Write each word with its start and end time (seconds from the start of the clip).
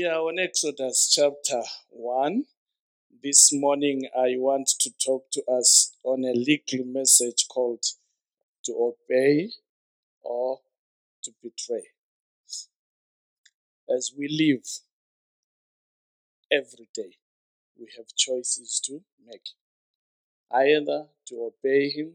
We 0.00 0.06
are 0.06 0.20
on 0.20 0.38
Exodus 0.38 1.12
chapter 1.14 1.62
1. 1.90 2.44
This 3.22 3.50
morning, 3.52 4.08
I 4.16 4.36
want 4.38 4.68
to 4.80 4.90
talk 5.04 5.30
to 5.32 5.42
us 5.44 5.94
on 6.04 6.24
a 6.24 6.32
legal 6.32 6.86
message 6.86 7.46
called 7.48 7.84
to 8.64 8.72
obey 8.72 9.50
or 10.22 10.60
to 11.24 11.32
betray. 11.42 11.88
As 13.94 14.10
we 14.16 14.28
live 14.28 14.64
every 16.50 16.88
day, 16.94 17.19
we 17.80 17.88
have 17.96 18.06
choices 18.16 18.80
to 18.84 19.00
make 19.26 19.48
either 20.52 21.06
to 21.26 21.50
obey 21.50 21.88
Him 21.90 22.14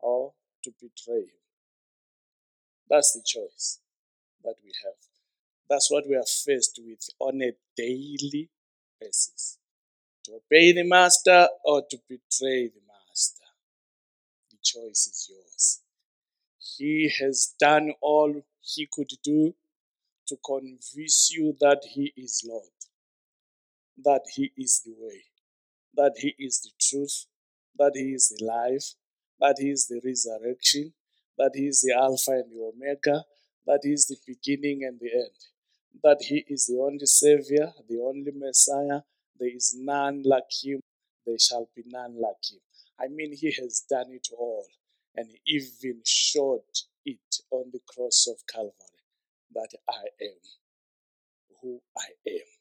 or 0.00 0.32
to 0.64 0.72
betray 0.80 1.20
Him. 1.20 1.42
That's 2.88 3.12
the 3.12 3.22
choice 3.24 3.80
that 4.42 4.54
we 4.64 4.72
have. 4.84 4.94
That's 5.68 5.90
what 5.90 6.08
we 6.08 6.14
are 6.14 6.24
faced 6.24 6.80
with 6.82 7.08
on 7.18 7.42
a 7.42 7.52
daily 7.76 8.48
basis. 9.00 9.58
To 10.24 10.34
obey 10.34 10.72
the 10.72 10.84
master 10.84 11.48
or 11.64 11.82
to 11.90 11.98
betray 12.08 12.68
the 12.68 12.80
master. 12.86 13.44
The 14.50 14.56
choice 14.62 15.06
is 15.06 15.28
yours. 15.30 15.80
He 16.78 17.12
has 17.20 17.54
done 17.58 17.92
all 18.00 18.42
he 18.60 18.88
could 18.90 19.10
do 19.22 19.54
to 20.28 20.36
convince 20.44 21.30
you 21.32 21.56
that 21.60 21.82
he 21.84 22.12
is 22.16 22.44
Lord, 22.46 22.64
that 24.04 24.22
he 24.34 24.52
is 24.56 24.82
the 24.84 24.94
way, 24.98 25.22
that 25.94 26.14
he 26.18 26.34
is 26.38 26.60
the 26.60 26.70
truth, 26.80 27.26
that 27.78 27.92
he 27.94 28.12
is 28.14 28.28
the 28.28 28.44
life, 28.44 28.94
that 29.40 29.56
he 29.58 29.70
is 29.70 29.86
the 29.86 30.00
resurrection, 30.04 30.92
that 31.38 31.52
he 31.54 31.66
is 31.66 31.82
the 31.82 31.94
Alpha 31.94 32.32
and 32.32 32.52
the 32.52 32.62
Omega, 32.74 33.24
that 33.66 33.80
he 33.82 33.90
is 33.92 34.06
the 34.06 34.16
beginning 34.26 34.84
and 34.84 34.98
the 35.00 35.12
end 35.12 35.36
that 36.02 36.18
he 36.22 36.44
is 36.48 36.66
the 36.66 36.78
only 36.80 37.06
Savior, 37.06 37.72
the 37.88 38.00
only 38.00 38.32
Messiah. 38.34 39.00
There 39.38 39.54
is 39.54 39.74
none 39.78 40.22
like 40.24 40.50
him. 40.62 40.80
There 41.26 41.38
shall 41.38 41.68
be 41.74 41.82
none 41.86 42.14
like 42.20 42.42
him. 42.50 42.60
I 43.00 43.08
mean, 43.08 43.34
he 43.36 43.52
has 43.60 43.84
done 43.88 44.10
it 44.10 44.28
all 44.38 44.66
and 45.14 45.28
even 45.46 46.02
showed 46.04 46.60
it 47.04 47.36
on 47.50 47.70
the 47.72 47.80
cross 47.88 48.26
of 48.30 48.36
Calvary 48.46 48.72
that 49.54 49.70
I 49.88 50.04
am 50.22 50.38
who 51.62 51.80
I 51.96 52.30
am. 52.30 52.55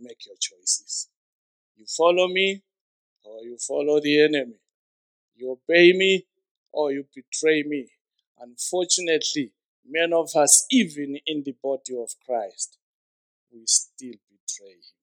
Make 0.00 0.26
your 0.26 0.36
choices. 0.40 1.08
You 1.76 1.84
follow 1.86 2.28
me 2.28 2.62
or 3.24 3.42
you 3.42 3.56
follow 3.58 4.00
the 4.00 4.22
enemy. 4.22 4.60
You 5.36 5.52
obey 5.52 5.92
me 5.92 6.26
or 6.72 6.92
you 6.92 7.04
betray 7.14 7.62
me. 7.62 7.88
Unfortunately, 8.38 9.52
Many 9.90 10.12
of 10.12 10.36
us, 10.36 10.66
even 10.70 11.18
in 11.26 11.42
the 11.44 11.54
body 11.62 11.96
of 11.98 12.10
Christ, 12.24 12.78
we 13.52 13.62
still 13.66 14.14
betray 14.30 14.74
him. 14.74 14.98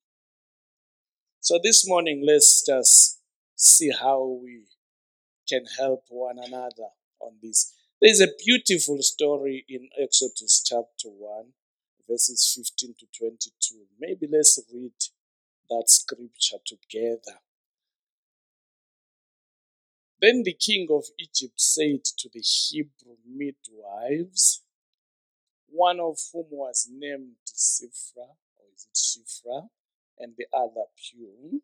So 1.42 1.60
this 1.62 1.88
morning, 1.88 2.24
let's 2.26 2.66
just 2.66 3.20
see 3.56 3.92
how 3.92 4.40
we 4.42 4.64
can 5.48 5.66
help 5.78 6.04
one 6.10 6.38
another 6.40 6.90
on 7.20 7.34
this. 7.42 7.74
There's 8.02 8.22
a 8.22 8.28
beautiful 8.46 9.02
story 9.02 9.66
in 9.68 9.90
Exodus 10.02 10.62
chapter 10.66 11.10
1, 11.10 11.46
verses 12.10 12.54
15 12.56 12.96
to 13.00 13.06
22. 13.18 13.76
Maybe 14.00 14.28
let's 14.32 14.60
read 14.74 14.94
that 15.70 15.86
scripture 15.88 16.58
together. 16.66 17.40
Then 20.22 20.44
the 20.44 20.54
king 20.54 20.88
of 20.90 21.06
Egypt 21.20 21.60
said 21.60 22.04
to 22.18 22.30
the 22.34 22.42
Hebrew 22.42 23.18
midwives, 23.28 24.64
one 25.70 26.00
of 26.00 26.18
whom 26.34 26.46
was 26.50 26.90
named 26.92 27.36
Shiphrah, 27.46 28.36
or 28.56 28.66
is 28.76 28.88
it 28.90 28.98
Shiphrah, 28.98 29.68
and 30.18 30.34
the 30.38 30.48
other 30.54 30.86
Puah. 30.98 31.60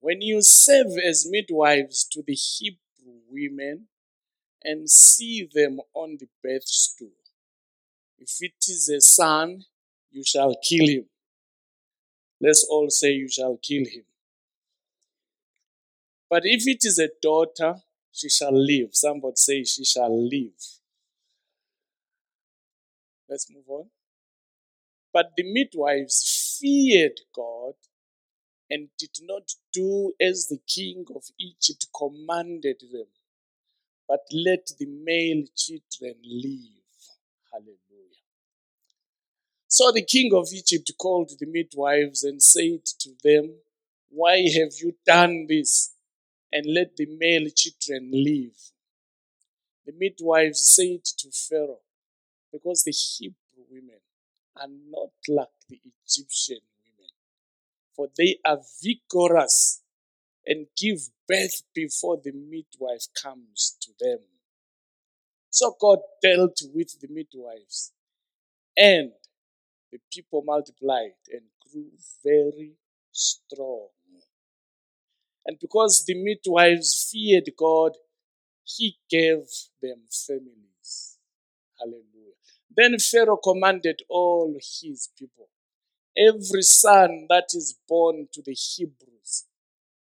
When 0.00 0.22
you 0.22 0.42
serve 0.42 0.98
as 1.06 1.28
midwives 1.28 2.04
to 2.12 2.22
the 2.26 2.34
Hebrew 2.34 3.20
women 3.28 3.88
and 4.62 4.88
see 4.88 5.48
them 5.52 5.80
on 5.94 6.16
the 6.18 6.28
birth 6.42 6.66
stool, 6.66 7.10
if 8.22 8.36
it 8.40 8.64
is 8.68 8.88
a 8.88 9.00
son, 9.00 9.64
you 10.12 10.22
shall 10.24 10.54
kill 10.62 10.86
him. 10.86 11.06
Let's 12.40 12.64
all 12.70 12.88
say, 12.90 13.12
You 13.12 13.28
shall 13.28 13.58
kill 13.62 13.84
him. 13.84 14.04
But 16.30 16.42
if 16.44 16.66
it 16.66 16.84
is 16.84 16.98
a 16.98 17.08
daughter, 17.20 17.76
she 18.12 18.28
shall 18.28 18.52
live. 18.54 18.90
Somebody 18.92 19.36
say, 19.36 19.64
She 19.64 19.84
shall 19.84 20.12
live. 20.28 20.60
Let's 23.28 23.50
move 23.52 23.68
on. 23.68 23.86
But 25.12 25.32
the 25.36 25.44
midwives 25.52 26.58
feared 26.60 27.20
God 27.34 27.74
and 28.70 28.88
did 28.98 29.18
not 29.22 29.52
do 29.72 30.12
as 30.20 30.46
the 30.46 30.60
king 30.66 31.04
of 31.14 31.24
Egypt 31.38 31.86
commanded 31.96 32.80
them, 32.92 33.06
but 34.08 34.20
let 34.32 34.70
the 34.78 34.86
male 34.86 35.44
children 35.56 36.16
live. 36.24 36.84
Hallelujah. 37.52 37.81
So 39.72 39.90
the 39.90 40.04
king 40.04 40.34
of 40.34 40.52
Egypt 40.52 40.92
called 40.98 41.30
the 41.40 41.46
midwives 41.46 42.24
and 42.24 42.42
said 42.42 42.84
to 42.98 43.12
them, 43.24 43.54
Why 44.10 44.36
have 44.40 44.74
you 44.82 44.96
done 45.06 45.46
this? 45.48 45.94
And 46.52 46.66
let 46.66 46.98
the 46.98 47.06
male 47.06 47.48
children 47.56 48.10
live. 48.12 48.54
The 49.86 49.94
midwives 49.98 50.76
said 50.76 51.02
to 51.16 51.30
Pharaoh, 51.30 51.80
because 52.52 52.82
the 52.84 52.92
Hebrew 52.92 53.64
women 53.70 54.00
are 54.60 54.68
not 54.68 55.12
like 55.26 55.48
the 55.70 55.80
Egyptian 56.04 56.60
women, 56.84 57.10
for 57.96 58.08
they 58.18 58.40
are 58.44 58.58
vigorous 58.82 59.80
and 60.44 60.66
give 60.76 61.08
birth 61.26 61.62
before 61.74 62.20
the 62.22 62.32
midwife 62.32 63.06
comes 63.14 63.78
to 63.80 63.92
them. 63.98 64.18
So 65.48 65.74
God 65.80 66.00
dealt 66.20 66.60
with 66.74 67.00
the 67.00 67.08
midwives, 67.08 67.92
and 68.76 69.12
the 69.92 70.00
people 70.12 70.42
multiplied 70.44 71.20
and 71.32 71.42
grew 71.70 71.90
very 72.24 72.72
strong. 73.12 73.88
And 75.46 75.58
because 75.60 76.04
the 76.06 76.14
midwives 76.14 77.10
feared 77.12 77.50
God, 77.58 77.92
He 78.64 78.96
gave 79.10 79.44
them 79.82 80.02
families. 80.10 81.18
Hallelujah. 81.78 82.36
Then 82.74 82.98
Pharaoh 82.98 83.36
commanded 83.36 84.02
all 84.08 84.54
his 84.54 85.10
people 85.18 85.48
Every 86.16 86.62
son 86.62 87.26
that 87.30 87.54
is 87.54 87.74
born 87.88 88.28
to 88.34 88.42
the 88.42 88.52
Hebrews, 88.52 89.46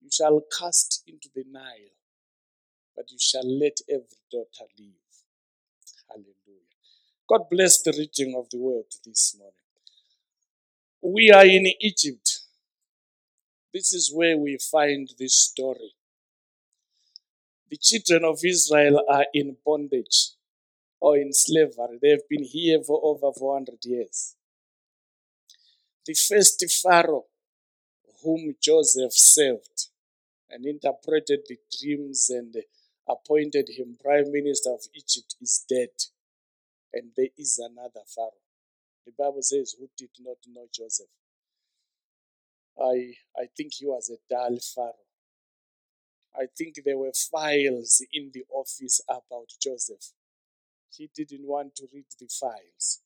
you 0.03 0.11
shall 0.13 0.43
cast 0.59 1.03
into 1.07 1.31
the 1.35 1.45
Nile, 1.51 1.97
but 2.95 3.11
you 3.11 3.17
shall 3.19 3.47
let 3.47 3.79
every 3.89 4.21
daughter 4.31 4.71
live. 4.79 5.25
Hallelujah. 6.09 6.77
God 7.27 7.49
bless 7.51 7.81
the 7.83 7.93
reading 7.93 8.37
of 8.37 8.51
the 8.51 8.59
word 8.59 8.85
this 9.07 9.37
morning. 9.39 9.55
We 11.03 11.31
are 11.31 11.47
in 11.47 11.67
Egypt. 11.81 12.41
This 13.73 13.93
is 13.93 14.13
where 14.13 14.37
we 14.37 14.59
find 14.59 15.09
this 15.19 15.35
story. 15.35 15.95
The 17.71 17.77
children 17.77 18.25
of 18.25 18.39
Israel 18.45 19.03
are 19.09 19.27
in 19.35 19.57
bondage 19.65 20.31
or 21.01 21.17
in 21.17 21.33
slavery. 21.33 21.99
They've 22.01 22.29
been 22.29 22.45
here 22.45 22.81
for 22.83 23.01
over 23.03 23.33
400 23.33 23.85
years. 23.85 24.37
The 26.07 26.15
first 26.15 26.65
Pharaoh 26.83 27.27
whom 28.23 28.57
Joseph 28.61 29.13
served 29.13 29.89
and 30.51 30.65
interpreted 30.67 31.41
the 31.49 31.59
dreams 31.79 32.31
and 32.31 32.55
appointed 33.09 33.69
him 33.77 33.97
prime 34.03 34.33
minister 34.33 34.71
of 34.71 34.81
Egypt 34.95 35.37
is 35.41 35.65
dead. 35.69 35.91
And 36.93 37.11
there 37.17 37.29
is 37.37 37.59
another 37.59 38.05
Pharaoh. 38.07 38.46
The 39.07 39.13
Bible 39.17 39.43
says, 39.43 39.75
who 39.79 39.89
did 39.97 40.11
not 40.21 40.39
know 40.49 40.67
Joseph. 40.73 41.07
I, 42.79 43.15
I 43.41 43.47
think 43.57 43.75
he 43.75 43.87
was 43.87 44.11
a 44.11 44.19
dull 44.29 44.59
Pharaoh. 44.75 44.93
I 46.35 46.47
think 46.59 46.75
there 46.85 46.99
were 46.99 47.13
files 47.13 48.05
in 48.13 48.31
the 48.35 48.45
office 48.53 49.01
about 49.09 49.49
Joseph 49.63 50.13
he 50.97 51.11
didn't 51.15 51.47
want 51.47 51.75
to 51.77 51.87
read 51.93 52.07
the 52.19 52.29
files 52.29 53.01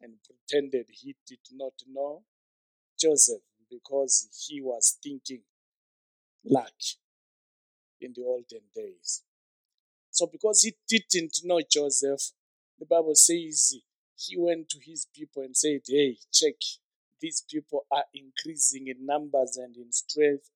and 0.00 0.14
pretended 0.24 0.86
he 0.90 1.16
did 1.26 1.40
not 1.52 1.72
know 1.88 2.22
Joseph 2.98 3.42
because 3.70 4.28
he 4.46 4.60
was 4.60 4.98
thinking 5.02 5.42
like 6.44 6.96
in 8.00 8.12
the 8.14 8.22
olden 8.22 8.62
days. 8.74 9.22
So, 10.10 10.26
because 10.26 10.62
he 10.62 10.74
didn't 10.88 11.40
know 11.44 11.60
Joseph, 11.68 12.32
the 12.78 12.86
Bible 12.86 13.14
says 13.14 13.76
he 14.18 14.36
went 14.36 14.68
to 14.70 14.78
his 14.82 15.06
people 15.14 15.42
and 15.42 15.56
said, 15.56 15.80
Hey, 15.86 16.18
check 16.32 16.54
these 17.20 17.42
people 17.48 17.86
are 17.90 18.04
increasing 18.14 18.88
in 18.88 19.04
numbers 19.04 19.56
and 19.56 19.76
in 19.76 19.92
strength. 19.92 20.50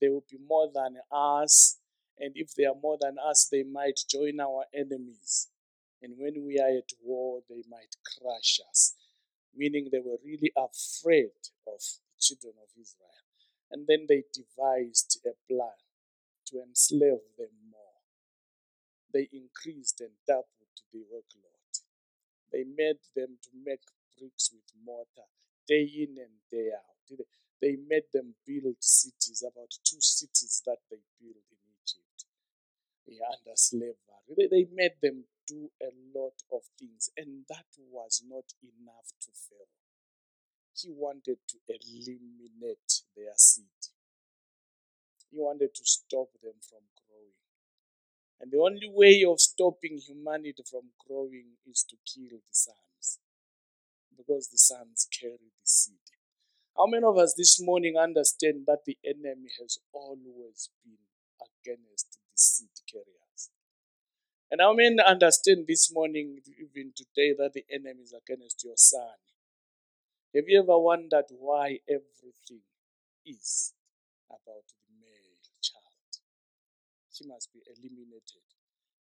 They 0.00 0.08
will 0.08 0.24
be 0.30 0.38
more 0.46 0.68
than 0.72 0.96
us. 1.12 1.78
And 2.18 2.32
if 2.34 2.54
they 2.54 2.64
are 2.64 2.74
more 2.80 2.98
than 3.00 3.16
us, 3.18 3.48
they 3.50 3.62
might 3.62 4.00
join 4.08 4.40
our 4.40 4.64
enemies. 4.74 5.48
And 6.02 6.14
when 6.18 6.44
we 6.44 6.58
are 6.58 6.78
at 6.78 6.90
war, 7.02 7.40
they 7.48 7.62
might 7.68 7.96
crush 8.18 8.60
us. 8.68 8.94
Meaning 9.54 9.88
they 9.90 10.00
were 10.00 10.18
really 10.24 10.52
afraid 10.56 11.30
of 11.66 11.80
the 11.80 12.20
children 12.20 12.54
of 12.62 12.68
Israel. 12.80 13.22
And 13.70 13.86
then 13.86 14.06
they 14.08 14.24
devised 14.32 15.20
a 15.26 15.34
plan 15.52 15.78
to 16.46 16.62
enslave 16.62 17.26
them 17.36 17.54
more. 17.70 18.02
They 19.12 19.28
increased 19.32 20.00
and 20.00 20.10
doubled 20.26 20.82
the 20.92 21.00
workload. 21.00 21.57
They 22.52 22.64
made 22.64 23.00
them 23.14 23.38
to 23.42 23.50
make 23.64 23.82
bricks 24.16 24.50
with 24.52 24.64
mortar 24.84 25.28
day 25.66 25.84
in 25.84 26.16
and 26.18 26.40
day 26.50 26.70
out. 26.72 27.26
They 27.60 27.76
made 27.76 28.08
them 28.12 28.34
build 28.46 28.76
cities, 28.80 29.42
about 29.42 29.70
two 29.84 30.00
cities 30.00 30.62
that 30.64 30.78
they 30.90 31.02
built 31.20 31.44
in 31.50 31.58
Egypt 31.82 32.24
under 33.10 33.56
slavery. 33.56 33.96
They 34.50 34.66
made 34.72 34.94
them 35.02 35.24
do 35.46 35.70
a 35.82 35.90
lot 36.16 36.34
of 36.52 36.62
things, 36.78 37.10
and 37.16 37.44
that 37.48 37.66
was 37.90 38.22
not 38.28 38.44
enough 38.62 39.08
to 39.20 39.30
Pharaoh. 39.32 39.66
He 40.74 40.90
wanted 40.90 41.38
to 41.48 41.58
eliminate 41.68 43.02
their 43.16 43.34
city. 43.34 43.92
He 45.30 45.38
wanted 45.38 45.74
to 45.74 45.84
stop 45.84 46.28
them 46.42 46.54
from. 46.60 46.82
And 48.40 48.50
the 48.50 48.58
only 48.58 48.88
way 48.92 49.24
of 49.24 49.40
stopping 49.40 49.98
humanity 49.98 50.62
from 50.70 50.90
growing 51.06 51.56
is 51.70 51.84
to 51.90 51.96
kill 52.06 52.38
the 52.38 52.54
sons 52.54 53.18
because 54.16 54.48
the 54.48 54.58
sons 54.58 55.08
carry 55.20 55.38
the 55.38 55.64
seed. 55.64 55.94
How 56.76 56.86
many 56.86 57.04
of 57.04 57.18
us 57.18 57.34
this 57.34 57.60
morning 57.60 57.96
understand 57.98 58.64
that 58.66 58.84
the 58.86 58.98
enemy 59.04 59.50
has 59.60 59.78
always 59.92 60.70
been 60.84 60.98
against 61.42 62.12
the 62.12 62.18
seed 62.36 62.70
carriers? 62.90 63.50
And 64.50 64.60
how 64.60 64.74
many 64.74 64.98
understand 65.00 65.66
this 65.66 65.92
morning, 65.92 66.40
even 66.58 66.92
today, 66.94 67.34
that 67.38 67.52
the 67.54 67.64
enemy 67.70 68.02
is 68.02 68.12
against 68.14 68.64
your 68.64 68.76
son? 68.76 69.14
Have 70.34 70.48
you 70.48 70.60
ever 70.62 70.78
wondered 70.78 71.26
why 71.38 71.80
everything 71.86 72.62
is 73.26 73.74
about? 74.30 74.64
He 77.18 77.26
must 77.28 77.52
be 77.52 77.60
eliminated. 77.66 78.42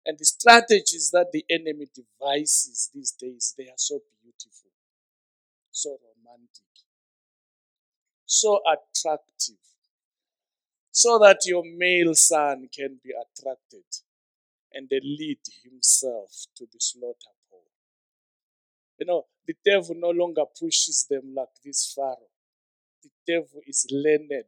And 0.06 0.18
the 0.20 0.26
strategies 0.26 1.12
that 1.12 1.32
the 1.34 1.46
enemy 1.50 1.88
devises 1.94 2.90
these 2.94 3.12
days, 3.12 3.54
they 3.58 3.66
are 3.68 3.78
so 3.78 4.00
beautiful 4.24 4.72
so 5.72 5.98
romantic, 6.02 6.74
so 8.26 8.62
attractive, 8.66 9.58
so 10.92 11.20
that 11.20 11.46
your 11.46 11.64
male 11.66 12.16
son 12.16 12.68
can 12.74 13.00
be 13.04 13.12
attracted 13.12 13.84
and 14.74 14.90
lead 14.92 15.40
himself 15.64 16.46
to 16.56 16.66
the 16.66 16.80
slaughter 16.80 17.34
pole. 17.52 17.64
You 19.00 19.06
know, 19.06 19.26
the 19.48 19.56
devil 19.66 19.96
no 19.98 20.10
longer 20.10 20.44
pushes 20.60 21.06
them 21.10 21.34
like 21.36 21.50
this 21.64 21.94
Pharaoh. 21.94 22.32
The 23.04 23.10
devil 23.28 23.62
is 23.68 23.88
learned, 23.92 24.46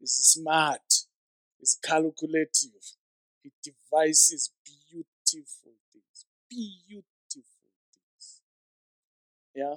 is 0.00 0.12
smart, 0.14 0.99
is 1.60 1.78
calculative. 1.82 2.96
He 3.42 3.52
devises 3.62 4.50
beautiful 4.64 5.72
things. 5.92 6.26
Beautiful 6.48 7.70
things. 7.92 8.42
Yeah? 9.54 9.76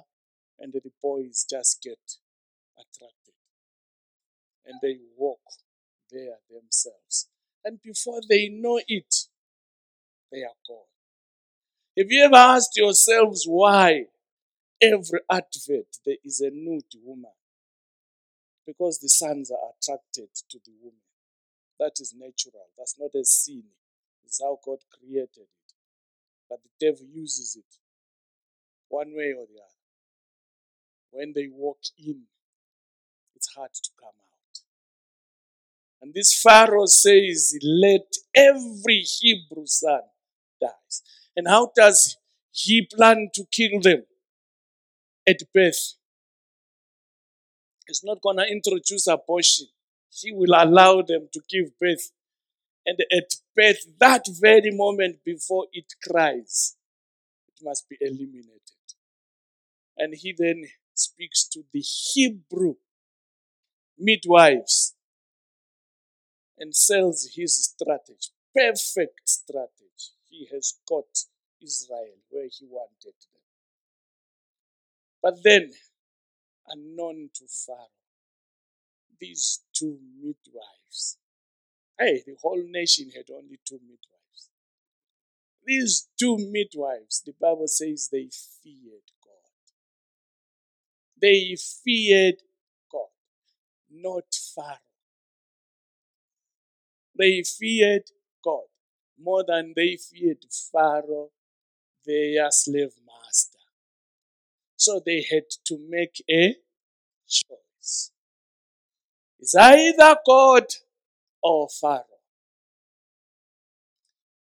and 0.58 0.72
the 0.72 0.80
boys 1.02 1.46
just 1.48 1.82
get 1.82 1.98
attracted 2.78 3.34
and 4.66 4.78
they 4.82 4.96
walk 5.16 5.40
there 6.10 6.38
themselves. 6.50 7.28
And 7.64 7.80
before 7.82 8.20
they 8.28 8.48
know 8.48 8.80
it, 8.86 9.14
they 10.32 10.38
are 10.38 10.58
gone. 10.66 10.86
Have 11.98 12.10
you 12.10 12.24
ever 12.24 12.34
asked 12.34 12.76
yourselves 12.76 13.44
why 13.46 14.06
every 14.80 15.20
advert 15.30 15.98
there 16.04 16.16
is 16.24 16.40
a 16.40 16.50
nude 16.50 16.82
woman? 17.02 17.32
Because 18.66 18.98
the 18.98 19.08
sons 19.08 19.50
are 19.50 19.72
attracted 19.78 20.28
to 20.48 20.58
the 20.64 20.72
woman. 20.80 20.98
That 21.84 22.00
is 22.00 22.14
natural. 22.16 22.64
That's 22.78 22.96
not 22.98 23.10
a 23.14 23.24
sin. 23.24 23.64
It's 24.24 24.40
how 24.40 24.58
God 24.64 24.78
created 24.98 25.28
it. 25.36 25.72
But 26.48 26.60
the 26.62 26.86
devil 26.86 27.06
uses 27.12 27.56
it 27.56 27.76
one 28.88 29.12
way 29.14 29.34
or 29.36 29.44
the 29.44 29.60
other 29.60 29.74
when 31.14 31.32
they 31.34 31.48
walk 31.48 31.78
in, 31.96 32.22
it's 33.36 33.54
hard 33.54 33.72
to 33.72 33.90
come 33.98 34.08
out. 34.08 34.58
And 36.02 36.12
this 36.12 36.38
Pharaoh 36.42 36.86
says, 36.86 37.56
Let 37.62 38.12
every 38.34 39.04
Hebrew 39.20 39.66
son 39.66 40.00
die. 40.60 40.68
And 41.36 41.48
how 41.48 41.70
does 41.74 42.16
he 42.50 42.88
plan 42.92 43.28
to 43.34 43.44
kill 43.50 43.80
them? 43.80 44.04
At 45.26 45.42
birth. 45.54 45.94
He's 47.86 48.02
not 48.04 48.20
going 48.20 48.38
to 48.38 48.46
introduce 48.50 49.06
abortion. 49.06 49.68
He 50.20 50.32
will 50.32 50.54
allow 50.54 51.02
them 51.02 51.28
to 51.32 51.40
give 51.48 51.78
birth. 51.78 52.12
And 52.86 52.98
at 53.10 53.34
birth, 53.56 53.86
that 53.98 54.26
very 54.40 54.70
moment 54.70 55.24
before 55.24 55.66
it 55.72 55.92
cries, 56.06 56.76
it 57.48 57.64
must 57.64 57.88
be 57.88 57.96
eliminated. 58.00 58.60
And 59.96 60.14
he 60.14 60.34
then 60.36 60.64
speaks 60.94 61.48
to 61.48 61.62
the 61.72 61.80
Hebrew 61.80 62.74
midwives 63.98 64.94
and 66.58 66.74
sells 66.74 67.30
his 67.34 67.56
strategy. 67.56 68.30
Perfect 68.54 69.28
strategy. 69.28 70.14
He 70.28 70.48
has 70.52 70.74
got 70.88 71.04
Israel 71.62 72.18
where 72.30 72.48
he 72.50 72.66
wanted 72.66 73.14
them. 73.32 73.42
But 75.22 75.42
then, 75.42 75.72
unknown 76.68 77.30
to 77.34 77.44
Pharaoh, 77.48 77.88
these 79.18 79.63
two 79.74 79.98
midwives, 80.22 81.18
hey, 81.98 82.22
the 82.26 82.36
whole 82.42 82.62
nation 82.66 83.10
had 83.10 83.30
only 83.30 83.58
two 83.64 83.80
midwives. 83.82 84.50
These 85.64 86.10
two 86.16 86.38
midwives, 86.38 87.20
the 87.20 87.32
Bible 87.32 87.66
says 87.66 88.08
they 88.08 88.28
feared 88.62 89.10
God. 89.20 89.50
they 91.20 91.56
feared 91.56 92.42
God, 92.90 93.08
not 93.90 94.34
Pharaoh. 94.54 94.78
They 97.18 97.42
feared 97.42 98.10
God 98.44 98.68
more 99.18 99.42
than 99.42 99.72
they 99.74 99.96
feared 99.96 100.44
Pharaoh, 100.70 101.32
their 102.06 102.50
slave 102.50 102.94
master. 103.06 103.58
So 104.76 105.00
they 105.04 105.22
had 105.22 105.50
to 105.64 105.78
make 105.78 106.22
a 106.30 106.56
choice. 107.28 108.12
It's 109.44 109.54
either 109.54 110.16
God 110.26 110.64
or 111.42 111.68
Pharaoh. 111.68 112.22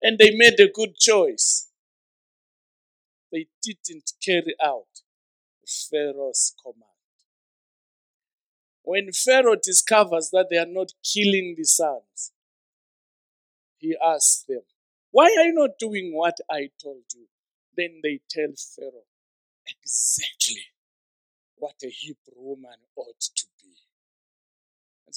And 0.02 0.18
they 0.18 0.32
made 0.36 0.60
a 0.60 0.72
good 0.74 0.96
choice. 0.96 1.70
They 3.32 3.46
didn't 3.62 4.14
carry 4.26 4.56
out 4.60 5.04
Pharaoh's 5.68 6.56
command. 6.64 6.82
When 8.82 9.12
Pharaoh 9.12 9.58
discovers 9.62 10.32
that 10.32 10.48
they 10.50 10.58
are 10.58 10.66
not 10.66 10.94
killing 11.04 11.54
the 11.56 11.66
sons, 11.66 12.32
he 13.78 13.96
asks 14.04 14.46
them, 14.50 14.64
Why 15.12 15.26
are 15.26 15.46
you 15.46 15.54
not 15.54 15.78
doing 15.78 16.12
what 16.16 16.40
I 16.50 16.72
told 16.82 17.04
you? 17.14 17.28
Then 17.76 18.00
they 18.02 18.22
tell 18.28 18.50
Pharaoh 18.76 19.06
exactly 19.68 20.64
what 21.56 21.76
a 21.84 21.88
Hebrew 21.90 22.34
woman 22.38 22.80
ought 22.96 23.20
to 23.20 23.46
be. 23.62 23.87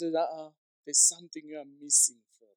Uh 0.03 0.19
uh 0.19 0.51
there's 0.87 1.01
something 1.01 1.43
you 1.47 1.59
are 1.59 1.71
missing, 1.83 2.19
Pharaoh. 2.39 2.53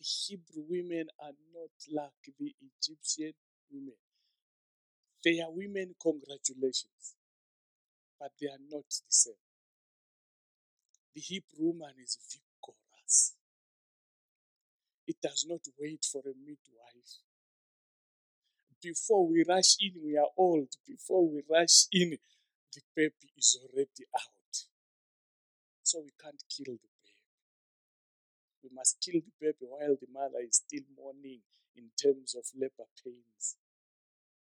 The 0.00 0.06
Hebrew 0.06 0.64
women 0.68 1.08
are 1.20 1.34
not 1.54 1.72
like 1.92 2.34
the 2.38 2.54
Egyptian 2.62 3.34
women. 3.72 3.96
They 5.24 5.40
are 5.40 5.50
women, 5.52 5.94
congratulations. 6.02 7.16
But 8.20 8.32
they 8.40 8.48
are 8.48 8.62
not 8.70 8.86
the 8.88 9.10
same. 9.10 9.34
The 11.14 11.20
Hebrew 11.22 11.72
woman 11.72 11.94
is 12.02 12.18
vigorous. 12.30 13.34
It 15.08 15.16
does 15.22 15.46
not 15.48 15.60
wait 15.80 16.06
for 16.10 16.20
a 16.24 16.34
midwife. 16.38 17.12
Before 18.82 19.26
we 19.28 19.44
rush 19.48 19.76
in, 19.80 19.92
we 20.04 20.18
are 20.18 20.28
old. 20.36 20.68
Before 20.88 21.28
we 21.28 21.42
rush 21.50 21.86
in, 21.92 22.18
the 22.74 22.82
baby 22.96 23.32
is 23.38 23.58
already 23.62 24.06
out. 24.16 24.41
So 25.92 26.00
we 26.00 26.12
can't 26.16 26.42
kill 26.48 26.72
the 26.72 26.88
baby. 26.88 27.20
We 28.64 28.70
must 28.72 28.96
kill 29.04 29.20
the 29.20 29.36
baby 29.38 29.68
while 29.68 29.94
the 30.00 30.08
mother 30.10 30.40
is 30.40 30.62
still 30.64 30.88
mourning 30.96 31.40
in 31.76 31.90
terms 32.00 32.34
of 32.34 32.44
labor 32.56 32.88
pains. 33.04 33.56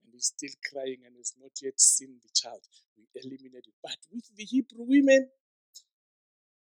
And 0.03 0.13
is 0.19 0.35
still 0.35 0.51
crying 0.69 1.07
and 1.07 1.15
has 1.17 1.35
not 1.41 1.53
yet 1.63 1.79
seen 1.79 2.19
the 2.21 2.29
child, 2.35 2.59
we 2.97 3.07
eliminate 3.15 3.71
it. 3.71 3.75
But 3.81 3.99
with 4.13 4.25
the 4.35 4.43
Hebrew 4.43 4.83
women, 4.83 5.29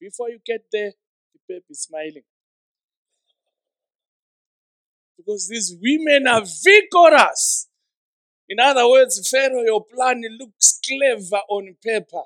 before 0.01 0.31
you 0.31 0.39
get 0.45 0.65
there, 0.69 0.91
the 1.31 1.39
baby 1.47 1.63
is 1.69 1.83
smiling. 1.83 2.27
Because 5.15 5.47
these 5.47 5.74
women 5.81 6.27
are 6.27 6.43
vigorous. 6.43 7.69
In 8.50 8.59
other 8.59 8.86
words, 8.89 9.25
Pharaoh, 9.29 9.63
your 9.63 9.86
plan 9.86 10.21
looks 10.38 10.81
clever 10.86 11.41
on 11.47 11.74
paper, 11.81 12.24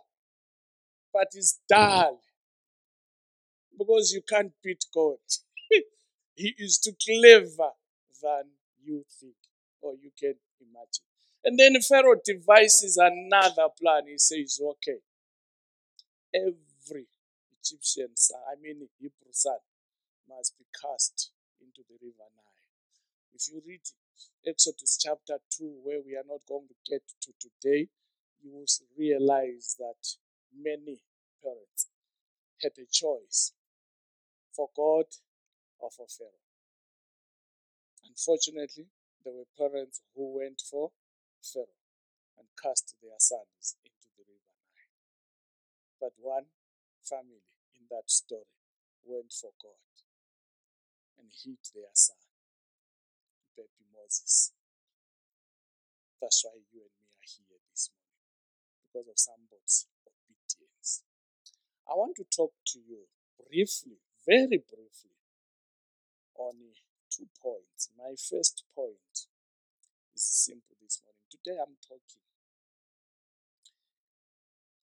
but 1.13 1.27
it's 1.35 1.59
dull. 1.69 2.19
Because 3.81 4.11
you 4.11 4.21
can't 4.21 4.51
beat 4.63 4.85
God. 4.93 5.17
he 6.35 6.53
is 6.59 6.77
too 6.77 6.93
clever 7.03 7.71
than 8.21 8.51
you 8.83 9.03
think 9.19 9.33
or 9.81 9.93
you 9.95 10.11
can 10.17 10.35
imagine. 10.61 11.05
And 11.43 11.57
then 11.57 11.81
Pharaoh 11.81 12.21
devises 12.23 12.97
another 12.97 13.73
plan. 13.81 14.03
He 14.07 14.19
says, 14.19 14.59
okay, 14.61 14.99
every 16.33 17.07
Egyptian 17.59 18.15
son, 18.15 18.39
I 18.51 18.61
mean 18.61 18.87
Hebrew 18.99 19.31
son, 19.31 19.57
must 20.29 20.57
be 20.59 20.65
cast 20.79 21.31
into 21.59 21.81
the 21.89 21.95
river 22.01 22.29
Nile. 22.37 22.69
If 23.33 23.49
you 23.51 23.61
read 23.65 23.81
Exodus 24.45 24.99
chapter 25.01 25.37
2, 25.57 25.81
where 25.83 26.01
we 26.05 26.15
are 26.15 26.27
not 26.27 26.41
going 26.47 26.67
to 26.67 26.91
get 26.91 27.01
to 27.21 27.31
today, 27.39 27.87
you 28.43 28.51
will 28.53 28.65
realize 28.97 29.75
that 29.79 30.17
many 30.55 31.01
parents 31.43 31.87
had 32.61 32.73
a 32.77 32.85
choice 32.91 33.53
for 34.55 34.69
God 34.75 35.05
or 35.79 35.89
for 35.91 36.07
Pharaoh. 36.07 36.45
Unfortunately, 38.07 38.87
there 39.23 39.33
were 39.33 39.49
parents 39.57 40.01
who 40.15 40.37
went 40.39 40.61
for 40.61 40.91
Pharaoh 41.41 41.81
and 42.37 42.47
cast 42.61 42.95
their 43.01 43.17
sons 43.19 43.77
into 43.85 44.07
the 44.17 44.25
river 44.25 44.53
Nile. 44.73 44.97
But 46.01 46.13
one 46.19 46.49
family 47.03 47.45
in 47.75 47.85
that 47.89 48.09
story 48.09 48.49
went 49.05 49.31
for 49.33 49.51
God 49.61 49.79
and 51.19 51.29
hid 51.31 51.61
their 51.73 51.93
son, 51.93 52.17
baby 53.55 53.85
Moses. 53.93 54.51
That's 56.21 56.43
why 56.45 56.57
you 56.73 56.81
and 56.81 56.95
me 57.01 57.09
are 57.17 57.25
here 57.25 57.61
this 57.71 57.89
morning, 57.89 58.25
because 58.85 59.07
of 59.09 59.17
somebody's 59.17 59.87
obedience. 60.05 61.03
I 61.89 61.93
want 61.93 62.15
to 62.17 62.25
talk 62.25 62.53
to 62.73 62.79
you 62.79 63.09
briefly, 63.37 63.99
very 64.27 64.61
briefly, 64.61 65.17
on 66.37 66.53
two 67.11 67.27
points. 67.41 67.89
My 67.97 68.15
first 68.15 68.63
point 68.75 69.27
is 70.15 70.23
simple 70.23 70.77
this 70.81 71.01
morning. 71.03 71.25
Today 71.29 71.57
I'm 71.59 71.75
talking 71.81 72.21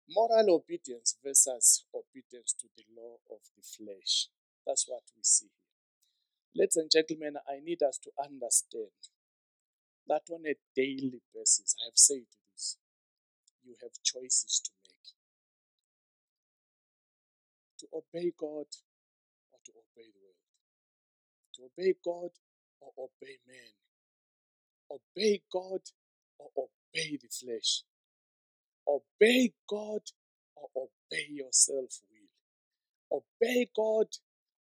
moral 0.09 0.55
obedience 0.55 1.15
versus 1.23 1.83
obedience 1.93 2.55
to 2.59 2.67
the 2.75 2.83
law 2.95 3.17
of 3.29 3.39
the 3.55 3.63
flesh. 3.63 4.29
That's 4.65 4.85
what 4.87 5.03
we 5.15 5.21
see 5.23 5.47
here. 5.51 6.63
Ladies 6.63 6.77
and 6.77 6.89
gentlemen, 6.91 7.35
I 7.47 7.59
need 7.63 7.83
us 7.83 7.99
to 8.03 8.11
understand 8.17 8.97
that 10.07 10.23
on 10.31 10.43
a 10.47 10.55
daily 10.75 11.21
basis, 11.33 11.75
I 11.83 11.91
have 11.91 11.97
said 11.97 12.25
this, 12.53 12.77
you 13.63 13.75
have 13.81 13.91
choices 14.03 14.61
to 14.63 14.71
make. 14.87 15.11
To 17.79 17.87
obey 17.93 18.31
God 18.39 18.67
obey 19.97 20.09
the 20.13 20.19
world. 20.21 20.35
To 21.55 21.63
obey 21.65 21.95
God 22.03 22.31
or 22.81 22.91
obey 22.97 23.37
men. 23.47 23.73
Obey 24.91 25.41
God 25.51 25.81
or 26.39 26.49
obey 26.57 27.17
the 27.21 27.27
flesh. 27.29 27.83
Obey 28.87 29.53
God 29.69 30.01
or 30.55 30.69
obey 30.75 31.27
your 31.29 31.51
self 31.51 31.99
will. 32.09 33.21
Obey 33.41 33.69
God 33.75 34.07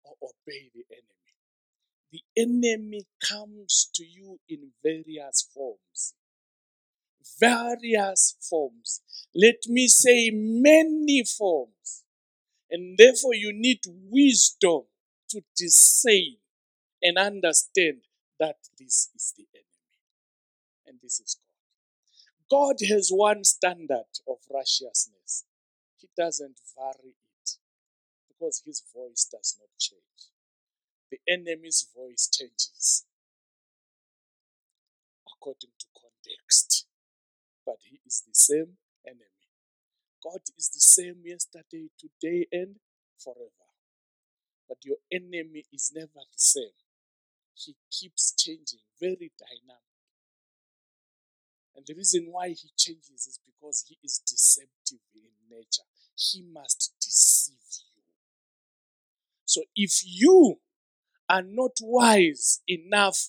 or 0.05 0.15
obey 0.23 0.71
the 0.75 0.85
enemy. 0.91 1.09
The 2.13 2.23
enemy 2.37 3.07
comes 3.27 3.91
to 3.95 4.05
you 4.05 4.39
in 4.49 4.73
various 4.83 5.49
forms. 5.55 6.15
Various 7.41 8.37
forms. 8.41 9.01
Let 9.35 9.67
me 9.67 9.89
say 9.89 10.31
many 10.33 11.25
forms. 11.25 12.05
And 12.71 12.99
therefore, 12.99 13.35
you 13.35 13.53
need 13.55 13.81
wisdom 13.87 14.83
to 15.33 15.43
discern 15.57 16.37
and 17.03 17.19
understand 17.19 18.03
that 18.39 18.57
this 18.79 19.11
is 19.15 19.35
the 19.37 19.47
enemy. 19.55 19.67
And 20.87 20.99
this 21.03 21.21
is 21.21 21.37
God. 22.51 22.77
God 22.77 22.77
has 22.89 23.11
one 23.11 23.45
standard 23.45 24.13
of 24.29 24.39
righteousness. 24.53 25.45
He 25.97 26.09
doesn't 26.17 26.61
vary 26.77 27.15
it 27.15 27.57
because 28.29 28.63
his 28.67 28.83
voice 28.95 29.27
does 29.31 29.57
not 29.59 29.69
change. 29.79 30.03
The 31.11 31.21
enemy's 31.29 31.87
voice 31.95 32.29
changes 32.33 33.05
according 35.27 35.71
to 35.79 35.87
context, 35.95 36.87
but 37.65 37.77
he 37.89 38.01
is 38.07 38.23
the 38.27 38.35
same 38.35 38.77
enemy. 39.07 39.27
God 40.23 40.41
is 40.57 40.69
the 40.69 40.81
same 40.81 41.23
yesterday, 41.25 41.89
today, 41.99 42.47
and 42.53 42.77
forever. 43.19 43.62
But 44.73 44.87
your 44.87 44.97
enemy 45.13 45.65
is 45.71 45.93
never 45.95 46.09
the 46.15 46.39
same. 46.39 46.73
He 47.55 47.77
keeps 47.91 48.33
changing, 48.33 48.81
very 48.99 49.31
dynamic. 49.39 49.83
And 51.77 51.85
the 51.87 51.93
reason 51.93 52.29
why 52.31 52.49
he 52.49 52.71
changes 52.75 53.27
is 53.27 53.39
because 53.45 53.85
he 53.87 53.99
is 54.03 54.23
deceptive 54.27 55.01
in 55.15 55.29
nature. 55.51 55.83
He 56.17 56.43
must 56.43 56.95
deceive 57.03 57.59
you. 57.95 58.03
So 59.45 59.61
if 59.77 60.01
you 60.07 60.57
are 61.29 61.43
not 61.43 61.73
wise 61.83 62.63
enough, 62.67 63.29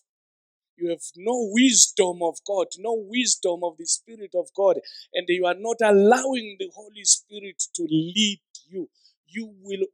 you 0.77 0.91
have 0.91 1.03
no 1.17 1.49
wisdom 1.51 2.23
of 2.23 2.37
God, 2.47 2.67
no 2.79 3.03
wisdom 3.05 3.65
of 3.65 3.75
the 3.77 3.85
Spirit 3.85 4.31
of 4.33 4.47
God, 4.55 4.77
and 5.13 5.25
you 5.27 5.45
are 5.45 5.57
not 5.59 5.77
allowing 5.83 6.55
the 6.57 6.71
Holy 6.73 7.03
Spirit 7.03 7.61
to 7.75 7.83
lead 7.83 8.39
you, 8.69 8.89
you 9.27 9.53
will 9.61 9.85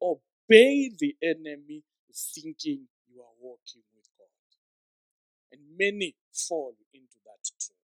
obey 0.50 0.92
the 0.98 1.16
enemy 1.22 1.84
thinking 2.14 2.88
you 3.08 3.22
are 3.22 3.36
walking 3.40 3.84
with 3.96 4.10
God. 4.18 4.28
And 5.52 5.62
many 5.78 6.16
fall 6.34 6.74
into 6.94 7.18
that 7.26 7.44
trap. 7.46 7.78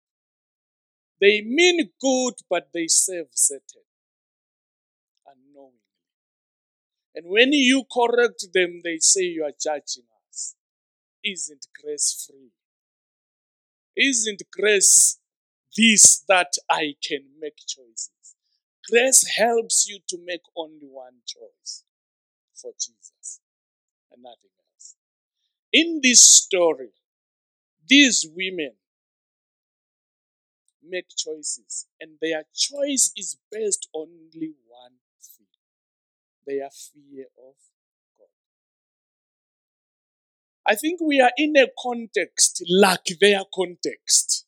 They 1.21 1.40
mean 1.42 1.90
good, 2.00 2.35
but 2.49 2.69
they 2.73 2.87
serve 2.88 3.28
Satan 3.33 3.83
unknowingly. 5.26 5.78
And 7.14 7.26
when 7.26 7.52
you 7.52 7.85
correct 7.92 8.47
them, 8.52 8.81
they 8.83 8.99
say 8.99 9.23
you 9.23 9.45
are 9.45 9.52
judging 9.52 10.04
us. 10.28 10.54
Isn't 11.25 11.66
grace 11.81 12.26
free? 12.28 12.50
Isn't 13.97 14.42
grace 14.50 15.19
this 15.76 16.25
that 16.28 16.54
I 16.69 16.95
can 17.07 17.25
make 17.40 17.59
choices? 17.59 18.35
Grace 18.90 19.37
helps 19.37 19.87
you 19.88 20.00
to 20.09 20.19
make 20.25 20.40
only 20.57 20.88
one 20.90 21.19
choice 21.26 21.85
for 22.55 22.73
Jesus 22.73 23.41
and 24.11 24.23
nothing 24.23 24.51
else. 24.75 24.97
In 25.73 26.01
this 26.03 26.21
story, 26.21 26.91
these 27.89 28.27
women 28.35 28.73
make 30.85 31.07
choices, 31.17 31.87
and 32.01 32.19
their 32.21 32.45
choice 32.55 33.13
is 33.17 33.39
based 33.51 33.89
on 33.93 34.09
only 34.09 34.55
one 34.69 34.93
thing 35.23 35.47
their 36.47 36.69
fear 36.71 37.27
of 37.39 37.55
God. 38.19 38.27
I 40.67 40.75
think 40.75 41.01
we 41.01 41.21
are 41.21 41.31
in 41.37 41.57
a 41.57 41.69
context 41.81 42.65
like 42.69 43.19
their 43.21 43.43
context, 43.55 44.47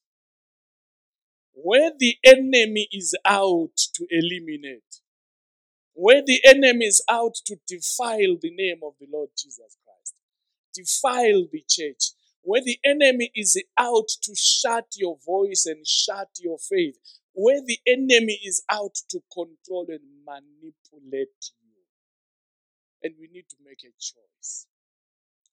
where 1.52 1.92
the 1.96 2.16
enemy 2.24 2.88
is 2.92 3.14
out 3.24 3.76
to 3.94 4.06
eliminate, 4.10 5.00
where 5.94 6.22
the 6.24 6.40
enemy 6.44 6.86
is 6.86 7.02
out 7.08 7.34
to 7.46 7.56
defile 7.66 8.36
the 8.40 8.50
name 8.50 8.80
of 8.84 8.94
the 9.00 9.06
Lord 9.12 9.30
Jesus 9.36 9.76
Christ, 9.84 10.14
defile 10.74 11.46
the 11.50 11.64
church, 11.68 12.10
where 12.42 12.62
the 12.62 12.78
enemy 12.84 13.30
is 13.34 13.60
out 13.78 14.08
to 14.22 14.34
shut 14.36 14.86
your 14.96 15.16
voice 15.24 15.66
and 15.66 15.86
shut 15.86 16.28
your 16.40 16.58
faith, 16.58 16.98
where 17.32 17.60
the 17.64 17.78
enemy 17.86 18.40
is 18.44 18.62
out 18.70 18.94
to 19.10 19.20
control 19.32 19.86
and 19.88 20.00
manipulate 20.26 21.52
you. 21.62 21.82
And 23.02 23.14
we 23.20 23.28
need 23.32 23.48
to 23.50 23.56
make 23.64 23.82
a 23.84 23.92
choice 24.00 24.66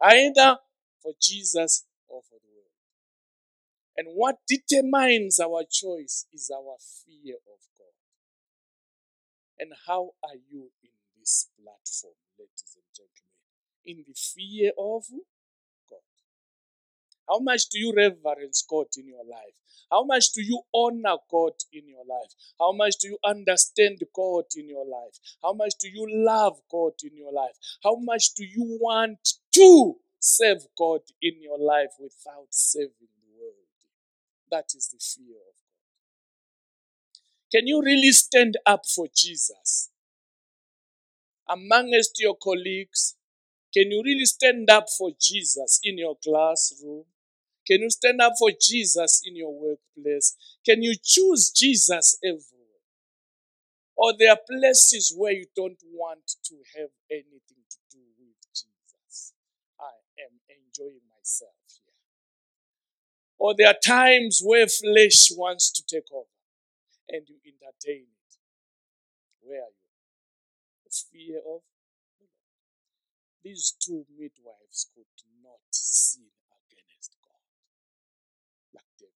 either 0.02 0.58
for 1.02 1.14
Jesus 1.22 1.86
or 2.08 2.22
for 2.24 2.40
the 2.42 2.50
world. 2.50 2.72
And 3.98 4.08
what 4.16 4.38
determines 4.48 5.40
our 5.40 5.64
choice 5.70 6.26
is 6.34 6.52
our 6.52 6.78
fear 7.06 7.36
of. 7.36 7.71
And 9.62 9.74
how 9.86 10.10
are 10.24 10.42
you 10.50 10.72
in 10.84 10.90
this 11.20 11.50
platform, 11.56 12.18
ladies 12.40 12.76
and 12.76 12.90
gentlemen? 12.98 13.30
In 13.86 14.04
the 14.08 14.16
fear 14.18 14.72
of 14.76 15.06
God. 15.88 16.02
How 17.30 17.38
much 17.38 17.70
do 17.70 17.78
you 17.80 17.94
reverence 17.96 18.66
God 18.68 18.88
in 18.98 19.08
your 19.08 19.24
life? 19.24 19.54
How 19.92 20.04
much 20.04 20.32
do 20.32 20.42
you 20.42 20.64
honor 20.74 21.18
God 21.30 21.54
in 21.72 21.88
your 21.88 22.04
life? 22.10 22.34
How 22.60 22.72
much 22.72 22.98
do 22.98 23.10
you 23.10 23.20
understand 23.24 24.02
God 24.16 24.46
in 24.58 24.68
your 24.68 24.86
life? 24.86 25.20
How 25.44 25.54
much 25.54 25.74
do 25.80 25.90
you 25.90 26.08
love 26.10 26.58
God 26.72 26.94
in 27.04 27.16
your 27.16 27.32
life? 27.32 27.54
How 27.84 27.98
much 27.98 28.34
do 28.34 28.44
you 28.44 28.80
want 28.82 29.20
to 29.54 29.96
serve 30.20 30.66
God 30.76 31.02
in 31.22 31.40
your 31.40 31.60
life 31.60 31.94
without 32.00 32.48
serving 32.50 32.90
the 33.00 33.40
world? 33.40 33.70
That 34.50 34.74
is 34.76 34.90
the 34.90 34.98
fear 34.98 35.38
of. 35.38 35.56
Can 37.52 37.68
you 37.68 37.82
really 37.84 38.12
stand 38.14 38.56
up 38.66 38.86
for 38.88 39.08
Jesus? 39.14 39.90
Amongst 41.50 42.18
your 42.20 42.36
colleagues, 42.42 43.16
can 43.74 43.92
you 43.92 44.02
really 44.04 44.26
stand 44.26 44.70
up 44.70 44.86
for 44.98 45.12
Jesus 45.20 45.80
in 45.84 45.98
your 45.98 46.16
classroom? 46.24 47.04
Can 47.68 47.82
you 47.82 47.90
stand 47.90 48.22
up 48.22 48.34
for 48.40 48.52
Jesus 48.60 49.22
in 49.26 49.36
your 49.36 49.54
workplace? 49.54 50.36
Can 50.66 50.82
you 50.82 50.96
choose 51.04 51.52
Jesus 51.52 52.18
everywhere? 52.24 52.48
Or 53.98 54.14
there 54.18 54.32
are 54.32 54.40
places 54.50 55.14
where 55.16 55.34
you 55.34 55.46
don't 55.56 55.82
want 55.92 56.32
to 56.46 56.56
have 56.78 56.90
anything 57.10 57.64
to 57.70 57.78
do 57.92 58.00
with 58.18 58.36
Jesus. 58.54 59.34
I 59.80 59.92
am 60.24 60.40
enjoying 60.50 61.02
myself 61.18 61.52
here. 61.68 61.94
Or 63.38 63.54
there 63.58 63.68
are 63.68 63.76
times 63.86 64.42
where 64.44 64.68
flesh 64.68 65.30
wants 65.36 65.70
to 65.74 65.84
take 65.86 66.12
over 66.14 66.31
and 67.12 67.28
you 67.28 67.38
entertain 67.46 68.08
it. 68.08 68.32
Where 69.42 69.62
are 69.62 69.70
you? 69.70 69.82
Fear 70.92 71.38
of 71.40 71.64
the 72.20 72.28
Lord. 72.28 72.36
These 73.44 73.76
two 73.80 74.06
midwives 74.12 74.92
could 74.94 75.08
not 75.42 75.64
sin 75.72 76.28
against 76.68 77.16
God 77.24 77.40
like 78.76 78.92
David. 79.00 79.14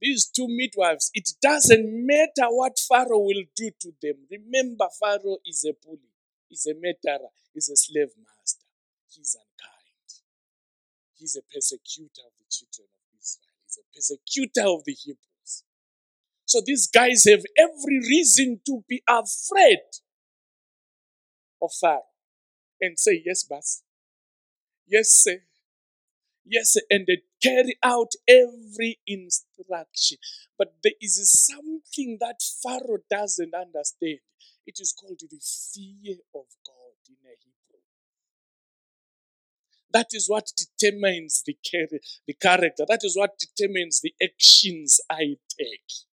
These 0.00 0.30
two 0.34 0.48
midwives, 0.48 1.10
it 1.12 1.28
doesn't 1.42 1.84
matter 2.06 2.48
what 2.48 2.78
Pharaoh 2.78 3.20
will 3.20 3.44
do 3.54 3.70
to 3.80 3.92
them. 4.00 4.26
Remember, 4.30 4.88
Pharaoh 4.98 5.38
is 5.44 5.64
a 5.68 5.74
bully, 5.84 6.12
he's 6.48 6.66
a 6.66 6.72
murderer, 6.74 7.28
he's 7.52 7.68
a 7.68 7.76
slave 7.76 8.16
master. 8.16 8.64
He's 9.08 9.36
unkind. 9.36 10.24
He's 11.16 11.36
a 11.36 11.42
persecutor 11.52 12.24
of 12.24 12.32
the 12.38 12.44
children 12.48 12.88
of 12.88 13.20
Israel, 13.20 13.52
he's 13.64 13.78
a 13.78 13.84
persecutor 13.94 14.68
of 14.68 14.84
the 14.84 14.92
Hebrews. 14.92 15.35
So 16.46 16.62
these 16.64 16.86
guys 16.88 17.24
have 17.24 17.44
every 17.58 17.98
reason 17.98 18.60
to 18.66 18.84
be 18.88 19.02
afraid 19.08 19.80
of 21.62 21.70
Pharaoh 21.80 22.06
and 22.80 22.98
say, 22.98 23.22
Yes, 23.24 23.44
boss. 23.44 23.82
Yes, 24.86 25.10
sir. 25.10 25.40
Yes, 26.44 26.70
sir. 26.74 26.80
and 26.90 27.06
they 27.06 27.22
carry 27.42 27.76
out 27.82 28.12
every 28.28 29.00
instruction. 29.06 30.18
But 30.56 30.74
there 30.82 30.92
is 31.00 31.30
something 31.46 32.18
that 32.20 32.40
Pharaoh 32.62 33.02
doesn't 33.10 33.54
understand. 33.54 34.20
It 34.66 34.78
is 34.80 34.92
called 34.98 35.18
the 35.20 35.40
fear 35.40 36.16
of 36.34 36.46
God 36.64 36.94
in 37.08 37.16
a 37.24 37.34
Hebrew. 37.40 37.80
That 39.92 40.08
is 40.12 40.28
what 40.28 40.52
determines 40.56 41.42
the, 41.44 41.56
char- 41.64 41.98
the 42.26 42.34
character. 42.34 42.84
That 42.88 43.00
is 43.02 43.16
what 43.16 43.38
determines 43.38 44.00
the 44.00 44.14
actions 44.22 45.00
I 45.10 45.36
take. 45.58 46.05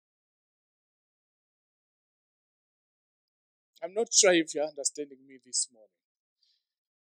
I'm 3.84 3.94
not 3.94 4.14
sure 4.14 4.34
if 4.34 4.56
you're 4.56 4.64
understanding 4.64 5.18
me 5.28 5.40
this 5.46 5.68
morning. 5.74 5.90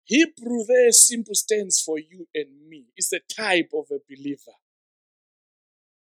Hebrew 0.04 0.64
there 0.66 0.90
simple 0.92 1.34
stands 1.34 1.80
for 1.80 1.99
you 1.99 2.26
and 2.34 2.68
me. 2.68 2.87
It's 2.96 3.12
a 3.12 3.20
type 3.20 3.70
of 3.75 3.87
a 3.90 4.00
believer. 4.08 4.56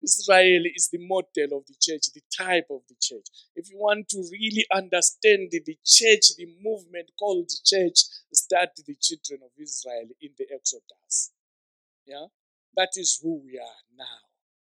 Israel 0.02 0.62
is 0.75 0.88
the 0.88 0.99
model 0.99 1.59
of 1.59 1.66
the 1.66 1.75
church, 1.81 2.11
the 2.14 2.23
type 2.37 2.66
of 2.71 2.83
the 2.88 2.97
church. 3.00 3.26
If 3.54 3.71
you 3.71 3.78
want 3.78 4.09
to 4.11 4.19
really 4.31 4.66
understand 4.75 5.49
the, 5.50 5.61
the 5.64 5.78
church, 5.85 6.35
the 6.37 6.49
movement 6.62 7.11
called 7.19 7.49
the 7.49 7.61
church, 7.64 7.99
start 8.33 8.71
the 8.87 8.97
children 9.00 9.40
of 9.45 9.50
Israel 9.61 10.09
in 10.21 10.31
the 10.38 10.47
Exodus. 10.52 11.33
Yeah? 12.07 12.27
That 12.77 12.90
is 12.96 13.20
who 13.22 13.42
we 13.44 13.59
are 13.59 13.83
now. 13.96 14.27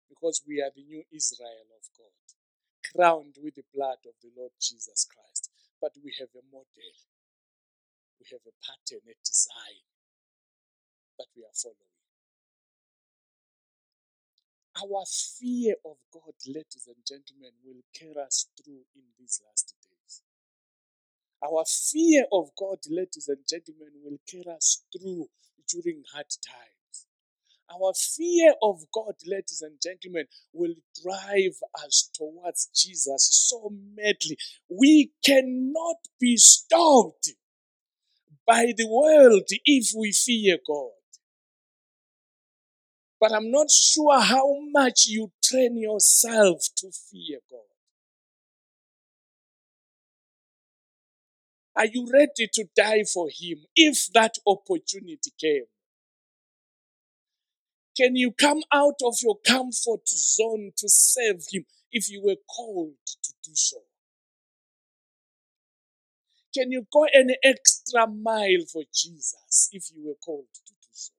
Because 0.09 0.43
we 0.47 0.61
are 0.61 0.71
the 0.75 0.85
new 0.85 1.03
Israel 1.13 1.69
of 1.73 1.85
God, 1.97 2.95
crowned 2.95 3.37
with 3.43 3.55
the 3.55 3.65
blood 3.75 3.99
of 4.07 4.15
the 4.23 4.31
Lord 4.37 4.53
Jesus 4.61 5.07
Christ. 5.09 5.51
But 5.85 6.01
we 6.03 6.17
have 6.19 6.33
a 6.33 6.41
model, 6.49 6.93
we 8.17 8.25
have 8.33 8.41
a 8.49 8.57
pattern, 8.65 9.05
a 9.05 9.13
design 9.21 9.85
that 11.19 11.29
we 11.37 11.45
are 11.45 11.53
following. 11.53 11.93
Our 14.81 15.05
fear 15.05 15.77
of 15.85 15.99
God, 16.11 16.33
ladies 16.49 16.89
and 16.89 16.97
gentlemen, 17.05 17.53
will 17.67 17.85
carry 17.93 18.17
us 18.25 18.49
through 18.57 18.89
in 18.97 19.05
these 19.21 19.43
last 19.45 19.75
days. 19.85 20.23
Our 21.45 21.65
fear 21.69 22.25
of 22.33 22.49
God, 22.57 22.79
ladies 22.89 23.29
and 23.29 23.45
gentlemen, 23.47 23.93
will 24.03 24.19
carry 24.25 24.57
us 24.57 24.87
through 24.89 25.29
during 25.69 26.03
hard 26.15 26.33
times. 26.41 26.84
Our 27.75 27.93
fear 27.95 28.55
of 28.63 28.85
God, 28.93 29.15
ladies 29.27 29.63
and 29.63 29.79
gentlemen, 29.83 30.27
will 30.53 30.75
drive 31.03 31.57
us 31.83 32.11
towards 32.15 32.69
Jesus 32.75 33.29
so 33.49 33.73
madly. 33.97 34.37
We 34.69 35.13
cannot 35.25 35.97
be 36.21 36.37
stopped 36.37 37.33
by 38.47 38.73
the 38.77 38.87
world 38.89 39.49
if 39.65 39.93
we 39.99 40.13
fear 40.13 40.59
God. 40.67 40.91
But 43.21 43.33
I'm 43.33 43.51
not 43.51 43.71
sure 43.71 44.21
how 44.21 44.59
much 44.71 45.07
you 45.07 45.33
train 45.43 45.79
yourself 45.79 46.61
to 46.77 46.91
fear 46.93 47.39
God. 47.51 47.61
Are 51.77 51.87
you 51.87 52.09
ready 52.13 52.49
to 52.53 52.67
die 52.77 53.05
for 53.13 53.29
Him 53.29 53.65
if 53.75 54.09
that 54.13 54.35
opportunity 54.47 55.33
came? 55.41 55.65
Can 57.97 58.17
you 58.17 58.33
come 58.33 58.63
out 58.73 58.99
of 59.05 59.15
your 59.23 59.39
comfort 59.47 60.09
zone 60.09 60.73
to 60.77 60.89
serve 60.89 61.45
Him 61.53 61.65
if 61.93 62.11
you 62.11 62.23
were 62.23 62.37
called 62.49 62.95
to 63.07 63.33
do 63.45 63.53
so? 63.55 63.79
Can 66.53 66.73
you 66.73 66.87
go 66.93 67.07
an 67.13 67.31
extra 67.43 68.07
mile 68.07 68.67
for 68.73 68.83
Jesus 68.93 69.69
if 69.73 69.91
you 69.95 70.07
were 70.07 70.19
called 70.25 70.47
to 70.55 70.73
do 70.73 70.89
so? 70.93 71.13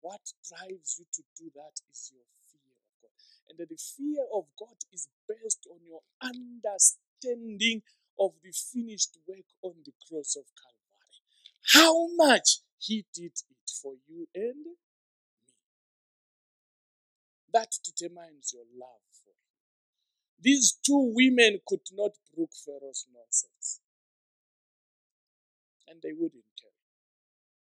What 0.00 0.20
drives 0.48 0.96
you 0.98 1.06
to 1.12 1.22
do 1.36 1.50
that 1.54 1.80
is 1.90 2.12
your 2.12 2.24
fear 2.50 2.72
of 2.74 3.00
God. 3.02 3.10
And 3.48 3.58
the 3.58 3.76
fear 3.76 4.24
of 4.34 4.44
God 4.58 4.76
is 4.92 5.08
based 5.28 5.66
on 5.70 5.78
your 5.86 6.00
understanding 6.22 7.82
of 8.18 8.32
the 8.42 8.52
finished 8.52 9.18
work 9.26 9.46
on 9.62 9.74
the 9.84 9.92
cross 10.08 10.36
of 10.36 10.44
Calvary. 10.58 11.22
How 11.72 12.08
much 12.14 12.58
He 12.78 13.06
did 13.14 13.32
it 13.32 13.70
for 13.82 13.94
you 14.08 14.26
and. 14.34 14.76
That 17.54 17.70
determines 17.86 18.50
your 18.50 18.66
love 18.74 19.06
for 19.22 19.30
Him. 19.30 19.54
These 20.42 20.74
two 20.84 21.14
women 21.14 21.62
could 21.62 21.86
not 21.94 22.18
brook 22.34 22.50
Pharaoh's 22.50 23.06
nonsense. 23.14 23.78
And 25.86 26.02
they 26.02 26.10
wouldn't 26.10 26.50
care. 26.58 26.74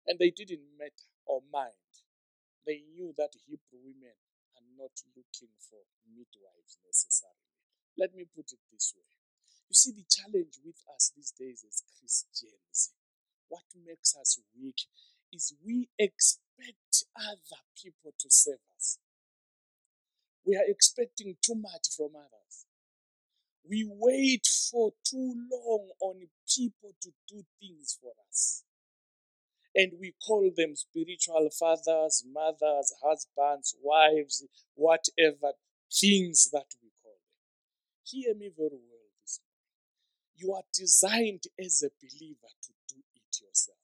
And 0.07 0.17
they 0.17 0.31
didn't 0.31 0.79
matter 0.79 1.11
or 1.27 1.43
mind. 1.51 1.75
They 2.65 2.87
knew 2.87 3.11
that 3.19 3.35
Hebrew 3.45 3.83
women 3.83 4.15
are 4.55 4.63
not 4.79 4.95
looking 5.11 5.51
for 5.59 5.83
midwives 6.07 6.79
necessarily. 6.87 7.51
Let 7.99 8.15
me 8.15 8.23
put 8.31 8.55
it 8.55 8.63
this 8.71 8.95
way. 8.95 9.11
You 9.67 9.75
see, 9.75 9.91
the 9.91 10.07
challenge 10.07 10.55
with 10.63 10.79
us 10.95 11.11
these 11.11 11.35
days 11.35 11.65
as 11.67 11.83
Christians, 11.99 12.95
what 13.49 13.67
makes 13.75 14.15
us 14.15 14.39
weak 14.55 14.87
is 15.33 15.53
we 15.65 15.89
expect 15.99 17.11
other 17.19 17.61
people 17.75 18.15
to 18.17 18.29
save 18.31 18.63
us. 18.77 18.99
We 20.45 20.55
are 20.55 20.65
expecting 20.67 21.35
too 21.41 21.55
much 21.55 21.87
from 21.97 22.15
others. 22.15 22.65
We 23.67 23.87
wait 23.89 24.45
for 24.71 24.91
too 25.03 25.33
long 25.51 25.89
on 25.99 26.27
people 26.47 26.91
to 27.01 27.09
do 27.27 27.43
things 27.59 27.97
for 27.99 28.11
us. 28.29 28.63
And 29.73 29.93
we 29.99 30.13
call 30.25 30.51
them 30.55 30.75
spiritual 30.75 31.49
fathers, 31.49 32.23
mothers, 32.31 32.93
husbands, 33.03 33.75
wives, 33.81 34.45
whatever 34.75 35.53
things 35.91 36.49
that 36.53 36.67
we 36.81 36.89
call 37.03 37.13
them. 37.13 37.35
Hear 38.03 38.35
me 38.35 38.51
very 38.55 38.69
well 38.69 39.09
this 39.21 39.41
morning. 39.41 40.35
You 40.37 40.53
are 40.53 40.63
designed 40.73 41.43
as 41.59 41.83
a 41.83 41.89
believer 41.99 42.53
to 42.61 42.69
do 42.87 43.01
it 43.15 43.41
yourself. 43.41 43.77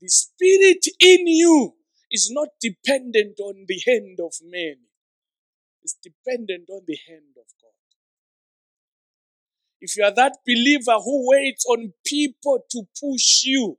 The 0.00 0.08
spirit 0.08 0.86
in 1.00 1.26
you 1.26 1.74
is 2.14 2.30
not 2.32 2.48
dependent 2.60 3.40
on 3.40 3.64
the 3.66 3.80
hand 3.86 4.20
of 4.20 4.32
man, 4.42 4.76
it's 5.82 5.98
dependent 6.02 6.70
on 6.70 6.82
the 6.86 6.98
hand 7.08 7.34
of 7.36 7.46
God. 7.60 7.74
If 9.80 9.96
you 9.96 10.04
are 10.04 10.14
that 10.14 10.38
believer 10.46 10.98
who 11.04 11.28
waits 11.28 11.66
on 11.66 11.92
people 12.06 12.60
to 12.70 12.82
push 12.98 13.42
you, 13.44 13.76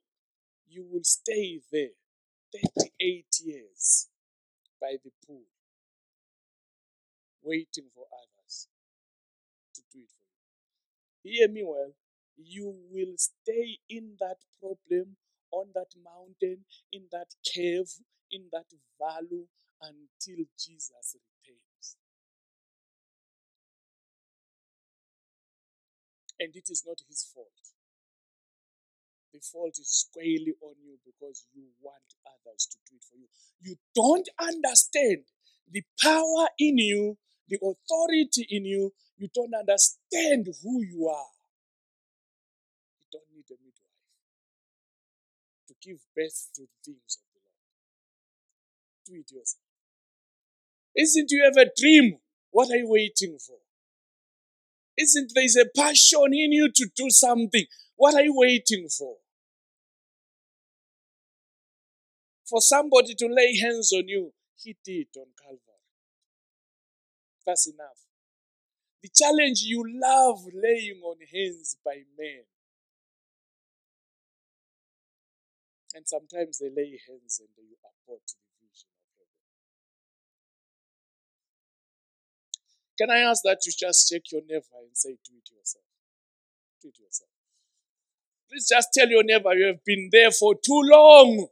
you 0.67 0.85
will 0.91 1.03
stay 1.03 1.61
there 1.71 1.95
38 2.53 3.25
years 3.43 4.07
by 4.79 4.97
the 5.03 5.11
pool, 5.25 5.45
waiting 7.41 7.85
for 7.95 8.05
others 8.13 8.67
to 9.75 9.81
do 9.93 9.99
it 9.99 10.11
for 10.11 11.29
you. 11.29 11.31
Hear 11.31 11.47
me 11.49 11.63
well. 11.65 11.93
You 12.37 12.75
will 12.91 13.15
stay 13.17 13.79
in 13.89 14.17
that 14.19 14.37
problem, 14.59 15.15
on 15.55 15.71
that 15.73 15.95
mountain, 16.03 16.65
in 16.91 17.07
that 17.11 17.31
cave, 17.47 17.87
in 18.31 18.51
that 18.51 18.67
valley 18.99 19.47
until 19.81 20.43
Jesus 20.59 21.15
returns. 21.15 21.95
And 26.39 26.51
it 26.55 26.67
is 26.69 26.83
not 26.85 26.99
his 27.07 27.23
fault. 27.33 27.47
The 29.33 29.39
fault 29.39 29.75
is 29.79 29.89
squarely 29.89 30.55
on 30.61 30.75
you 30.83 30.99
because 31.05 31.47
you 31.53 31.63
want 31.81 32.15
others 32.25 32.67
to 32.71 32.77
do 32.89 32.95
it 32.95 33.03
for 33.03 33.17
you. 33.17 33.27
You 33.61 33.75
don't 33.93 34.27
understand 34.39 35.23
the 35.69 35.83
power 36.01 36.47
in 36.59 36.77
you, 36.77 37.17
the 37.49 37.57
authority 37.57 38.47
in 38.49 38.65
you. 38.65 38.93
You 39.17 39.29
don't 39.33 39.53
understand 39.53 40.47
who 40.63 40.83
you 40.83 41.07
are. 41.07 41.35
You 42.99 43.07
don't 43.11 43.29
need 43.35 43.45
a 43.51 43.59
midwife 43.59 43.95
to 45.67 45.74
give 45.85 45.99
birth 46.15 46.49
to 46.55 46.63
the 46.63 46.67
things 46.83 47.17
of 47.17 47.23
the 47.33 47.39
Lord. 47.45 47.61
Do 49.05 49.13
it 49.13 49.31
yourself. 49.31 49.61
Isn't 50.95 51.29
you 51.29 51.43
have 51.43 51.57
a 51.57 51.69
dream? 51.77 52.19
What 52.51 52.71
are 52.71 52.77
you 52.77 52.89
waiting 52.89 53.37
for? 53.37 53.57
Isn't 54.97 55.31
there 55.35 55.43
is 55.43 55.57
a 55.57 55.65
passion 55.77 56.33
in 56.33 56.53
you 56.53 56.71
to 56.73 56.89
do 56.95 57.09
something? 57.09 57.65
What 57.97 58.15
are 58.15 58.23
you 58.23 58.33
waiting 58.35 58.87
for? 58.87 59.17
For 62.49 62.61
somebody 62.61 63.13
to 63.15 63.27
lay 63.27 63.57
hands 63.57 63.91
on 63.93 64.07
you, 64.07 64.31
he 64.55 64.77
did 64.85 65.07
on 65.17 65.27
Calvary. 65.41 65.59
That's 67.45 67.67
enough. 67.67 68.05
The 69.01 69.09
challenge 69.13 69.61
you 69.63 69.83
love 70.01 70.45
laying 70.53 71.01
on 71.03 71.17
hands 71.31 71.77
by 71.83 72.03
men. 72.17 72.43
And 75.95 76.05
sometimes 76.05 76.59
they 76.59 76.67
lay 76.67 76.99
hands 77.07 77.39
and 77.39 77.47
you 77.55 77.77
abort 77.79 78.19
the 78.27 78.35
vision 78.59 78.91
of 78.99 79.07
heaven. 79.15 79.31
Can 82.99 83.09
I 83.09 83.19
ask 83.29 83.41
that 83.45 83.65
you 83.65 83.71
just 83.71 84.11
check 84.11 84.23
your 84.29 84.41
neighbor 84.41 84.75
and 84.83 84.91
say, 84.91 85.11
Do 85.11 85.31
it 85.37 85.49
yourself? 85.55 85.85
Do 86.81 86.89
it 86.89 86.99
yourself. 86.99 87.29
Please 88.49 88.67
just 88.67 88.89
tell 88.93 89.07
your 89.07 89.23
neighbor 89.23 89.53
you 89.53 89.67
have 89.67 89.85
been 89.85 90.09
there 90.11 90.31
for 90.31 90.53
too 90.53 90.81
long. 90.83 91.47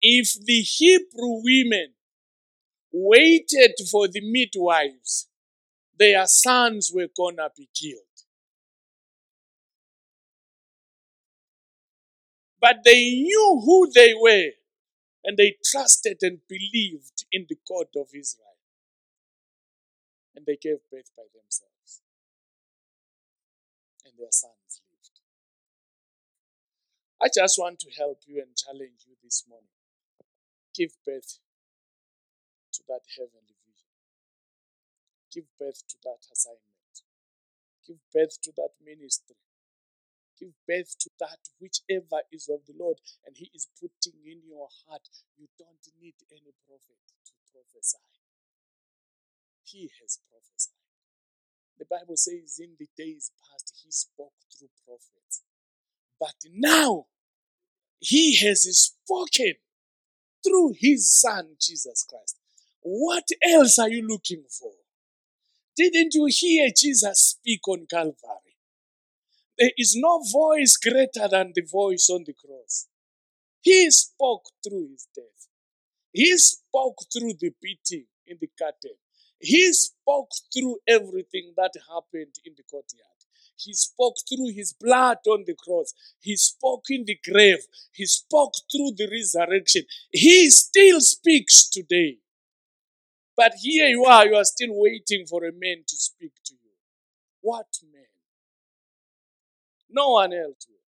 If 0.00 0.34
the 0.44 0.60
Hebrew 0.60 1.42
women 1.42 1.94
waited 2.92 3.72
for 3.90 4.06
the 4.06 4.20
midwives, 4.22 5.28
their 5.98 6.26
sons 6.28 6.92
were 6.94 7.08
gonna 7.16 7.50
be 7.56 7.68
killed. 7.74 8.07
But 12.60 12.78
they 12.84 13.10
knew 13.12 13.62
who 13.64 13.90
they 13.94 14.14
were 14.14 14.50
and 15.24 15.36
they 15.36 15.56
trusted 15.64 16.18
and 16.22 16.40
believed 16.48 17.24
in 17.30 17.46
the 17.48 17.58
God 17.68 17.88
of 17.96 18.08
Israel. 18.14 18.56
And 20.34 20.46
they 20.46 20.56
gave 20.56 20.78
birth 20.90 21.10
by 21.16 21.24
themselves. 21.34 22.02
And 24.04 24.14
their 24.18 24.30
sons 24.30 24.80
lived. 24.90 25.20
I 27.20 27.28
just 27.34 27.58
want 27.58 27.80
to 27.80 27.90
help 27.98 28.22
you 28.26 28.38
and 28.40 28.56
challenge 28.56 29.06
you 29.06 29.14
this 29.22 29.44
morning. 29.48 29.68
Give 30.74 30.92
birth 31.04 31.38
to 32.72 32.82
that 32.88 33.02
heavenly 33.16 33.58
vision. 33.66 33.90
Give 35.34 35.44
birth 35.58 35.82
to 35.88 35.96
that 36.04 36.24
assignment. 36.32 37.02
Give 37.86 37.98
birth 38.14 38.40
to 38.42 38.52
that 38.56 38.70
ministry 38.84 39.36
give 40.38 40.54
birth 40.66 40.96
to 41.00 41.10
that 41.20 41.50
whichever 41.60 42.22
is 42.32 42.48
of 42.48 42.60
the 42.66 42.74
Lord 42.78 42.98
and 43.26 43.36
He 43.36 43.50
is 43.54 43.68
putting 43.80 44.20
in 44.24 44.40
your 44.46 44.68
heart. 44.86 45.08
You 45.36 45.48
don't 45.58 45.82
need 46.00 46.14
any 46.30 46.54
prophet 46.66 46.98
to 47.26 47.32
prophesy. 47.52 47.98
He 49.64 49.90
has 50.00 50.18
prophesied. 50.30 50.78
The 51.78 51.86
Bible 51.90 52.16
says 52.16 52.58
in 52.58 52.74
the 52.78 52.88
days 52.96 53.30
past 53.38 53.82
He 53.84 53.90
spoke 53.90 54.32
through 54.50 54.70
prophets. 54.86 55.42
But 56.18 56.34
now 56.52 57.06
He 58.00 58.36
has 58.38 58.62
spoken 58.62 59.54
through 60.44 60.74
His 60.78 61.12
Son, 61.20 61.56
Jesus 61.60 62.04
Christ. 62.08 62.36
What 62.80 63.24
else 63.44 63.78
are 63.78 63.88
you 63.90 64.06
looking 64.06 64.44
for? 64.48 64.72
Didn't 65.76 66.14
you 66.14 66.26
hear 66.28 66.70
Jesus 66.76 67.20
speak 67.20 67.66
on 67.68 67.86
Calvary? 67.88 68.37
There 69.58 69.72
is 69.76 69.96
no 69.96 70.22
voice 70.32 70.76
greater 70.76 71.28
than 71.28 71.52
the 71.54 71.62
voice 71.62 72.08
on 72.10 72.24
the 72.24 72.34
cross. 72.34 72.86
He 73.60 73.90
spoke 73.90 74.50
through 74.62 74.88
his 74.92 75.08
death. 75.14 75.48
He 76.12 76.36
spoke 76.38 76.98
through 77.12 77.34
the 77.40 77.52
beating 77.60 78.06
in 78.26 78.38
the 78.40 78.48
curtain. 78.58 78.96
He 79.40 79.72
spoke 79.72 80.30
through 80.52 80.78
everything 80.88 81.54
that 81.56 81.72
happened 81.88 82.34
in 82.44 82.54
the 82.56 82.62
courtyard. 82.70 83.18
He 83.56 83.72
spoke 83.74 84.14
through 84.28 84.52
his 84.54 84.72
blood 84.72 85.18
on 85.26 85.44
the 85.46 85.54
cross. 85.54 85.92
He 86.20 86.36
spoke 86.36 86.84
in 86.90 87.04
the 87.04 87.18
grave. 87.28 87.66
He 87.92 88.06
spoke 88.06 88.54
through 88.70 88.92
the 88.96 89.08
resurrection. 89.10 89.82
He 90.12 90.48
still 90.50 91.00
speaks 91.00 91.68
today. 91.68 92.18
But 93.36 93.52
here 93.60 93.88
you 93.88 94.04
are, 94.04 94.26
you 94.26 94.36
are 94.36 94.44
still 94.44 94.70
waiting 94.70 95.26
for 95.26 95.44
a 95.44 95.52
man 95.52 95.84
to 95.86 95.96
speak 95.96 96.32
to 96.46 96.54
you. 96.54 96.70
What 97.40 97.66
man? 97.92 98.17
No 99.98 100.10
one 100.10 100.32
else 100.32 100.64
will. 100.68 100.86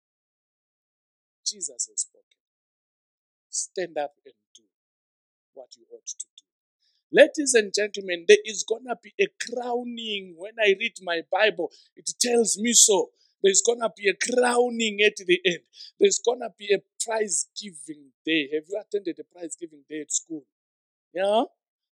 Jesus 1.47 1.87
has 1.89 2.01
spoken. 2.01 2.41
Stand 3.49 3.97
up 3.97 4.15
and 4.25 4.35
do 4.53 4.65
what 5.55 5.69
you 5.79 5.85
ought 5.95 6.09
to 6.09 6.27
do. 6.39 6.45
Ladies 7.13 7.55
and 7.55 7.73
gentlemen, 7.73 8.25
there 8.27 8.43
is 8.45 8.65
gonna 8.69 8.99
be 9.01 9.15
a 9.21 9.29
crowning. 9.47 10.35
When 10.37 10.55
I 10.59 10.75
read 10.81 10.97
my 11.03 11.23
Bible, 11.31 11.71
it 11.95 12.11
tells 12.21 12.59
me 12.59 12.73
so. 12.73 13.13
There's 13.45 13.63
gonna 13.65 13.93
be 13.97 14.09
a 14.09 14.15
crowning 14.15 14.99
at 15.07 15.19
the 15.19 15.41
end. 15.47 15.63
There's 16.01 16.19
gonna 16.19 16.51
be 16.59 16.75
a 16.75 16.83
prize 17.05 17.47
giving 17.63 18.11
day. 18.25 18.49
Have 18.55 18.65
you 18.69 18.81
attended 18.81 19.21
a 19.21 19.25
prize 19.33 19.55
giving 19.55 19.85
day 19.89 20.01
at 20.01 20.11
school? 20.13 20.43
Yeah? 21.15 21.45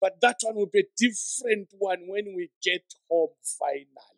But 0.01 0.19
that 0.19 0.39
one 0.41 0.55
will 0.55 0.71
be 0.71 0.79
a 0.79 0.91
different 0.97 1.69
one 1.79 1.99
when 2.09 2.35
we 2.35 2.51
get 2.61 2.83
home 3.09 3.29
finally. 3.57 4.16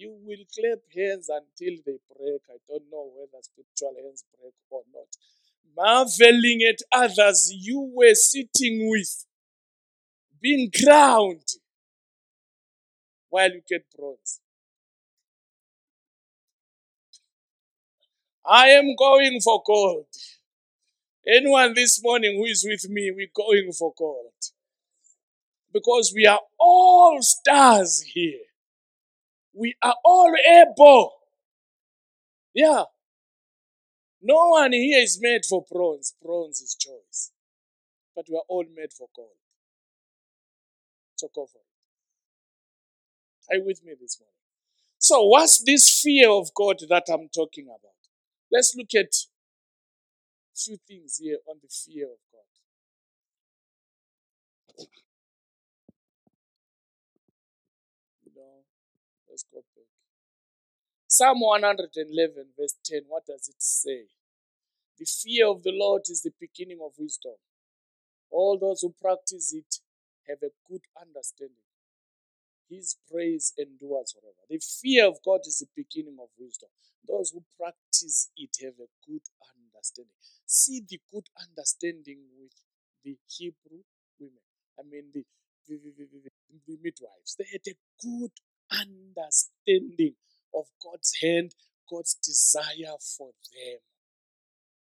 You 0.00 0.16
will 0.24 0.46
clap 0.58 0.78
hands 0.96 1.28
until 1.28 1.74
they 1.84 1.98
break. 2.08 2.40
I 2.48 2.56
don't 2.66 2.84
know 2.90 3.12
whether 3.14 3.42
spiritual 3.42 4.02
hands 4.02 4.24
break 4.40 4.54
or 4.70 4.80
not. 4.94 5.14
Marveling 5.76 6.62
at 6.66 6.78
others 6.90 7.52
you 7.54 7.92
were 7.94 8.14
sitting 8.14 8.88
with, 8.88 9.26
being 10.40 10.70
crowned 10.72 11.44
while 13.28 13.50
you 13.50 13.60
get 13.68 13.84
bronze. 13.94 14.40
I 18.46 18.68
am 18.68 18.96
going 18.96 19.38
for 19.42 19.62
gold. 19.66 20.06
Anyone 21.26 21.74
this 21.74 22.02
morning 22.02 22.38
who 22.38 22.46
is 22.46 22.66
with 22.66 22.88
me, 22.88 23.12
we're 23.14 23.28
going 23.36 23.70
for 23.72 23.92
gold. 23.98 24.32
Because 25.70 26.10
we 26.16 26.26
are 26.26 26.40
all 26.58 27.18
stars 27.20 28.00
here. 28.00 28.49
We 29.54 29.74
are 29.82 29.96
all 30.04 30.32
able. 30.48 31.12
Yeah. 32.54 32.84
No 34.22 34.48
one 34.48 34.72
here 34.72 35.02
is 35.02 35.18
made 35.20 35.44
for 35.48 35.64
bronze. 35.70 36.14
Bronze 36.22 36.60
is 36.60 36.76
choice. 36.78 37.32
But 38.14 38.26
we 38.28 38.36
are 38.36 38.44
all 38.48 38.64
made 38.74 38.92
for 38.92 39.08
gold. 39.14 39.28
So 41.16 41.28
go 41.34 41.46
for 41.46 41.58
it. 41.58 41.64
Are 43.50 43.58
you 43.58 43.64
with 43.66 43.82
me 43.84 43.92
this 44.00 44.18
morning? 44.20 44.30
So, 44.98 45.24
what's 45.24 45.62
this 45.64 46.00
fear 46.02 46.30
of 46.30 46.52
God 46.54 46.76
that 46.88 47.04
I'm 47.10 47.28
talking 47.34 47.64
about? 47.66 47.96
Let's 48.52 48.74
look 48.76 48.94
at 48.94 49.12
few 50.54 50.76
things 50.86 51.16
here 51.16 51.38
on 51.48 51.56
the 51.62 51.68
fear 51.68 52.06
of 52.06 52.18
Psalm 61.10 61.40
111, 61.40 62.54
verse 62.56 62.76
10, 62.84 63.02
what 63.08 63.26
does 63.26 63.48
it 63.48 63.58
say? 63.58 64.06
The 64.96 65.04
fear 65.04 65.48
of 65.48 65.64
the 65.64 65.74
Lord 65.74 66.02
is 66.08 66.22
the 66.22 66.30
beginning 66.38 66.78
of 66.80 66.92
wisdom. 66.96 67.34
All 68.30 68.56
those 68.56 68.82
who 68.82 68.94
practice 68.94 69.52
it 69.52 69.82
have 70.28 70.38
a 70.38 70.54
good 70.70 70.86
understanding. 70.94 71.66
His 72.70 72.94
praise 73.10 73.52
endures 73.58 74.14
forever. 74.14 74.46
The 74.48 74.62
fear 74.62 75.08
of 75.08 75.18
God 75.26 75.40
is 75.50 75.58
the 75.58 75.66
beginning 75.74 76.14
of 76.22 76.28
wisdom. 76.38 76.68
Those 77.02 77.32
who 77.34 77.42
practice 77.58 78.30
it 78.36 78.54
have 78.62 78.78
a 78.78 78.86
good 79.02 79.26
understanding. 79.50 80.14
See 80.46 80.80
the 80.88 81.00
good 81.10 81.26
understanding 81.42 82.22
with 82.38 82.54
the 83.02 83.18
Hebrew 83.26 83.82
women. 84.20 84.46
I 84.78 84.86
mean, 84.86 85.10
the, 85.12 85.24
the, 85.66 85.74
the, 85.74 86.30
the, 86.68 86.78
midwives. 86.80 87.34
They 87.34 87.50
had 87.50 87.66
a 87.66 87.74
good 87.98 88.30
understanding 88.70 90.14
of 90.54 90.66
God's 90.82 91.12
hand, 91.22 91.54
God's 91.90 92.14
desire 92.14 92.96
for 93.16 93.30
them. 93.52 93.78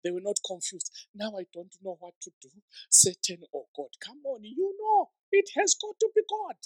They 0.03 0.11
were 0.11 0.23
not 0.23 0.39
confused. 0.47 0.91
Now 1.15 1.33
I 1.39 1.45
don't 1.53 1.75
know 1.83 1.97
what 2.01 2.15
to 2.23 2.31
do. 2.41 2.49
Satan 2.89 3.43
or 3.53 3.65
God. 3.77 3.91
Come 4.05 4.21
on, 4.25 4.45
you 4.45 4.75
know, 4.81 5.11
it 5.31 5.51
has 5.57 5.75
got 5.81 5.99
to 6.01 6.09
be 6.15 6.23
God. 6.29 6.57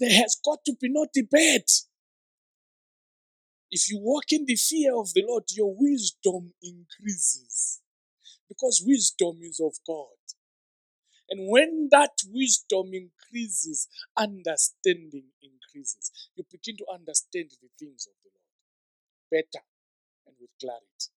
There 0.00 0.22
has 0.22 0.36
got 0.44 0.64
to 0.66 0.74
be 0.80 0.88
no 0.90 1.06
debate. 1.12 1.70
If 3.70 3.90
you 3.90 3.98
walk 4.00 4.32
in 4.32 4.46
the 4.46 4.56
fear 4.56 4.96
of 4.96 5.12
the 5.12 5.24
Lord, 5.26 5.44
your 5.50 5.74
wisdom 5.76 6.54
increases. 6.62 7.80
Because 8.48 8.82
wisdom 8.86 9.40
is 9.42 9.60
of 9.60 9.74
God. 9.86 10.06
And 11.28 11.50
when 11.50 11.88
that 11.90 12.22
wisdom 12.32 12.92
increases, 12.94 13.88
understanding 14.16 15.24
increases. 15.42 16.12
You 16.36 16.44
begin 16.50 16.76
to 16.78 16.86
understand 16.92 17.50
the 17.60 17.68
things 17.78 18.06
of 18.06 18.14
the 18.22 18.30
Lord 18.30 18.46
better 19.30 19.64
and 20.26 20.36
with 20.40 20.50
clarity. 20.60 21.10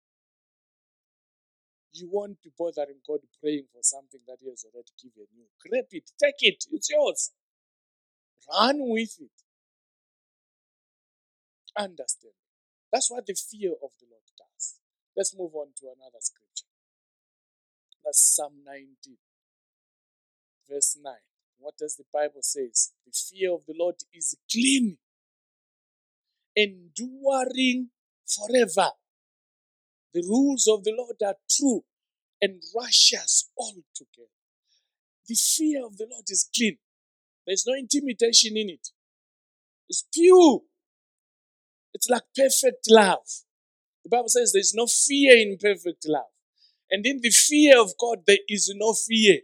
You 1.93 2.09
won't 2.11 2.41
be 2.43 2.51
bothering 2.57 3.01
God 3.07 3.19
praying 3.41 3.65
for 3.73 3.81
something 3.81 4.21
that 4.27 4.37
He 4.39 4.49
has 4.49 4.65
already 4.65 4.93
given 5.01 5.27
you. 5.35 5.45
Grab 5.65 5.85
it, 5.91 6.11
take 6.21 6.39
it, 6.39 6.63
it's 6.71 6.89
yours. 6.89 7.31
Run 8.51 8.77
with 8.79 9.17
it. 9.19 9.31
Understand. 11.77 12.33
That's 12.91 13.11
what 13.11 13.25
the 13.25 13.35
fear 13.35 13.71
of 13.71 13.91
the 13.99 14.07
Lord 14.09 14.23
does. 14.37 14.79
Let's 15.15 15.35
move 15.37 15.53
on 15.55 15.67
to 15.81 15.87
another 15.87 16.21
scripture. 16.21 16.69
That's 18.05 18.21
Psalm 18.35 18.63
19, 18.65 19.17
verse 20.69 20.97
9. 21.01 21.13
What 21.59 21.77
does 21.77 21.95
the 21.95 22.05
Bible 22.13 22.41
says? 22.41 22.91
The 23.05 23.11
fear 23.11 23.53
of 23.53 23.65
the 23.65 23.75
Lord 23.77 23.95
is 24.13 24.35
clean, 24.51 24.97
enduring 26.55 27.89
forever. 28.27 28.91
The 30.13 30.23
rules 30.27 30.67
of 30.67 30.83
the 30.83 30.93
Lord 30.97 31.17
are 31.25 31.37
true 31.49 31.83
and 32.41 32.61
righteous 32.75 33.49
altogether. 33.57 34.31
The 35.27 35.35
fear 35.35 35.85
of 35.85 35.97
the 35.97 36.07
Lord 36.09 36.25
is 36.29 36.49
clean. 36.55 36.77
There's 37.45 37.65
no 37.67 37.73
intimidation 37.73 38.57
in 38.57 38.69
it. 38.69 38.89
It's 39.89 40.05
pure. 40.13 40.61
It's 41.93 42.09
like 42.09 42.23
perfect 42.35 42.87
love. 42.89 43.25
The 44.03 44.09
Bible 44.09 44.29
says 44.29 44.51
there's 44.53 44.73
no 44.75 44.85
fear 44.85 45.35
in 45.35 45.57
perfect 45.59 46.05
love. 46.07 46.31
And 46.89 47.05
in 47.05 47.19
the 47.21 47.29
fear 47.29 47.81
of 47.81 47.93
God, 47.99 48.19
there 48.25 48.37
is 48.47 48.71
no 48.75 48.93
fear. 48.93 49.39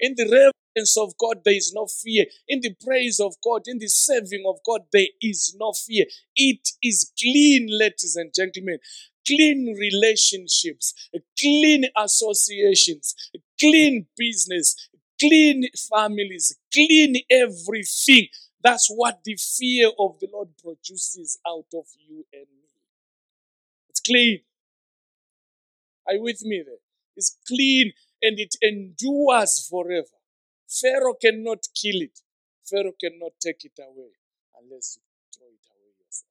In 0.00 0.14
the 0.16 0.24
reverence 0.24 0.96
of 0.96 1.16
God, 1.18 1.42
there 1.44 1.54
is 1.54 1.72
no 1.74 1.86
fear. 1.86 2.26
In 2.48 2.60
the 2.60 2.74
praise 2.84 3.20
of 3.20 3.34
God, 3.44 3.62
in 3.66 3.78
the 3.78 3.88
serving 3.88 4.44
of 4.46 4.58
God, 4.66 4.82
there 4.92 5.08
is 5.20 5.54
no 5.58 5.72
fear. 5.72 6.06
It 6.36 6.68
is 6.82 7.12
clean, 7.20 7.68
ladies 7.70 8.16
and 8.16 8.32
gentlemen. 8.34 8.78
Clean 9.26 9.76
relationships, 9.78 10.94
clean 11.38 11.84
associations, 11.96 13.14
clean 13.60 14.06
business, 14.16 14.88
clean 15.20 15.64
families, 15.92 16.56
clean 16.72 17.16
everything. 17.30 18.28
That's 18.62 18.88
what 18.88 19.20
the 19.24 19.36
fear 19.36 19.90
of 19.98 20.18
the 20.20 20.28
Lord 20.32 20.48
produces 20.62 21.38
out 21.46 21.66
of 21.74 21.84
you 22.08 22.24
and 22.32 22.46
me. 22.60 22.68
It's 23.90 24.00
clean. 24.00 24.40
Are 26.06 26.14
you 26.14 26.22
with 26.22 26.42
me 26.42 26.62
there? 26.64 26.76
It's 27.16 27.36
clean 27.46 27.92
and 28.22 28.38
it 28.38 28.56
endures 28.62 29.66
forever. 29.68 30.18
Pharaoh 30.68 31.16
cannot 31.20 31.66
kill 31.74 32.02
it. 32.02 32.20
Pharaoh 32.68 32.94
cannot 33.00 33.32
take 33.40 33.64
it 33.64 33.78
away 33.78 34.12
unless 34.60 34.98
you 34.98 35.02
throw 35.36 35.48
it 35.48 35.66
away 35.74 35.92
yourself. 35.98 36.30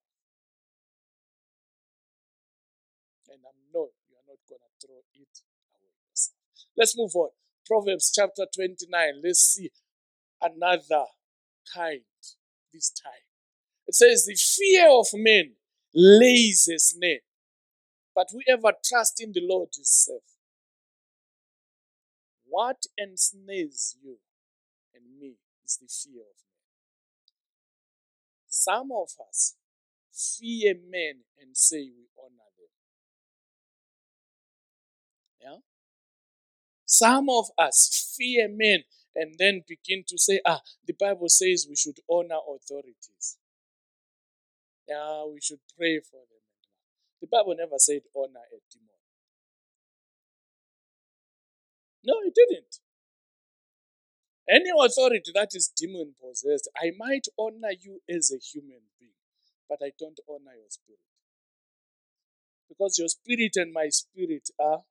And 3.30 3.42
I 3.46 3.54
know 3.74 3.90
you 4.08 4.16
are 4.16 4.28
not 4.28 4.40
going 4.48 4.62
to 4.62 4.88
throw 4.88 4.98
it 4.98 5.42
away 5.76 5.92
yourself. 6.10 6.38
Let's 6.78 6.98
move 6.98 7.16
on. 7.16 7.30
Proverbs 7.66 8.12
chapter 8.16 8.46
29. 8.56 9.22
Let's 9.24 9.42
see 9.42 9.70
another 10.42 11.06
kind 11.74 12.02
this 12.74 12.92
time. 12.92 13.26
It 13.88 13.96
says, 13.96 14.26
The 14.26 14.36
fear 14.36 14.90
of 14.90 15.08
men 15.14 15.54
lays 15.94 16.70
a 16.74 16.80
snare, 16.80 17.20
but 18.16 18.28
whoever 18.32 18.74
trusts 18.84 19.22
in 19.22 19.32
the 19.34 19.42
Lord 19.44 19.70
is 19.80 19.90
safe. 19.92 20.39
What 22.50 22.86
ensnares 22.98 23.96
you 24.02 24.18
and 24.94 25.20
me 25.20 25.36
is 25.64 25.78
the 25.78 25.88
fear 25.88 26.22
of 26.22 26.38
men. 26.42 27.36
Some 28.48 28.90
of 28.92 29.10
us 29.28 29.56
fear 30.12 30.74
men 30.74 31.22
and 31.40 31.56
say 31.56 31.92
we 31.96 32.08
honor 32.18 32.50
them. 32.58 32.74
Yeah? 35.42 35.60
Some 36.86 37.30
of 37.30 37.46
us 37.58 38.16
fear 38.18 38.48
men 38.50 38.84
and 39.16 39.36
then 39.38 39.62
begin 39.68 40.04
to 40.08 40.18
say, 40.18 40.42
ah, 40.46 40.62
the 40.86 40.94
Bible 40.94 41.30
says 41.30 41.68
we 41.70 41.76
should 41.76 42.00
honor 42.10 42.40
authorities. 42.56 43.38
Yeah, 44.88 45.26
we 45.32 45.40
should 45.40 45.60
pray 45.78 46.00
for 46.00 46.18
them. 46.18 46.42
The 47.22 47.28
Bible 47.28 47.56
never 47.58 47.78
said 47.78 48.02
honor 48.16 48.46
a 48.52 48.60
demon. 48.72 48.99
No, 52.04 52.16
it 52.24 52.34
didn't. 52.36 52.80
Any 54.50 54.72
authority 54.72 55.32
that 55.36 55.50
is 55.54 55.72
demon 55.76 56.16
possessed, 56.20 56.70
I 56.76 56.92
might 56.98 57.28
honor 57.38 57.72
you 57.80 58.02
as 58.10 58.32
a 58.32 58.40
human 58.40 58.82
being, 59.00 59.12
but 59.68 59.80
I 59.84 59.92
don't 60.00 60.20
honor 60.28 60.56
your 60.56 60.70
spirit. 60.70 61.00
Because 62.68 62.98
your 62.98 63.10
spirit 63.10 63.54
and 63.56 63.74
my 63.74 63.90
spirit 63.90 64.50
are 64.60 64.84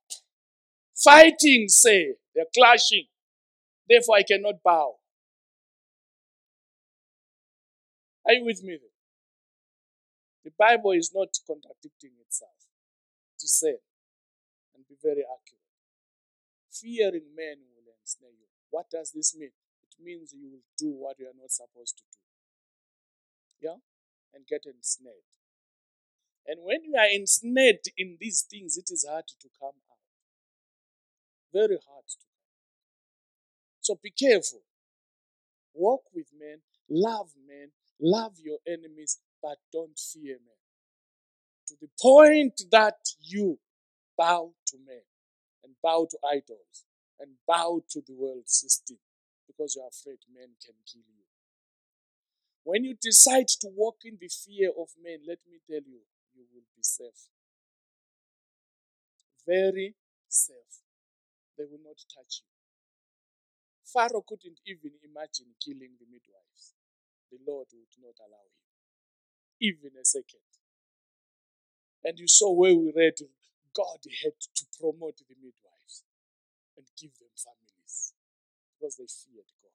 fighting, 0.95 1.67
say, 1.67 2.15
they're 2.33 2.45
clashing. 2.55 3.07
Therefore, 3.89 4.17
I 4.17 4.23
cannot 4.23 4.63
bow. 4.63 4.95
Are 8.25 8.33
you 8.33 8.45
with 8.45 8.63
me? 8.63 8.77
The 10.45 10.51
Bible 10.57 10.91
is 10.91 11.11
not 11.13 11.29
contradicting 11.45 12.11
itself. 12.25 12.51
Discern 13.39 13.77
and 14.75 14.87
be 14.87 14.95
very 15.01 15.23
accurate. 15.23 15.58
Fearing 16.81 17.35
men 17.35 17.57
will 17.75 17.93
ensnare 17.99 18.31
you. 18.31 18.47
What 18.69 18.89
does 18.89 19.11
this 19.11 19.35
mean? 19.35 19.51
It 19.83 19.95
means 20.01 20.33
you 20.33 20.49
will 20.49 20.65
do 20.77 20.91
what 20.95 21.19
you 21.19 21.25
are 21.25 21.39
not 21.39 21.51
supposed 21.51 21.97
to 21.97 22.03
do. 22.03 23.67
Yeah? 23.67 23.77
And 24.33 24.45
get 24.47 24.63
ensnared. 24.65 25.27
And 26.45 26.59
when 26.63 26.83
you 26.83 26.95
are 26.95 27.09
ensnared 27.11 27.85
in 27.97 28.17
these 28.19 28.45
things, 28.49 28.77
it 28.77 28.89
is 28.91 29.05
hard 29.07 29.25
to 29.27 29.49
come 29.59 29.75
out. 29.91 29.99
Very 31.53 31.77
hard 31.85 32.05
to 32.07 32.17
come 32.17 32.39
out. 32.39 32.59
So 33.81 33.99
be 34.01 34.11
careful. 34.11 34.61
Walk 35.73 36.03
with 36.13 36.27
men, 36.37 36.61
love 36.89 37.31
men, 37.47 37.71
love 37.99 38.33
your 38.43 38.59
enemies, 38.67 39.19
but 39.41 39.57
don't 39.71 39.97
fear 39.97 40.37
men. 40.37 40.59
To 41.67 41.75
the 41.79 41.89
point 42.01 42.61
that 42.71 42.99
you 43.21 43.59
bow 44.17 44.53
to 44.67 44.77
men 44.85 45.01
and 45.69 45.77
bow 45.83 46.07
to 46.09 46.17
idols 46.25 46.89
and 47.19 47.37
bow 47.45 47.81
to 47.93 48.01
the 48.01 48.17
world 48.17 48.49
system 48.49 48.97
because 49.45 49.75
you're 49.77 49.85
afraid 49.85 50.17
men 50.33 50.57
can 50.57 50.73
kill 50.81 51.05
you. 51.05 51.29
When 52.63 52.83
you 52.83 52.97
decide 52.99 53.47
to 53.61 53.69
walk 53.69 54.01
in 54.03 54.17
the 54.19 54.29
fear 54.29 54.69
of 54.73 54.89
men, 54.97 55.19
let 55.27 55.39
me 55.45 55.61
tell 55.69 55.85
you, 55.85 56.01
you 56.33 56.45
will 56.49 56.65
be 56.75 56.81
safe. 56.81 57.29
Very 59.45 59.93
safe. 60.27 60.81
They 61.57 61.65
will 61.65 61.81
not 61.85 62.01
touch 62.09 62.41
you. 62.41 62.49
Pharaoh 63.85 64.25
couldn't 64.25 64.61
even 64.65 64.97
imagine 65.05 65.53
killing 65.61 65.97
the 66.01 66.09
midwives. 66.09 66.73
The 67.31 67.37
Lord 67.45 67.67
would 67.73 67.93
not 68.01 68.17
allow 68.21 68.45
him, 68.49 68.65
even 69.61 69.97
a 69.99 70.05
second. 70.05 70.45
And 72.03 72.17
you 72.17 72.27
saw 72.27 72.53
where 72.53 72.75
we 72.75 72.93
read 72.95 73.17
God 73.75 73.99
had 74.23 74.33
to 74.55 74.65
promote 74.79 75.17
the 75.17 75.35
midwives 75.35 76.03
and 76.77 76.85
give 76.99 77.11
them 77.19 77.29
families 77.35 78.13
because 78.77 78.95
they 78.97 79.07
feared 79.07 79.51
God. 79.61 79.71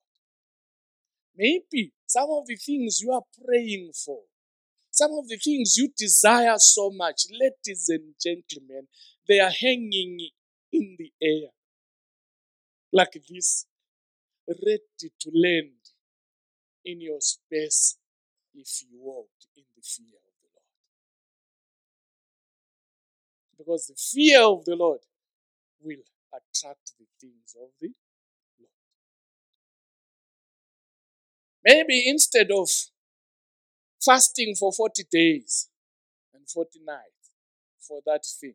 Maybe 1.36 1.92
some 2.06 2.28
of 2.30 2.46
the 2.46 2.56
things 2.56 3.00
you 3.00 3.12
are 3.12 3.24
praying 3.44 3.92
for, 4.04 4.22
some 4.90 5.10
of 5.18 5.28
the 5.28 5.36
things 5.36 5.76
you 5.76 5.90
desire 5.96 6.54
so 6.58 6.90
much, 6.90 7.24
ladies 7.30 7.88
and 7.88 8.14
gentlemen, 8.22 8.86
they 9.28 9.40
are 9.40 9.50
hanging 9.50 10.30
in 10.72 10.96
the 10.98 11.12
air 11.20 11.50
like 12.92 13.12
this. 13.28 13.66
ready 14.48 15.10
to 15.20 15.30
land 15.34 15.80
in 16.84 17.00
your 17.00 17.20
space 17.20 17.96
if 18.54 18.82
you 18.82 18.98
walk 19.00 19.30
in 19.56 19.64
the 19.74 19.82
fear 19.82 20.23
Because 23.64 23.86
the 23.86 23.94
fear 23.94 24.42
of 24.42 24.64
the 24.66 24.76
Lord 24.76 25.00
will 25.80 26.02
attract 26.32 26.92
the 26.98 27.06
things 27.18 27.56
of 27.58 27.68
the 27.80 27.88
Lord. 27.88 28.70
Maybe 31.64 32.06
instead 32.06 32.50
of 32.50 32.68
fasting 34.04 34.54
for 34.54 34.70
40 34.70 35.04
days 35.10 35.70
and 36.34 36.46
40 36.46 36.80
nights 36.86 37.30
for 37.80 38.00
that 38.04 38.26
thing, 38.26 38.54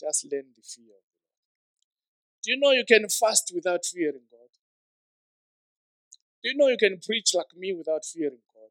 just 0.00 0.24
learn 0.24 0.46
the 0.56 0.62
fear. 0.62 0.96
Do 2.42 2.50
you 2.50 2.58
know 2.58 2.72
you 2.72 2.84
can 2.86 3.08
fast 3.08 3.52
without 3.54 3.84
fearing 3.84 4.26
God? 4.28 4.50
Do 6.42 6.50
you 6.50 6.56
know 6.56 6.66
you 6.66 6.76
can 6.76 6.98
preach 6.98 7.32
like 7.34 7.56
me 7.56 7.72
without 7.72 8.04
fearing 8.04 8.42
God? 8.52 8.70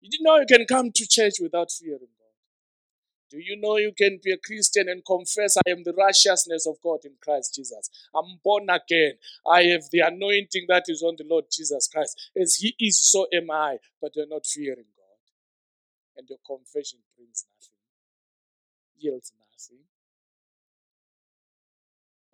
You 0.00 0.18
know 0.22 0.38
you 0.38 0.46
can 0.48 0.64
come 0.64 0.90
to 0.92 1.06
church 1.06 1.34
without 1.40 1.70
fearing 1.70 1.98
God. 2.00 2.21
Do 3.32 3.38
you 3.40 3.56
know 3.58 3.78
you 3.78 3.92
can 3.96 4.20
be 4.22 4.30
a 4.30 4.36
Christian 4.36 4.90
and 4.90 5.02
confess, 5.02 5.56
I 5.56 5.70
am 5.70 5.84
the 5.84 5.94
righteousness 5.94 6.66
of 6.66 6.76
God 6.84 6.98
in 7.06 7.12
Christ 7.18 7.54
Jesus? 7.54 7.88
I'm 8.14 8.38
born 8.44 8.68
again. 8.68 9.14
I 9.48 9.62
have 9.72 9.84
the 9.90 10.00
anointing 10.00 10.66
that 10.68 10.84
is 10.88 11.02
on 11.02 11.14
the 11.16 11.24
Lord 11.24 11.46
Jesus 11.50 11.88
Christ. 11.88 12.30
As 12.38 12.56
He 12.56 12.76
is, 12.78 13.10
so 13.10 13.26
am 13.32 13.50
I. 13.50 13.78
But 14.02 14.16
you're 14.16 14.28
not 14.28 14.44
fearing 14.44 14.84
God. 14.84 15.20
And 16.18 16.28
your 16.28 16.40
confession 16.44 16.98
brings 17.16 17.46
nothing, 17.48 17.80
yields 19.00 19.32
nothing. 19.32 19.84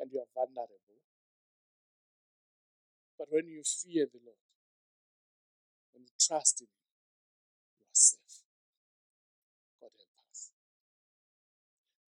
And 0.01 0.11
you 0.13 0.19
are 0.19 0.33
vulnerable. 0.35 0.75
But 3.17 3.29
when 3.31 3.47
you 3.47 3.63
fear 3.63 4.07
the 4.11 4.19
Lord, 4.27 4.43
when 5.93 6.03
you 6.03 6.11
trust 6.19 6.61
Him, 6.61 6.67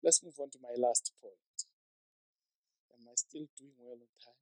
Let's 0.03 0.23
move 0.25 0.39
on 0.41 0.51
to 0.51 0.59
my 0.63 0.75
last 0.77 1.13
point. 1.21 1.35
Am 2.95 3.07
I 3.09 3.15
still 3.17 3.47
doing 3.57 3.77
well 3.79 3.95
on 4.01 4.13
time? 4.25 4.35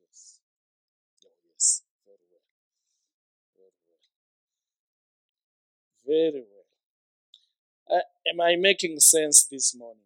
Yes. 0.00 0.40
Oh, 1.24 1.36
yes. 1.44 1.82
Very 2.04 2.26
well. 2.30 2.44
Very 3.56 3.72
well. 3.88 4.04
Very 6.06 6.44
well. 7.88 7.98
Uh, 7.98 8.02
am 8.30 8.40
I 8.40 8.56
making 8.56 9.00
sense 9.00 9.44
this 9.44 9.74
morning? 9.74 10.02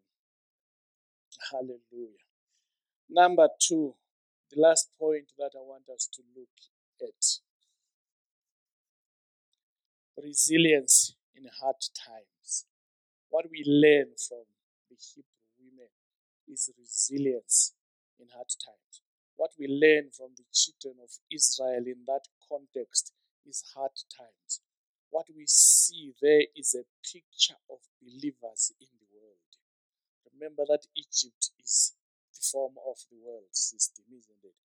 Hallelujah. 1.51 2.25
Number 3.09 3.49
two, 3.61 3.97
the 4.51 4.61
last 4.61 4.91
point 4.99 5.33
that 5.39 5.53
I 5.57 5.63
want 5.63 5.89
us 5.89 6.09
to 6.15 6.23
look 6.37 6.49
at 7.03 7.41
resilience 10.23 11.15
in 11.35 11.49
hard 11.61 11.77
times. 11.95 12.67
What 13.31 13.47
we 13.51 13.63
learn 13.65 14.11
from 14.19 14.43
the 14.91 14.97
Hebrew 14.99 15.47
women 15.63 15.91
is 16.49 16.69
resilience 16.79 17.75
in 18.19 18.27
hard 18.35 18.51
times. 18.59 19.03
What 19.37 19.53
we 19.59 19.69
learn 19.69 20.11
from 20.11 20.35
the 20.37 20.45
children 20.53 20.99
of 21.03 21.11
Israel 21.31 21.87
in 21.87 22.05
that 22.07 22.27
context 22.51 23.13
is 23.47 23.63
hard 23.75 23.95
times. 24.11 24.61
What 25.11 25.27
we 25.35 25.47
see 25.47 26.13
there 26.21 26.43
is 26.57 26.75
a 26.75 26.85
picture 27.07 27.59
of 27.71 27.79
believers 28.03 28.75
in 28.81 28.91
the 28.99 29.07
world. 29.15 29.51
Remember 30.35 30.65
that 30.69 30.87
Egypt 30.97 31.51
is 31.63 31.95
the 32.35 32.43
form 32.53 32.75
of 32.87 32.99
the 33.11 33.19
world 33.23 33.51
system, 33.53 34.05
isn't 34.11 34.43
it? 34.43 34.59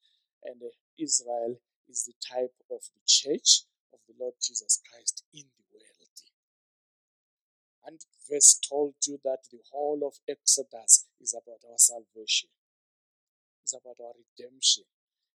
And 0.44 0.62
uh, 0.62 0.74
Israel 0.98 1.58
is 1.88 2.06
the 2.06 2.18
type 2.22 2.54
of 2.72 2.82
the 2.82 3.02
church 3.06 3.64
of 3.94 4.00
the 4.08 4.16
Lord 4.20 4.34
Jesus 4.42 4.82
Christ 4.90 5.24
in 5.34 5.46
the 5.46 5.66
world. 5.74 5.95
And 7.86 8.00
verse 8.30 8.60
told 8.68 8.96
you 9.06 9.20
that 9.24 9.40
the 9.52 9.60
whole 9.72 10.02
of 10.06 10.16
Exodus 10.28 11.06
is 11.22 11.34
about 11.34 11.62
our 11.70 11.78
salvation. 11.78 12.50
It's 13.64 13.74
about 13.74 13.98
our 14.04 14.14
redemption. 14.18 14.84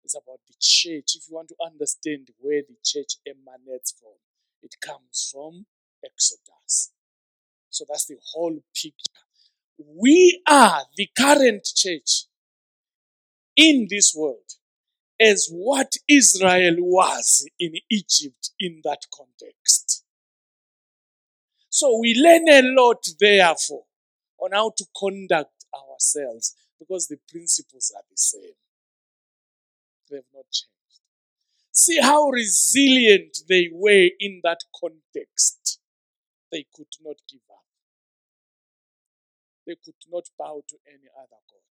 It's 0.04 0.16
about 0.16 0.40
the 0.48 0.56
church. 0.60 1.16
If 1.16 1.30
you 1.30 1.36
want 1.36 1.50
to 1.50 1.56
understand 1.64 2.30
where 2.40 2.62
the 2.62 2.78
church 2.84 3.16
emanates 3.28 3.94
from, 4.00 4.16
it 4.64 4.76
comes 4.82 5.30
from 5.32 5.66
Exodus. 6.04 6.92
So 7.70 7.86
that's 7.88 8.06
the 8.06 8.18
whole 8.34 8.60
picture. 8.74 9.26
We 9.78 10.42
are 10.48 10.84
the 10.96 11.10
current 11.18 11.68
church 11.76 12.26
in 13.56 13.88
this 13.90 14.14
world 14.16 14.56
as 15.20 15.50
what 15.52 15.94
Israel 16.08 16.76
was 16.80 17.48
in 17.60 17.74
Egypt 17.90 18.52
in 18.60 18.82
that 18.84 19.02
context. 19.14 19.89
So 21.80 21.98
we 21.98 22.14
learn 22.14 22.44
a 22.50 22.62
lot, 22.76 23.08
therefore, 23.22 23.86
on 24.38 24.52
how 24.52 24.74
to 24.76 24.86
conduct 25.00 25.64
ourselves 25.74 26.54
because 26.78 27.08
the 27.08 27.16
principles 27.32 27.94
are 27.96 28.04
the 28.12 28.18
same. 28.18 28.58
They 30.10 30.18
have 30.18 30.26
not 30.34 30.44
changed. 30.52 31.00
See 31.72 32.02
how 32.02 32.28
resilient 32.32 33.38
they 33.48 33.70
were 33.72 34.10
in 34.20 34.42
that 34.44 34.60
context. 34.78 35.80
They 36.52 36.66
could 36.76 36.94
not 37.02 37.16
give 37.32 37.48
up. 37.50 37.64
They 39.66 39.78
could 39.82 40.04
not 40.12 40.26
bow 40.38 40.62
to 40.68 40.76
any 40.86 41.08
other 41.18 41.40
God. 41.50 41.64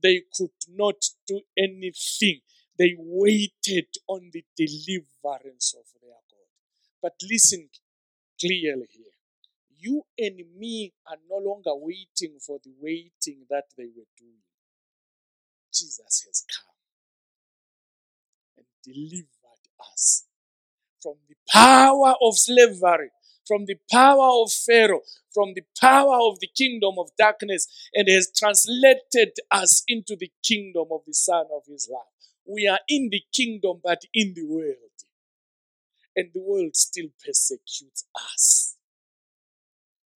They 0.00 0.22
could 0.32 0.54
not 0.68 1.02
do 1.26 1.40
anything. 1.58 2.42
They 2.78 2.94
waited 2.96 3.88
on 4.06 4.30
the 4.32 4.44
deliverance 4.56 5.74
of 5.76 5.86
their 6.00 6.12
God. 6.30 6.46
But 7.02 7.14
listen 7.28 7.70
clearly 8.40 8.86
here. 8.90 9.04
You 9.80 10.02
and 10.18 10.40
me 10.56 10.92
are 11.06 11.18
no 11.30 11.36
longer 11.36 11.70
waiting 11.74 12.38
for 12.44 12.58
the 12.64 12.72
waiting 12.80 13.46
that 13.48 13.64
they 13.76 13.84
were 13.84 14.10
doing. 14.18 14.42
Jesus 15.72 16.24
has 16.26 16.44
come 16.48 16.74
and 18.56 18.66
delivered 18.84 19.68
us 19.92 20.24
from 21.00 21.14
the 21.28 21.36
power 21.50 22.14
of 22.20 22.36
slavery, 22.36 23.10
from 23.46 23.66
the 23.66 23.76
power 23.90 24.42
of 24.42 24.52
Pharaoh, 24.52 25.02
from 25.32 25.54
the 25.54 25.62
power 25.80 26.18
of 26.22 26.40
the 26.40 26.48
kingdom 26.48 26.94
of 26.98 27.10
darkness, 27.16 27.68
and 27.94 28.08
has 28.08 28.30
translated 28.36 29.36
us 29.50 29.84
into 29.86 30.16
the 30.18 30.32
kingdom 30.44 30.86
of 30.90 31.02
the 31.06 31.14
Son 31.14 31.46
of 31.54 31.62
His 31.66 31.88
love. 31.90 32.02
We 32.46 32.66
are 32.66 32.80
in 32.88 33.10
the 33.10 33.22
kingdom, 33.32 33.80
but 33.84 34.02
in 34.12 34.34
the 34.34 34.44
world 34.44 34.97
and 36.18 36.30
the 36.34 36.40
world 36.40 36.74
still 36.74 37.10
persecutes 37.24 38.04
us. 38.16 38.76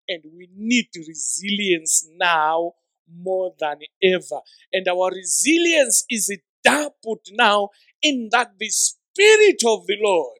And 0.08 0.24
we 0.36 0.48
need 0.52 0.88
resilience 0.96 2.08
now 2.16 2.72
more 3.08 3.54
than 3.60 3.76
ever. 4.02 4.40
And 4.72 4.88
our 4.88 5.10
resilience 5.10 6.04
is 6.10 6.36
doubled 6.64 7.28
now 7.30 7.68
in 8.02 8.30
that 8.32 8.50
the 8.58 8.68
Spirit 8.68 9.62
of 9.64 9.86
the 9.86 9.96
Lord 10.02 10.38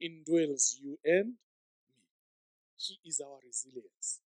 indwells 0.00 0.76
you 0.80 0.98
and 1.04 1.26
me. 1.26 1.34
He 2.76 3.00
is 3.04 3.20
our 3.20 3.38
resilience. 3.44 4.20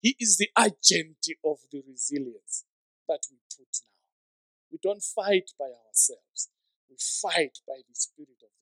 He 0.00 0.14
is 0.20 0.36
the 0.36 0.50
agent 0.56 1.26
of 1.44 1.58
the 1.72 1.82
resilience 1.88 2.64
that 3.08 3.26
we 3.28 3.38
put 3.50 3.80
now. 3.82 3.98
We 4.70 4.78
don't 4.80 5.02
fight 5.02 5.50
by 5.58 5.70
ourselves. 5.88 6.48
We 6.88 6.96
fight 6.96 7.58
by 7.66 7.80
the 7.88 7.94
Spirit 7.94 8.38
of 8.40 8.59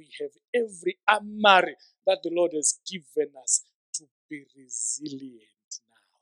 we 0.00 0.08
have 0.20 0.30
every 0.54 0.96
armor 1.06 1.68
that 2.06 2.20
the 2.22 2.30
Lord 2.32 2.52
has 2.54 2.80
given 2.90 3.32
us 3.42 3.62
to 3.94 4.04
be 4.30 4.44
resilient 4.56 5.70
now. 5.90 6.20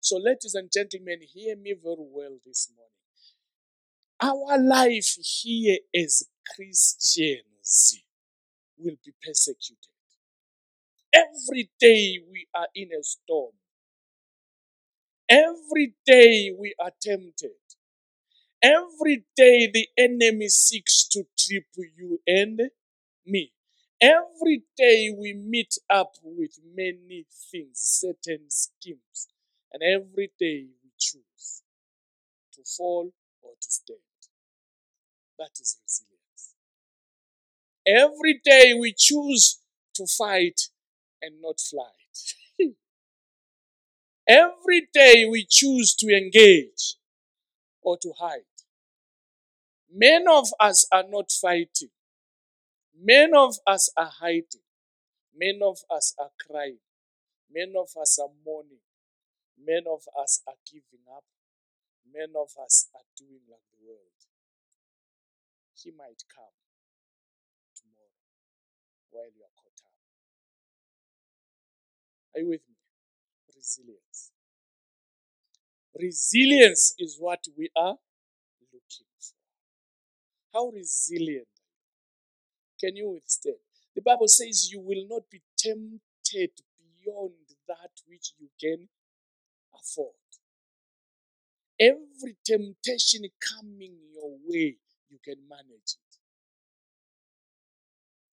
So, 0.00 0.16
ladies 0.16 0.54
and 0.56 0.70
gentlemen, 0.72 1.20
hear 1.22 1.56
me 1.56 1.74
very 1.80 2.06
well 2.10 2.36
this 2.44 2.68
morning. 2.76 2.90
Our 4.20 4.58
life 4.60 5.14
here 5.20 5.78
as 5.94 6.24
Christians 6.56 8.02
will 8.76 8.96
be 9.04 9.12
persecuted. 9.24 9.92
Every 11.14 11.70
day 11.78 12.18
we 12.28 12.48
are 12.54 12.68
in 12.74 12.88
a 12.92 13.02
storm. 13.02 13.52
Every 15.28 15.94
day 16.06 16.52
we 16.58 16.74
are 16.82 16.90
tempted. 17.00 17.50
Every 18.62 19.24
day 19.36 19.70
the 19.72 19.88
enemy 19.96 20.48
seeks 20.48 21.06
to 21.08 21.24
trip 21.38 21.66
you 21.76 22.20
and 22.26 22.60
me. 23.26 23.52
Every 24.00 24.64
day 24.76 25.10
we 25.16 25.32
meet 25.34 25.78
up 25.90 26.14
with 26.22 26.58
many 26.74 27.26
things, 27.50 27.78
certain 27.80 28.50
schemes, 28.50 29.28
and 29.72 29.82
every 29.82 30.32
day 30.38 30.68
we 30.82 30.90
choose 30.98 31.62
to 32.54 32.62
fall 32.64 33.12
or 33.42 33.52
to 33.60 33.70
stand. 33.72 34.00
That 35.38 35.58
is 35.60 35.78
resilience. 35.82 36.54
Every 37.86 38.34
day 38.44 38.74
we 38.74 38.92
choose 38.92 39.60
to 39.94 40.06
fight 40.06 40.68
and 41.22 41.40
not 41.40 41.58
flight. 41.58 42.34
every 44.28 44.88
day 44.92 45.24
we 45.24 45.44
choose 45.48 45.94
to 45.96 46.14
engage 46.16 46.96
or 47.82 47.98
to 47.98 48.12
hide. 48.18 48.42
Many 49.90 50.26
of 50.28 50.54
us 50.60 50.86
are 50.92 51.02
not 51.02 51.32
fighting. 51.32 51.90
Many 52.98 53.32
of 53.36 53.56
us 53.66 53.90
are 53.96 54.10
hiding. 54.20 54.64
Many 55.34 55.60
of 55.62 55.78
us 55.90 56.14
are 56.18 56.30
crying. 56.46 56.78
Many 57.50 57.74
of 57.76 57.90
us 58.00 58.18
are 58.18 58.30
mourning. 58.44 58.80
Many 59.58 59.86
of 59.86 60.02
us 60.20 60.42
are 60.46 60.56
giving 60.70 61.04
up. 61.14 61.24
Many 62.12 62.32
of 62.36 62.50
us 62.64 62.88
are 62.94 63.04
doing 63.16 63.40
like 63.50 63.64
the 63.72 63.86
world. 63.86 64.20
He 65.74 65.90
might 65.90 66.22
come 66.34 66.54
tomorrow 67.76 68.24
while 69.10 69.26
you 69.26 69.42
are 69.42 69.54
caught 69.56 69.80
up. 69.84 69.96
Are 72.34 72.40
you 72.40 72.48
with 72.50 72.62
me? 72.68 72.76
Resilience. 73.54 74.32
Resilience 75.98 76.94
is 76.98 77.16
what 77.18 77.40
we 77.56 77.70
are 77.76 77.96
looking 78.72 79.06
for. 79.18 79.34
How 80.52 80.68
resilient 80.68 81.48
can 82.78 82.96
you 82.96 83.10
withstand? 83.10 83.56
The 83.94 84.02
Bible 84.02 84.28
says 84.28 84.70
you 84.70 84.80
will 84.80 85.06
not 85.08 85.22
be 85.30 85.42
tempted 85.58 86.50
beyond 86.78 87.32
that 87.68 87.90
which 88.06 88.32
you 88.38 88.48
can 88.60 88.88
afford. 89.74 90.12
Every 91.80 92.36
temptation 92.44 93.22
coming 93.40 93.96
your 94.12 94.36
way, 94.46 94.76
you 95.08 95.18
can 95.24 95.36
manage 95.48 95.96
it. 95.96 96.18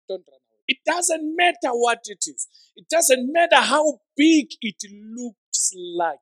Don't 0.07 0.25
run 0.27 0.39
away. 0.39 0.63
It 0.67 0.77
doesn't 0.85 1.35
matter 1.35 1.73
what 1.73 1.99
it 2.05 2.23
is, 2.27 2.47
it 2.75 2.87
doesn't 2.89 3.31
matter 3.31 3.57
how 3.57 3.99
big 4.15 4.47
it 4.61 4.81
looks 4.91 5.73
like, 5.75 6.19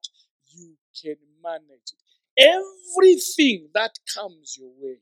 you 0.47 0.75
can 1.01 1.17
manage 1.43 1.91
it. 1.93 2.01
Everything 2.39 3.69
that 3.73 3.91
comes 4.13 4.57
your 4.59 4.69
way, 4.79 4.97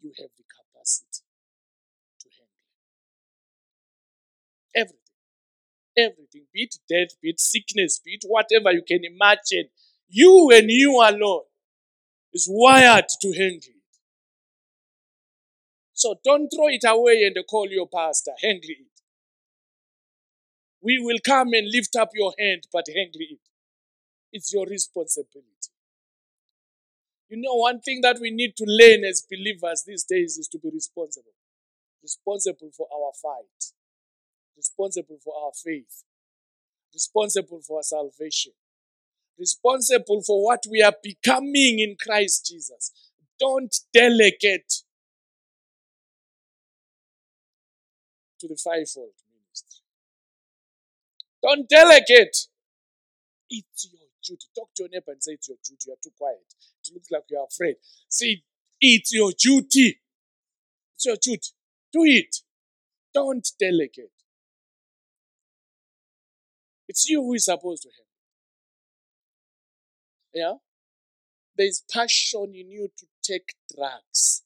you 0.00 0.12
have 0.18 0.30
the 0.36 0.44
capacity 0.44 1.29
Everything. 4.74 4.98
Everything. 5.96 6.46
Be 6.52 6.62
it 6.62 6.76
death, 6.88 7.20
be 7.22 7.30
it 7.30 7.40
sickness, 7.40 8.00
be 8.04 8.12
it 8.14 8.24
whatever 8.26 8.72
you 8.72 8.82
can 8.86 9.04
imagine. 9.04 9.70
You 10.08 10.50
and 10.52 10.70
you 10.70 10.96
alone 11.02 11.44
is 12.34 12.48
wired 12.50 13.06
to 13.22 13.28
handle 13.32 13.58
it. 13.70 13.82
So 15.92 16.16
don't 16.24 16.48
throw 16.48 16.66
it 16.66 16.82
away 16.84 17.22
and 17.22 17.36
call 17.48 17.68
your 17.70 17.86
pastor. 17.86 18.32
Handle 18.42 18.70
it. 18.70 19.02
We 20.82 20.98
will 20.98 21.18
come 21.24 21.52
and 21.54 21.70
lift 21.70 21.96
up 21.96 22.10
your 22.14 22.34
hand, 22.38 22.66
but 22.72 22.86
handle 22.88 23.20
it. 23.20 23.38
It's 24.32 24.52
your 24.52 24.66
responsibility. 24.66 25.70
You 27.28 27.36
know, 27.40 27.54
one 27.54 27.80
thing 27.80 28.00
that 28.02 28.18
we 28.20 28.30
need 28.30 28.56
to 28.56 28.64
learn 28.66 29.04
as 29.04 29.22
believers 29.22 29.84
these 29.86 30.04
days 30.04 30.36
is 30.36 30.48
to 30.48 30.58
be 30.58 30.68
responsible. 30.70 31.32
Responsible 32.02 32.70
for 32.76 32.88
our 32.92 33.12
fight, 33.22 33.72
responsible 34.60 35.18
for 35.24 35.34
our 35.42 35.52
faith, 35.64 36.04
responsible 36.92 37.60
for 37.66 37.78
our 37.78 37.82
salvation, 37.82 38.52
responsible 39.38 40.22
for 40.22 40.44
what 40.44 40.60
we 40.70 40.82
are 40.82 40.94
becoming 41.02 41.78
in 41.80 41.96
Christ 42.00 42.46
Jesus. 42.46 42.92
Don't 43.38 43.74
delegate 43.94 44.84
to 48.40 48.48
the 48.48 48.56
fivefold 48.56 49.16
ministry. 49.32 49.80
Don't 51.42 51.68
delegate. 51.68 52.36
It's 53.48 53.88
your 53.90 54.02
duty. 54.22 54.46
Talk 54.54 54.68
to 54.76 54.82
your 54.82 54.90
neighbor 54.90 55.12
and 55.12 55.22
say 55.22 55.32
it's 55.32 55.48
your 55.48 55.56
duty. 55.64 55.84
You 55.86 55.92
are 55.94 56.02
too 56.02 56.12
quiet. 56.18 56.54
It 56.84 56.94
looks 56.94 57.10
like 57.10 57.24
you 57.30 57.38
are 57.38 57.46
afraid. 57.46 57.76
See, 58.08 58.44
it's 58.80 59.12
your 59.12 59.32
duty. 59.38 60.00
It's 60.96 61.06
your 61.06 61.16
duty. 61.16 61.48
Do 61.92 62.04
it. 62.04 62.36
Don't 63.14 63.46
delegate. 63.58 64.19
It's 66.90 67.08
you 67.08 67.22
who 67.22 67.34
is 67.34 67.44
supposed 67.44 67.84
to 67.84 67.88
help. 67.88 68.08
Yeah? 70.34 70.54
There's 71.56 71.84
passion 71.88 72.52
in 72.52 72.68
you 72.68 72.88
to 72.98 73.06
take 73.22 73.54
drugs. 73.72 74.42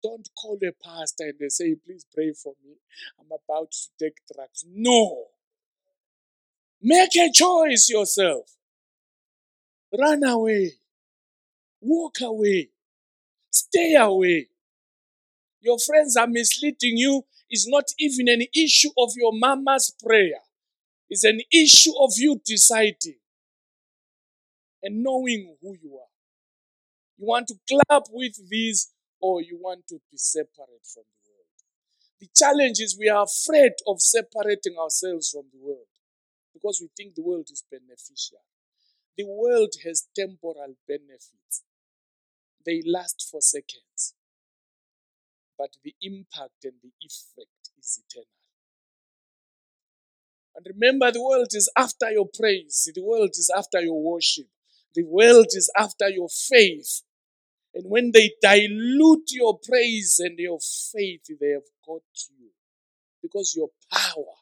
Don't 0.00 0.28
call 0.40 0.56
a 0.62 0.70
pastor 0.70 1.24
and 1.24 1.34
they 1.40 1.48
say, 1.48 1.74
please 1.84 2.06
pray 2.14 2.32
for 2.32 2.52
me. 2.64 2.76
I'm 3.18 3.26
about 3.26 3.72
to 3.72 3.88
take 3.98 4.18
drugs. 4.32 4.64
No. 4.72 5.24
Make 6.80 7.16
a 7.16 7.28
choice 7.32 7.88
yourself. 7.90 8.52
Run 9.98 10.22
away. 10.22 10.74
Walk 11.80 12.20
away. 12.20 12.68
Stay 13.50 13.96
away. 13.96 14.46
Your 15.60 15.78
friends 15.80 16.16
are 16.16 16.28
misleading 16.28 16.98
you. 16.98 17.24
It's 17.48 17.66
not 17.66 17.86
even 17.98 18.28
an 18.28 18.46
issue 18.54 18.90
of 18.96 19.10
your 19.16 19.32
mama's 19.34 19.92
prayer. 20.06 20.38
It's 21.10 21.24
an 21.24 21.40
issue 21.52 21.92
of 21.98 22.12
you 22.16 22.40
deciding 22.42 23.18
and 24.82 25.02
knowing 25.02 25.56
who 25.60 25.76
you 25.82 25.96
are. 25.98 26.08
You 27.18 27.26
want 27.26 27.48
to 27.48 27.54
clap 27.68 28.04
with 28.10 28.48
these 28.48 28.90
or 29.20 29.40
you 29.42 29.58
want 29.60 29.86
to 29.88 30.00
be 30.10 30.16
separate 30.16 30.86
from 30.92 31.04
the 31.22 31.30
world. 31.30 31.58
The 32.20 32.28
challenge 32.34 32.80
is 32.80 32.96
we 32.98 33.08
are 33.08 33.24
afraid 33.24 33.72
of 33.86 34.00
separating 34.00 34.76
ourselves 34.78 35.30
from 35.30 35.44
the 35.52 35.60
world 35.60 35.88
because 36.54 36.80
we 36.80 36.88
think 36.96 37.14
the 37.14 37.22
world 37.22 37.48
is 37.52 37.64
beneficial. 37.70 38.42
The 39.16 39.26
world 39.26 39.74
has 39.84 40.08
temporal 40.16 40.76
benefits, 40.88 41.64
they 42.64 42.82
last 42.86 43.28
for 43.30 43.40
seconds, 43.42 44.14
but 45.56 45.76
the 45.84 45.94
impact 46.02 46.64
and 46.64 46.74
the 46.82 46.90
effect 47.00 47.70
is 47.78 48.02
eternal. 48.04 48.39
And 50.60 50.74
remember, 50.78 51.10
the 51.10 51.22
world 51.22 51.48
is 51.52 51.70
after 51.74 52.10
your 52.10 52.26
praise, 52.28 52.90
the 52.94 53.02
world 53.02 53.30
is 53.30 53.50
after 53.56 53.80
your 53.80 54.02
worship, 54.02 54.46
the 54.94 55.04
world 55.04 55.46
is 55.52 55.72
after 55.74 56.10
your 56.10 56.28
faith. 56.28 57.00
And 57.72 57.84
when 57.88 58.10
they 58.12 58.32
dilute 58.42 59.30
your 59.30 59.58
praise 59.58 60.18
and 60.18 60.38
your 60.38 60.58
faith, 60.60 61.22
they 61.40 61.50
have 61.50 61.70
got 61.86 62.02
you. 62.38 62.50
Because 63.22 63.54
your 63.56 63.68
power 63.90 64.36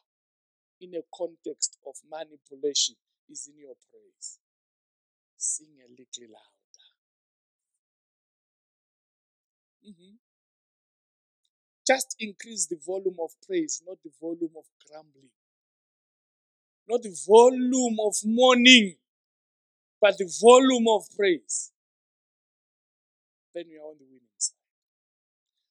in 0.81 0.93
a 0.95 1.03
context 1.15 1.77
of 1.87 1.95
manipulation 2.09 2.95
is 3.29 3.47
in 3.47 3.59
your 3.59 3.75
praise. 3.89 4.39
Sing 5.37 5.67
a 5.79 5.89
little 5.89 6.33
louder. 6.33 6.87
Mm-hmm. 9.87 10.15
Just 11.87 12.15
increase 12.19 12.67
the 12.67 12.79
volume 12.85 13.17
of 13.21 13.31
praise, 13.47 13.81
not 13.87 13.99
the 14.03 14.11
volume 14.19 14.55
of 14.57 14.65
grumbling. 14.85 15.29
Not 16.89 17.03
the 17.03 17.15
volume 17.27 17.97
of 18.03 18.15
mourning, 18.25 18.95
but 20.01 20.17
the 20.17 20.27
volume 20.41 20.87
of 20.87 21.03
praise. 21.15 21.71
Then 23.53 23.65
we 23.69 23.77
are 23.77 23.81
on 23.81 23.97
the 23.99 24.05
winning 24.05 24.39
side. 24.39 24.55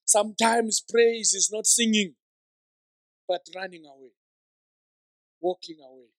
Sometimes 0.04 0.84
praise 0.88 1.34
is 1.34 1.50
not 1.52 1.66
singing, 1.66 2.14
but 3.26 3.40
running 3.54 3.84
away, 3.84 4.12
walking 5.40 5.78
away, 5.80 6.10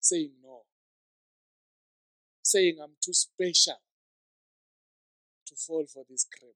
saying 0.00 0.32
no, 0.42 0.62
saying 2.42 2.78
I'm 2.82 2.96
too 3.00 3.12
special 3.12 3.76
to 5.46 5.54
fall 5.54 5.86
for 5.86 6.02
this 6.10 6.26
crap. 6.36 6.50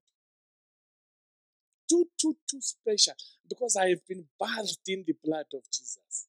Too, 1.87 2.09
too, 2.19 2.35
too 2.49 2.59
special 2.61 3.13
because 3.47 3.77
I 3.77 3.89
have 3.89 4.05
been 4.07 4.25
bathed 4.39 4.87
in 4.87 5.05
the 5.07 5.15
blood 5.23 5.45
of 5.53 5.63
Jesus. 5.71 6.27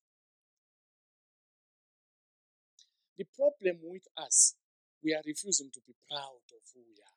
The 3.19 3.25
problem 3.37 3.79
with 3.83 4.07
us, 4.17 4.55
we 5.03 5.15
are 5.15 5.23
refusing 5.25 5.71
to 5.73 5.81
be 5.87 5.95
proud 6.11 6.45
of 6.53 6.63
who 6.75 6.81
we 6.87 7.01
are. 7.01 7.17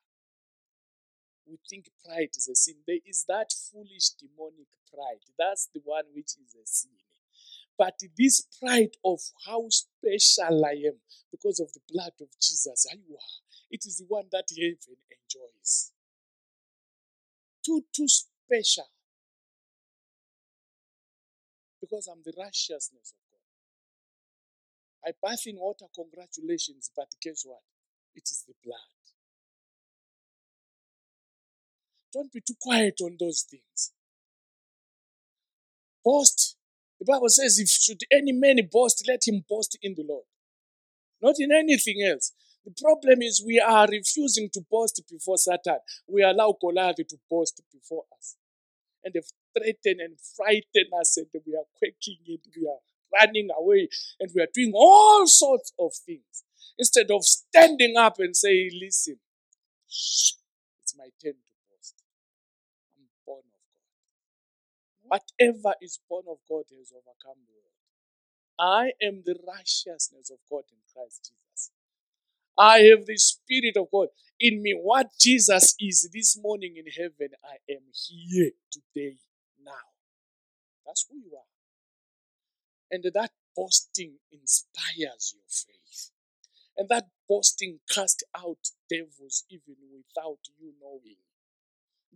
We 1.46 1.58
think 1.70 1.90
pride 2.06 2.30
is 2.38 2.48
a 2.48 2.56
sin. 2.56 2.76
There 2.88 3.04
is 3.06 3.26
that 3.28 3.52
foolish 3.52 4.12
demonic 4.12 4.70
pride. 4.94 5.26
That's 5.38 5.68
the 5.74 5.82
one 5.84 6.06
which 6.14 6.38
is 6.38 6.56
a 6.56 6.66
sin. 6.66 6.92
But 7.78 8.00
this 8.18 8.46
pride 8.62 8.96
of 9.04 9.20
how 9.48 9.68
special 9.70 10.66
I 10.66 10.78
am 10.88 11.00
because 11.32 11.60
of 11.60 11.72
the 11.74 11.80
blood 11.92 12.14
of 12.22 12.28
Jesus, 12.40 12.86
you 12.92 13.16
are, 13.16 13.40
it 13.72 13.86
is 13.86 13.98
the 13.98 14.06
one 14.08 14.26
that 14.32 14.50
heaven 14.56 15.00
enjoys. 15.10 15.92
Too, 17.66 17.84
too 17.94 18.08
special. 18.08 18.90
Because 21.82 22.08
I'm 22.08 22.22
the 22.24 22.34
righteousness 22.38 23.14
of. 23.14 23.29
I 25.06 25.12
bath 25.22 25.44
in 25.46 25.58
water, 25.58 25.86
congratulations, 25.96 26.92
but 26.96 27.08
guess 27.22 27.44
what? 27.46 27.62
It 28.16 28.24
is 28.24 28.44
the 28.48 28.54
blood. 28.64 28.80
Don't 32.14 32.32
be 32.32 32.42
too 32.42 32.56
quiet 32.60 32.96
on 33.02 33.18
those 33.20 33.46
things. 33.50 33.94
Boast. 36.04 36.56
The 37.00 37.06
Bible 37.06 37.30
says, 37.30 37.60
if 37.60 37.70
should 37.70 38.02
any 38.12 38.34
man 38.34 38.58
boast, 38.70 39.06
let 39.08 39.22
him 39.26 39.46
boast 39.48 39.78
in 39.82 39.94
the 39.96 40.04
Lord. 40.08 40.26
Not 41.22 41.36
in 41.40 41.52
anything 41.52 42.06
else. 42.06 42.34
The 42.66 42.72
problem 42.72 43.22
is 43.22 43.44
we 43.46 43.60
are 43.60 43.88
refusing 43.88 44.50
to 44.54 44.62
boast 44.70 45.02
before 45.10 45.38
Satan. 45.38 45.80
We 46.08 46.24
allow 46.24 46.58
Goliath 46.60 46.98
to 46.98 47.18
boast 47.30 47.62
before 47.72 48.04
us. 48.18 48.36
And 49.04 49.14
they 49.14 49.22
threaten 49.58 50.02
and 50.02 50.20
frighten 50.36 50.92
us, 51.00 51.16
and 51.18 51.28
we 51.46 51.56
are 51.56 51.68
quaking 51.78 52.20
and 52.28 52.40
we 52.56 52.68
are 52.68 52.84
running 53.14 53.50
away, 53.58 53.90
and 54.20 54.30
we 54.36 54.42
are 54.42 54.48
doing 54.54 54.74
all 54.76 55.28
sorts 55.28 55.74
of 55.80 55.94
things. 56.06 56.44
Instead 56.78 57.12
of 57.12 57.24
standing 57.26 57.98
up 57.98 58.20
and 58.20 58.36
saying, 58.36 58.72
Listen, 58.82 59.18
shh, 59.88 60.34
it's 60.82 60.96
my 60.98 61.10
turn 61.22 61.34
to 61.34 61.54
boast. 61.70 61.96
I'm 62.98 63.06
born 63.26 63.44
of 63.44 63.60
God. 65.10 65.20
Whatever 65.40 65.76
is 65.82 66.00
born 66.10 66.24
of 66.30 66.38
God 66.48 66.64
has 66.78 66.92
overcome 66.94 67.42
the 67.46 67.54
world. 67.54 67.70
I 68.60 68.92
am 69.02 69.24
the 69.26 69.36
righteousness 69.48 70.30
of 70.32 70.40
God 70.50 70.64
in 70.72 70.80
Christ 70.94 71.32
Jesus. 71.32 71.72
I 72.58 72.80
have 72.92 73.06
the 73.06 73.18
Spirit 73.18 73.78
of 73.78 73.88
God 73.92 74.10
in 74.40 74.62
me. 74.62 74.74
What 74.74 75.08
Jesus 75.20 75.76
is 75.80 76.10
this 76.14 76.38
morning 76.42 76.76
in 76.76 76.86
heaven, 76.92 77.34
I 77.44 77.56
am 77.72 77.84
here 77.94 78.52
today, 78.70 79.18
now. 79.64 79.72
That's 80.86 81.06
who 81.10 81.18
you 81.18 81.36
are. 81.38 81.59
And 82.92 83.04
that 83.14 83.32
boasting 83.56 84.18
inspires 84.32 85.36
your 85.36 85.48
faith. 85.48 86.12
And 86.78 86.88
that 86.90 87.08
boasting 87.28 87.80
casts 87.90 88.24
out 88.36 88.70
devils 88.90 89.44
even 89.50 89.76
without 89.92 90.40
you 90.58 90.74
knowing. 90.82 91.18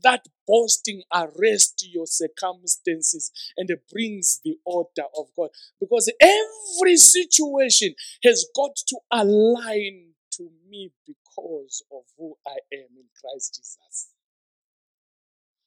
That 0.02 0.26
boasting 0.48 1.04
arrests 1.14 1.88
your 1.88 2.08
circumstances 2.08 3.32
and 3.56 3.70
brings 3.92 4.42
the 4.44 4.58
order 4.66 5.08
of 5.18 5.28
God. 5.38 5.50
Because 5.80 6.12
every 6.20 6.98
situation 6.98 7.94
has 8.24 8.46
got 8.56 8.76
to 8.88 8.98
align 9.12 10.14
to 10.32 10.50
me 10.68 10.92
because 11.06 11.84
of 11.92 12.04
who 12.18 12.36
I 12.46 12.58
am 12.74 12.90
in 12.98 13.06
Christ 13.22 13.56
Jesus. 13.56 14.14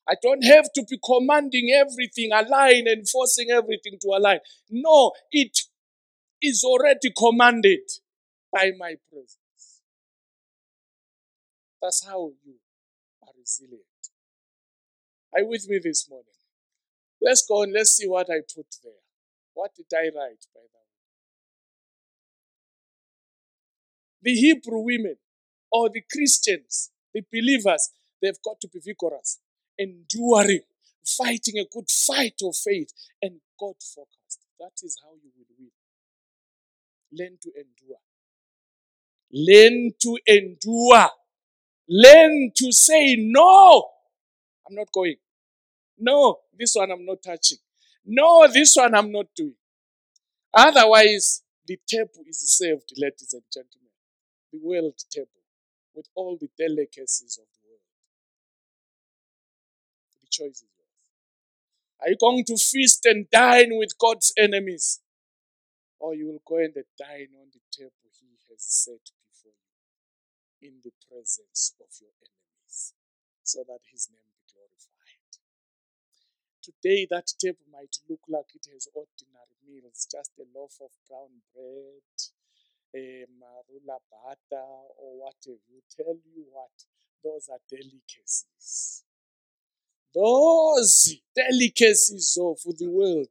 I 0.08 0.14
don't 0.22 0.44
have 0.44 0.66
to 0.74 0.84
be 0.88 0.98
commanding 1.04 1.70
everything, 1.74 2.30
align 2.32 2.86
and 2.86 3.08
forcing 3.08 3.50
everything 3.50 3.98
to 4.02 4.08
align. 4.08 4.38
No, 4.70 5.12
it 5.32 5.58
is 6.40 6.62
already 6.64 7.12
commanded 7.16 7.80
by 8.52 8.70
my 8.78 8.94
presence. 9.10 9.82
That's 11.82 12.04
how 12.04 12.30
you 12.44 12.54
are 13.22 13.32
resilient. 13.38 13.82
Are 15.34 15.40
you 15.40 15.48
with 15.48 15.68
me 15.68 15.80
this 15.82 16.08
morning? 16.08 16.26
Let's 17.20 17.44
go 17.46 17.62
and 17.62 17.72
let's 17.72 17.90
see 17.96 18.06
what 18.06 18.28
I 18.30 18.40
put 18.54 18.66
there. 18.84 18.92
What 19.54 19.72
did 19.74 19.86
I 19.92 20.04
write, 20.16 20.46
by 20.54 20.60
the 20.60 20.68
way? 20.72 20.86
The 24.22 24.34
Hebrew 24.34 24.80
women 24.80 25.16
or 25.72 25.88
the 25.88 26.02
Christians, 26.12 26.90
the 27.12 27.22
believers, 27.32 27.90
they've 28.20 28.40
got 28.44 28.60
to 28.60 28.68
be 28.68 28.80
vigorous, 28.80 29.38
enduring, 29.78 30.60
fighting 31.04 31.58
a 31.58 31.66
good 31.72 31.88
fight 31.90 32.40
of 32.42 32.56
faith, 32.56 32.92
and 33.22 33.40
God 33.58 33.74
focused. 33.80 34.40
That 34.58 34.72
is 34.82 34.98
how 35.02 35.12
you 35.22 35.30
will 35.36 35.46
win. 35.58 35.70
Learn 37.12 37.38
to 37.42 37.50
endure. 37.56 37.98
Learn 39.32 39.92
to 40.00 40.18
endure. 40.26 41.10
Learn 41.88 42.52
to 42.56 42.72
say, 42.72 43.16
No, 43.18 43.88
I'm 44.68 44.74
not 44.74 44.90
going. 44.92 45.16
No, 45.98 46.38
this 46.58 46.74
one 46.74 46.90
I'm 46.90 47.04
not 47.06 47.22
touching. 47.22 47.58
No, 48.04 48.46
this 48.52 48.74
one 48.76 48.94
I'm 48.94 49.12
not 49.12 49.26
doing. 49.34 49.54
Otherwise, 50.52 51.42
the 51.66 51.78
table 51.86 52.24
is 52.26 52.38
served, 52.38 52.92
ladies 52.96 53.34
and 53.34 53.42
gentlemen. 53.52 53.90
The 54.52 54.58
world 54.62 54.94
table 55.10 55.28
with 55.94 56.06
all 56.14 56.36
the 56.40 56.48
delicacies 56.58 57.38
of. 57.40 57.46
The 57.54 57.65
choice 60.36 60.60
is 60.60 60.72
yours. 60.76 61.00
Are 62.00 62.10
you 62.12 62.16
going 62.20 62.44
to 62.44 62.56
feast 62.56 63.06
and 63.06 63.24
dine 63.30 63.72
with 63.72 63.96
God's 63.98 64.32
enemies? 64.36 65.00
Or 65.98 66.14
you 66.14 66.26
will 66.28 66.44
go 66.44 66.60
and 66.60 66.74
dine 66.74 67.32
on 67.40 67.48
the 67.56 67.64
table 67.72 68.12
He 68.12 68.36
has 68.52 68.60
set 68.60 69.00
before 69.24 69.56
you 70.60 70.68
in 70.68 70.84
the 70.84 70.92
presence 71.08 71.72
of 71.80 71.88
your 72.00 72.12
enemies 72.20 72.92
so 73.42 73.64
that 73.66 73.80
His 73.90 74.08
name 74.12 74.28
be 74.28 74.44
glorified. 74.52 75.40
Today, 76.60 77.06
that 77.08 77.32
table 77.40 77.64
might 77.72 77.96
look 78.10 78.20
like 78.28 78.52
it 78.52 78.68
has 78.74 78.88
ordinary 78.92 79.56
meals, 79.64 80.06
just 80.10 80.32
a 80.36 80.44
loaf 80.52 80.76
of 80.84 80.92
brown 81.08 81.40
bread, 81.54 82.12
a 82.92 83.24
marula 83.40 84.04
butter, 84.12 84.68
or 85.00 85.16
whatever. 85.16 85.64
You 85.72 85.80
tell 85.88 86.18
you 86.28 86.44
what, 86.52 86.76
those 87.24 87.48
are 87.48 87.62
delicacies. 87.70 89.05
Those 90.16 91.20
delicacies 91.34 92.38
of 92.40 92.56
the 92.78 92.88
world, 92.88 93.28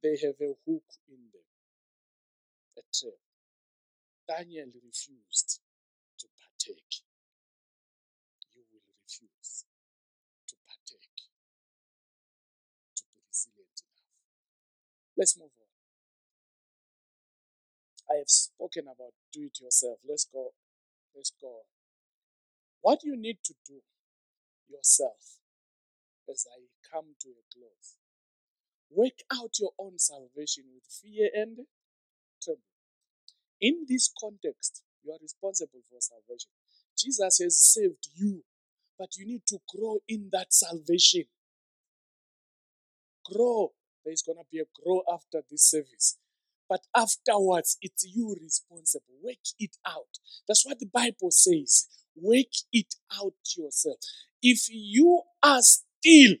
they 0.00 0.16
have 0.22 0.38
a 0.40 0.54
hook 0.64 0.86
in 1.10 1.18
them, 1.34 1.48
a 2.78 2.82
trap. 2.94 3.18
Daniel 4.28 4.68
refused 4.86 5.58
to 6.20 6.28
partake. 6.38 7.02
You 8.54 8.62
will 8.70 8.86
refuse 9.02 9.64
to 10.46 10.54
partake, 10.62 11.10
to 12.94 13.02
be 13.16 13.22
resilient 13.26 13.82
enough. 13.82 14.14
Let's 15.16 15.36
move 15.36 15.50
on. 15.58 15.66
I 18.14 18.18
have 18.18 18.30
spoken 18.30 18.84
about 18.84 19.12
do 19.32 19.42
it 19.42 19.58
yourself. 19.60 19.98
Let's 20.08 20.26
go. 20.32 20.52
Let's 21.16 21.32
go. 21.42 21.62
What 22.80 23.02
you 23.02 23.16
need 23.16 23.38
to 23.42 23.54
do 23.66 23.80
yourself 24.70 25.37
as 26.30 26.46
I 26.50 26.66
come 26.92 27.14
to 27.20 27.28
a 27.28 27.44
close. 27.52 27.96
Work 28.90 29.20
out 29.32 29.58
your 29.58 29.72
own 29.78 29.98
salvation 29.98 30.64
with 30.74 30.84
fear 30.88 31.28
and 31.34 31.58
trembling. 32.42 32.62
In 33.60 33.86
this 33.88 34.10
context, 34.20 34.82
you 35.04 35.12
are 35.12 35.18
responsible 35.20 35.80
for 35.90 35.98
salvation. 36.00 36.50
Jesus 36.96 37.38
has 37.42 37.62
saved 37.62 38.08
you, 38.16 38.44
but 38.98 39.16
you 39.16 39.26
need 39.26 39.42
to 39.48 39.58
grow 39.74 39.98
in 40.08 40.30
that 40.32 40.52
salvation. 40.52 41.24
Grow. 43.24 43.72
There's 44.04 44.22
going 44.22 44.38
to 44.38 44.44
be 44.50 44.60
a 44.60 44.64
grow 44.82 45.02
after 45.12 45.42
this 45.50 45.70
service. 45.70 46.16
But 46.68 46.80
afterwards, 46.94 47.78
it's 47.80 48.04
you 48.04 48.36
responsible. 48.40 49.14
Work 49.22 49.36
it 49.58 49.76
out. 49.86 50.18
That's 50.46 50.66
what 50.66 50.78
the 50.78 50.86
Bible 50.86 51.30
says. 51.30 51.88
Work 52.14 52.52
it 52.72 52.94
out 53.20 53.34
yourself. 53.56 53.96
If 54.42 54.68
you 54.70 55.22
are 55.42 55.60
still 56.00 56.36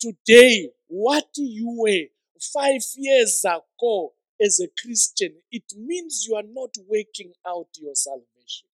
today 0.00 0.70
what 0.88 1.28
you 1.36 1.76
were 1.78 2.06
five 2.40 2.80
years 2.96 3.44
ago 3.44 4.12
as 4.42 4.58
a 4.60 4.68
Christian, 4.82 5.34
it 5.52 5.64
means 5.76 6.26
you 6.26 6.34
are 6.34 6.42
not 6.42 6.74
working 6.88 7.32
out 7.46 7.68
your 7.78 7.94
salvation. 7.94 8.68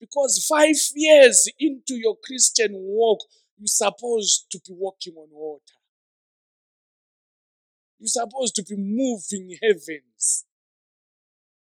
Because 0.00 0.46
five 0.48 0.76
years 0.94 1.48
into 1.58 1.94
your 1.96 2.16
Christian 2.22 2.70
walk, 2.74 3.20
you're 3.58 3.66
supposed 3.66 4.46
to 4.50 4.58
be 4.66 4.74
walking 4.74 5.14
on 5.16 5.28
water. 5.30 5.62
You're 7.98 8.08
supposed 8.08 8.54
to 8.56 8.62
be 8.62 8.76
moving 8.76 9.58
heavens 9.62 10.44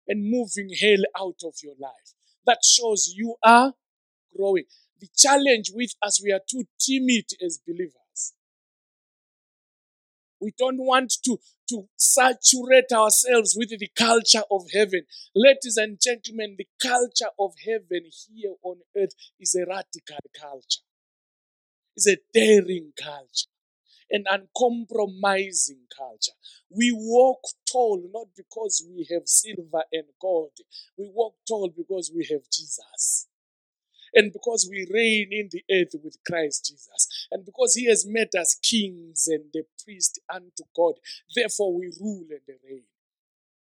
and 0.06 0.30
moving 0.30 0.70
hell 0.80 1.04
out 1.18 1.40
of 1.44 1.54
your 1.62 1.74
life. 1.78 2.14
That 2.46 2.58
shows 2.64 3.12
you 3.16 3.36
are 3.42 3.74
growing. 4.36 4.64
The 5.02 5.08
challenge 5.16 5.72
with 5.74 5.96
us, 6.00 6.22
we 6.22 6.30
are 6.30 6.40
too 6.48 6.62
timid 6.78 7.24
as 7.44 7.58
believers. 7.66 8.34
We 10.40 10.52
don't 10.56 10.78
want 10.78 11.12
to, 11.24 11.40
to 11.70 11.88
saturate 11.96 12.92
ourselves 12.92 13.56
with 13.58 13.70
the 13.70 13.90
culture 13.96 14.44
of 14.48 14.70
heaven. 14.72 15.02
Ladies 15.34 15.76
and 15.76 15.98
gentlemen, 16.00 16.54
the 16.56 16.68
culture 16.80 17.32
of 17.36 17.54
heaven 17.66 18.10
here 18.32 18.54
on 18.62 18.76
earth 18.96 19.14
is 19.40 19.56
a 19.56 19.66
radical 19.68 20.18
culture. 20.40 20.82
It's 21.96 22.06
a 22.06 22.18
daring 22.32 22.92
culture 22.96 23.48
an 24.12 24.24
uncompromising 24.30 25.86
culture. 25.96 26.32
We 26.70 26.92
walk 26.92 27.40
tall 27.70 28.02
not 28.12 28.26
because 28.36 28.84
we 28.94 29.08
have 29.10 29.22
silver 29.24 29.84
and 29.90 30.04
gold. 30.20 30.52
We 30.98 31.10
walk 31.12 31.34
tall 31.48 31.72
because 31.74 32.12
we 32.14 32.28
have 32.30 32.42
Jesus. 32.52 33.26
And 34.14 34.32
because 34.32 34.68
we 34.70 34.86
reign 34.92 35.28
in 35.30 35.48
the 35.50 35.62
earth 35.70 35.94
with 36.02 36.16
Christ 36.26 36.66
Jesus. 36.70 37.28
And 37.30 37.44
because 37.44 37.74
he 37.74 37.86
has 37.86 38.06
made 38.06 38.34
us 38.38 38.54
kings 38.62 39.26
and 39.26 39.44
the 39.52 39.64
priest 39.84 40.20
unto 40.32 40.64
God. 40.76 40.94
Therefore 41.34 41.74
we 41.74 41.92
rule 42.00 42.26
and 42.30 42.56
reign. 42.68 42.82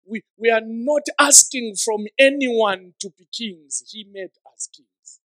We, 0.05 0.21
we 0.37 0.49
are 0.49 0.61
not 0.63 1.03
asking 1.19 1.75
from 1.83 2.05
anyone 2.19 2.93
to 2.99 3.09
be 3.17 3.27
kings. 3.31 3.83
He 3.89 4.03
made 4.03 4.31
us 4.53 4.67
kings. 4.75 5.19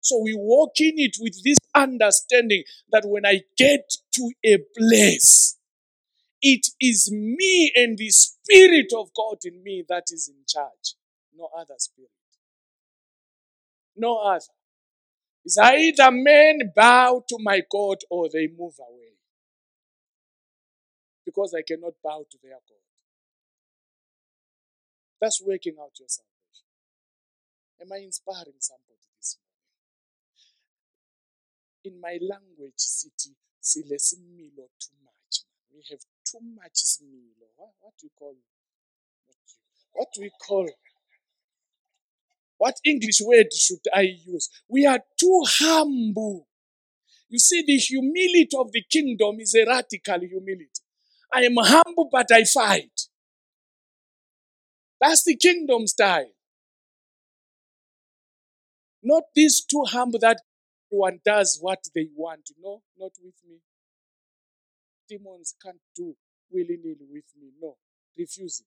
So 0.00 0.20
we 0.22 0.34
walk 0.34 0.80
in 0.80 0.94
it 0.98 1.16
with 1.18 1.42
this 1.42 1.58
understanding 1.74 2.64
that 2.92 3.04
when 3.06 3.24
I 3.24 3.40
get 3.56 3.90
to 4.14 4.32
a 4.44 4.58
place, 4.76 5.56
it 6.42 6.66
is 6.78 7.10
me 7.10 7.72
and 7.74 7.96
the 7.96 8.10
Spirit 8.10 8.92
of 8.96 9.08
God 9.16 9.38
in 9.44 9.62
me 9.62 9.82
that 9.88 10.04
is 10.10 10.28
in 10.28 10.44
charge. 10.46 10.94
No 11.36 11.48
other 11.56 11.74
spirit. 11.78 12.10
No 13.96 14.18
other. 14.18 14.52
It's 15.44 15.58
either 15.58 16.10
men 16.10 16.72
bow 16.74 17.22
to 17.28 17.36
my 17.40 17.60
God 17.70 17.98
or 18.10 18.28
they 18.32 18.48
move 18.48 18.74
away. 18.80 19.12
Because 21.24 21.54
I 21.56 21.62
cannot 21.66 21.94
bow 22.02 22.24
to 22.30 22.38
their 22.42 22.52
God. 22.52 22.84
That's 25.20 25.40
working 25.44 25.76
out 25.80 25.92
your 25.98 26.08
salvation. 26.08 26.68
Am 27.80 27.92
I 27.92 28.04
inspiring 28.04 28.60
somebody 28.60 29.04
this 29.18 29.38
morning? 29.40 29.54
In 31.84 32.00
my 32.00 32.16
language, 32.20 32.76
city, 32.76 33.36
sile 33.60 33.98
similo 33.98 34.68
too 34.80 34.96
much. 35.04 35.44
We 35.72 35.84
have 35.90 36.00
too 36.24 36.40
much 36.56 36.84
similo. 36.84 37.48
What, 37.56 37.72
what 37.80 37.92
do 38.00 38.06
you 38.06 38.10
call 38.18 38.32
it? 38.32 38.48
What 39.92 40.08
do 40.14 40.22
we 40.22 40.30
call 40.46 40.64
What 42.64 42.76
English 42.82 43.20
word 43.20 43.52
should 43.52 43.84
I 43.94 44.16
use? 44.24 44.48
We 44.70 44.86
are 44.86 45.00
too 45.20 45.42
humble. 45.46 46.48
You 47.28 47.38
see, 47.38 47.62
the 47.62 47.76
humility 47.76 48.56
of 48.58 48.72
the 48.72 48.82
kingdom 48.90 49.38
is 49.38 49.54
a 49.54 49.66
radical 49.66 50.20
humility. 50.20 50.80
I 51.30 51.40
am 51.42 51.56
humble, 51.58 52.08
but 52.10 52.32
I 52.32 52.44
fight. 52.44 53.02
That's 54.98 55.24
the 55.24 55.36
kingdom 55.36 55.86
style. 55.86 56.32
Not 59.02 59.24
this 59.36 59.62
too 59.62 59.84
humble 59.86 60.20
that 60.20 60.40
one 60.88 61.20
does 61.22 61.58
what 61.60 61.80
they 61.94 62.08
want. 62.16 62.48
No, 62.58 62.80
not 62.98 63.12
with 63.22 63.34
me. 63.46 63.58
Demons 65.06 65.54
can't 65.62 65.82
do 65.94 66.16
willy 66.50 66.78
nilly 66.82 67.08
with 67.12 67.26
me. 67.38 67.50
No, 67.60 67.76
refuse 68.16 68.60
it. 68.60 68.66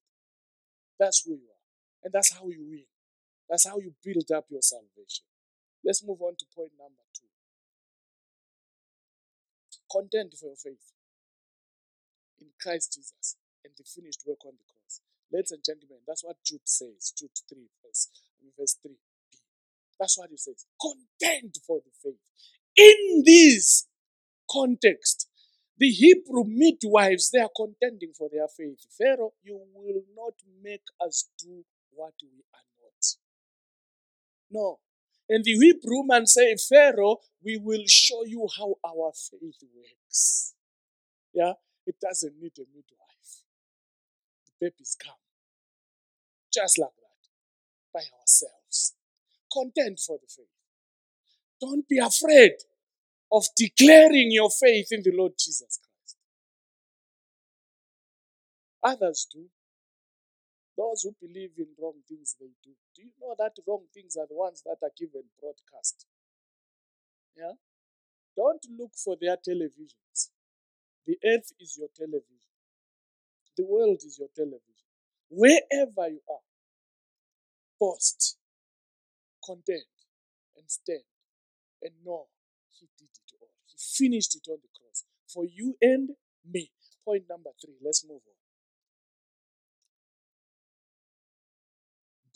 That's 1.00 1.24
who 1.26 1.32
you 1.32 1.48
are. 1.50 2.04
And 2.04 2.14
that's 2.14 2.32
how 2.32 2.48
you 2.48 2.64
win. 2.70 2.86
That's 3.50 3.68
how 3.68 3.80
you 3.80 3.94
build 4.04 4.30
up 4.36 4.46
your 4.50 4.62
salvation. 4.62 5.26
Let's 5.84 6.04
move 6.04 6.22
on 6.22 6.36
to 6.38 6.46
point 6.54 6.72
number 6.78 7.04
two. 7.16 7.32
Content 9.92 10.36
for 10.40 10.48
your 10.48 10.60
faith 10.60 10.92
in 12.40 12.48
Christ 12.62 12.94
Jesus 12.96 13.38
and 13.64 13.74
the 13.78 13.84
finished 13.84 14.24
work 14.28 14.44
on 14.46 14.54
the 14.60 14.68
cross. 14.68 15.02
Ladies 15.32 15.52
and 15.52 15.64
gentlemen, 15.64 16.00
that's 16.08 16.24
what 16.24 16.38
Jude 16.46 16.66
says. 16.66 17.14
Jude 17.18 17.32
3, 17.50 17.58
verse, 17.84 18.10
verse 18.58 18.78
3b. 18.86 18.96
That's 20.00 20.18
what 20.18 20.30
he 20.30 20.38
says. 20.38 20.66
Content 20.80 21.58
for 21.66 21.80
the 21.84 21.92
faith. 22.04 22.20
In 22.76 23.24
this 23.26 23.88
context, 24.50 25.28
the 25.78 25.90
Hebrew 25.90 26.44
midwives, 26.46 27.30
they 27.32 27.40
are 27.40 27.50
contending 27.56 28.14
for 28.18 28.30
their 28.32 28.48
faith. 28.48 28.80
Pharaoh, 28.98 29.34
you 29.44 29.60
will 29.74 30.04
not 30.16 30.34
make 30.64 30.84
us 31.06 31.30
do 31.40 31.64
what 31.92 32.14
we 32.22 32.44
are. 32.54 32.68
No. 34.52 34.80
And 35.30 35.44
the 35.44 35.52
Hebrew 35.54 36.04
man 36.06 36.26
say, 36.26 36.56
Pharaoh, 36.56 37.18
we 37.44 37.58
will 37.58 37.84
show 37.86 38.24
you 38.26 38.48
how 38.58 38.76
our 38.86 39.12
faith 39.14 39.62
works. 39.76 40.54
Yeah? 41.34 41.54
It 41.86 41.96
doesn't 42.02 42.34
need 42.40 42.54
a 42.58 42.66
midwife. 42.74 43.44
The 44.46 44.52
babies 44.60 44.96
come. 45.02 45.16
Just 46.54 46.80
like 46.80 46.90
that. 46.90 47.94
By 47.94 48.02
ourselves. 48.20 48.96
Content 49.52 50.00
for 50.00 50.18
the 50.22 50.28
faith. 50.28 50.46
Don't 51.60 51.88
be 51.88 51.98
afraid 51.98 52.54
of 53.32 53.46
declaring 53.56 54.32
your 54.32 54.50
faith 54.50 54.88
in 54.92 55.02
the 55.04 55.12
Lord 55.16 55.34
Jesus 55.38 55.80
Christ. 55.82 56.18
Others 58.84 59.28
do. 59.34 59.46
Those 60.78 61.02
who 61.04 61.16
believe 61.20 61.52
in 61.58 61.68
wrong 61.82 62.00
things, 62.08 62.36
they 62.40 62.54
do. 62.64 62.72
Do 62.96 63.02
you 63.02 63.12
know 63.20 63.36
that 63.40 63.58
wrong 63.68 63.86
things 63.94 64.16
are 64.16 64.28
the 64.28 64.36
ones 64.36 64.62
that 64.64 64.78
are 64.84 64.92
given 64.96 65.24
broadcast? 65.42 66.06
Yeah? 67.36 67.54
Don't 68.36 68.64
look 68.78 68.92
for 68.94 69.18
their 69.20 69.38
televisions. 69.38 70.30
The 71.08 71.18
earth 71.26 71.52
is 71.60 71.78
your 71.78 71.90
television. 71.98 72.38
The 73.58 73.66
world 73.66 74.02
is 74.06 74.20
your 74.20 74.30
television. 74.36 74.86
Wherever 75.30 76.08
you 76.10 76.22
are, 76.30 76.46
post, 77.80 78.38
content, 79.44 79.90
and 80.56 80.70
stand, 80.70 81.02
and 81.82 81.94
know 82.06 82.28
He 82.80 82.88
did 83.00 83.10
it 83.10 83.34
all. 83.42 83.50
He 83.66 83.78
finished 83.80 84.36
it 84.36 84.48
on 84.50 84.60
the 84.62 84.70
cross 84.78 85.06
for 85.28 85.44
you 85.44 85.76
and 85.82 86.12
me. 86.46 86.72
Point 87.04 87.24
number 87.30 87.50
three. 87.60 87.76
Let's 87.84 88.06
move 88.06 88.22
on. 88.28 88.47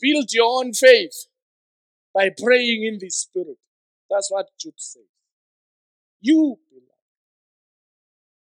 Build 0.02 0.30
your 0.32 0.58
own 0.58 0.72
faith 0.72 1.26
by 2.12 2.30
praying 2.42 2.84
in 2.84 2.98
the 3.00 3.08
Spirit. 3.08 3.58
That's 4.10 4.30
what 4.30 4.48
Jude 4.58 4.74
says. 4.76 5.04
You, 6.20 6.58
beloved, 6.68 6.88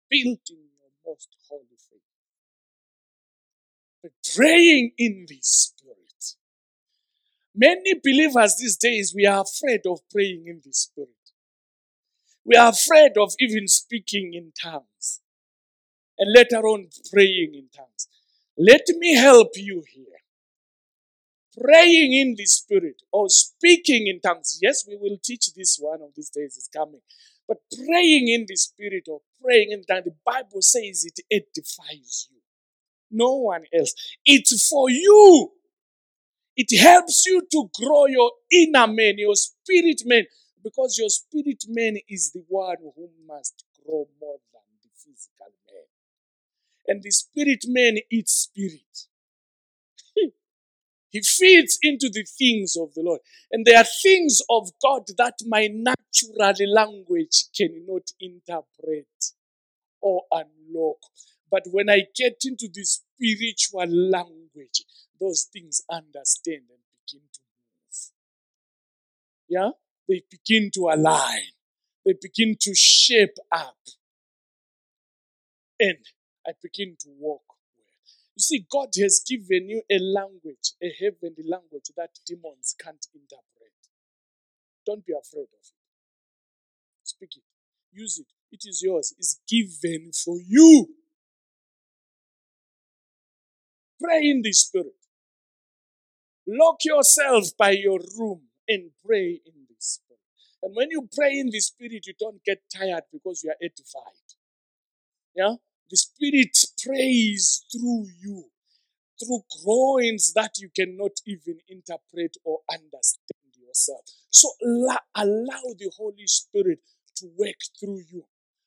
build 0.09 0.39
in 0.49 0.57
your 0.57 0.91
most 1.05 1.29
holy 1.47 1.77
faith. 1.77 2.01
But 4.01 4.11
praying 4.35 4.93
in 4.97 5.25
the 5.29 5.39
Spirit. 5.41 5.99
Many 7.55 7.93
believers 8.03 8.55
these 8.59 8.77
days, 8.77 9.13
we 9.15 9.27
are 9.27 9.43
afraid 9.43 9.81
of 9.85 9.99
praying 10.11 10.45
in 10.47 10.61
the 10.65 10.73
Spirit. 10.73 11.09
We 12.43 12.55
are 12.55 12.69
afraid 12.69 13.11
of 13.17 13.33
even 13.39 13.67
speaking 13.67 14.33
in 14.33 14.53
tongues. 14.59 15.21
And 16.17 16.31
later 16.35 16.65
on, 16.67 16.87
praying 17.11 17.51
in 17.53 17.67
tongues. 17.75 18.07
Let 18.57 18.81
me 18.97 19.15
help 19.15 19.51
you 19.55 19.83
here 19.93 20.12
praying 21.61 22.13
in 22.13 22.35
the 22.37 22.45
spirit 22.45 23.01
or 23.11 23.29
speaking 23.29 24.07
in 24.07 24.19
tongues. 24.19 24.59
Yes, 24.61 24.85
we 24.87 24.97
will 24.97 25.17
teach 25.23 25.53
this 25.55 25.77
one 25.79 26.01
of 26.01 26.09
these 26.15 26.29
days 26.29 26.57
is 26.57 26.69
coming. 26.73 27.01
But 27.47 27.57
praying 27.75 28.29
in 28.29 28.45
the 28.47 28.55
spirit 28.55 29.07
or 29.09 29.21
praying 29.43 29.71
in 29.71 29.83
tongues, 29.83 30.05
the 30.05 30.15
Bible 30.25 30.61
says 30.61 31.05
it 31.05 31.19
edifies 31.31 32.27
you. 32.31 32.39
No 33.11 33.35
one 33.35 33.63
else. 33.77 33.93
It's 34.25 34.67
for 34.67 34.89
you. 34.89 35.51
It 36.55 36.79
helps 36.79 37.25
you 37.25 37.41
to 37.51 37.69
grow 37.75 38.05
your 38.05 38.31
inner 38.51 38.87
man, 38.87 39.15
your 39.17 39.35
spirit 39.35 40.03
man, 40.05 40.25
because 40.63 40.97
your 40.99 41.09
spirit 41.09 41.63
man 41.67 41.97
is 42.07 42.31
the 42.31 42.43
one 42.47 42.77
who 42.95 43.09
must 43.27 43.65
grow 43.83 44.07
more 44.21 44.37
than 44.53 44.61
the 44.81 44.89
physical 44.95 45.51
man. 45.67 45.83
And 46.87 47.03
the 47.03 47.11
spirit 47.11 47.65
man 47.67 47.97
eats 48.11 48.33
spirit. 48.33 49.07
He 51.13 51.21
feeds 51.21 51.77
into 51.83 52.09
the 52.11 52.25
things 52.25 52.75
of 52.75 52.95
the 52.95 53.03
Lord. 53.03 53.19
And 53.51 53.65
there 53.65 53.77
are 53.77 53.85
things 54.01 54.41
of 54.49 54.71
God 54.81 55.03
that 55.19 55.35
my 55.45 55.67
natural 55.71 56.73
language 56.73 57.45
cannot 57.55 58.11
interpret 58.19 59.05
or 60.01 60.23
unlock. 60.31 60.97
But 61.51 61.65
when 61.69 61.87
I 61.87 62.07
get 62.15 62.41
into 62.45 62.67
the 62.73 62.83
spiritual 62.83 63.85
language, 63.85 64.85
those 65.21 65.47
things 65.53 65.83
understand 65.87 66.63
and 66.71 66.81
begin 67.05 67.21
to 67.31 67.39
move. 67.41 68.11
Yeah? 69.47 69.69
They 70.09 70.23
begin 70.31 70.71
to 70.73 70.89
align. 70.89 71.53
They 72.07 72.15
begin 72.19 72.57
to 72.59 72.73
shape 72.73 73.37
up. 73.51 73.77
And 75.79 75.99
I 76.47 76.53
begin 76.59 76.95
to 77.01 77.09
walk 77.19 77.52
you 78.35 78.41
see, 78.41 78.65
God 78.71 78.89
has 78.99 79.23
given 79.27 79.69
you 79.69 79.83
a 79.91 79.99
language, 79.99 80.73
a 80.81 80.89
heavenly 80.99 81.43
language 81.47 81.91
that 81.95 82.09
demons 82.25 82.75
can't 82.79 83.05
interpret. 83.13 83.73
Don't 84.85 85.05
be 85.05 85.13
afraid 85.13 85.43
of 85.43 85.61
it. 85.61 85.71
Speak 87.03 87.29
it. 87.37 87.43
Use 87.91 88.19
it. 88.19 88.27
It 88.51 88.63
is 88.65 88.81
yours. 88.83 89.13
It's 89.17 89.39
given 89.47 90.11
for 90.13 90.37
you. 90.45 90.89
Pray 94.01 94.29
in 94.29 94.41
the 94.41 94.51
Spirit. 94.51 94.93
Lock 96.47 96.77
yourself 96.83 97.45
by 97.57 97.71
your 97.71 97.99
room 98.17 98.41
and 98.67 98.91
pray 99.05 99.39
in 99.45 99.65
the 99.69 99.75
Spirit. 99.79 100.19
And 100.61 100.75
when 100.75 100.89
you 100.91 101.07
pray 101.15 101.37
in 101.37 101.49
the 101.51 101.59
Spirit, 101.59 102.05
you 102.07 102.13
don't 102.19 102.43
get 102.43 102.63
tired 102.75 103.03
because 103.11 103.43
you 103.43 103.51
are 103.51 103.61
edified. 103.61 104.27
Yeah? 105.35 105.55
The 105.93 105.97
Spirit 105.97 106.57
prays 106.83 107.65
through 107.71 108.07
you, 108.19 108.45
through 109.19 109.41
groans 109.63 110.33
that 110.33 110.53
you 110.57 110.69
cannot 110.75 111.11
even 111.27 111.59
interpret 111.69 112.35
or 112.43 112.61
understand 112.67 113.53
yourself. 113.55 114.01
So 114.31 114.49
allow 115.15 115.61
the 115.77 115.91
Holy 115.95 116.25
Spirit 116.25 116.79
to 117.17 117.27
work 117.37 117.59
through 117.79 118.01
you. 118.11 118.25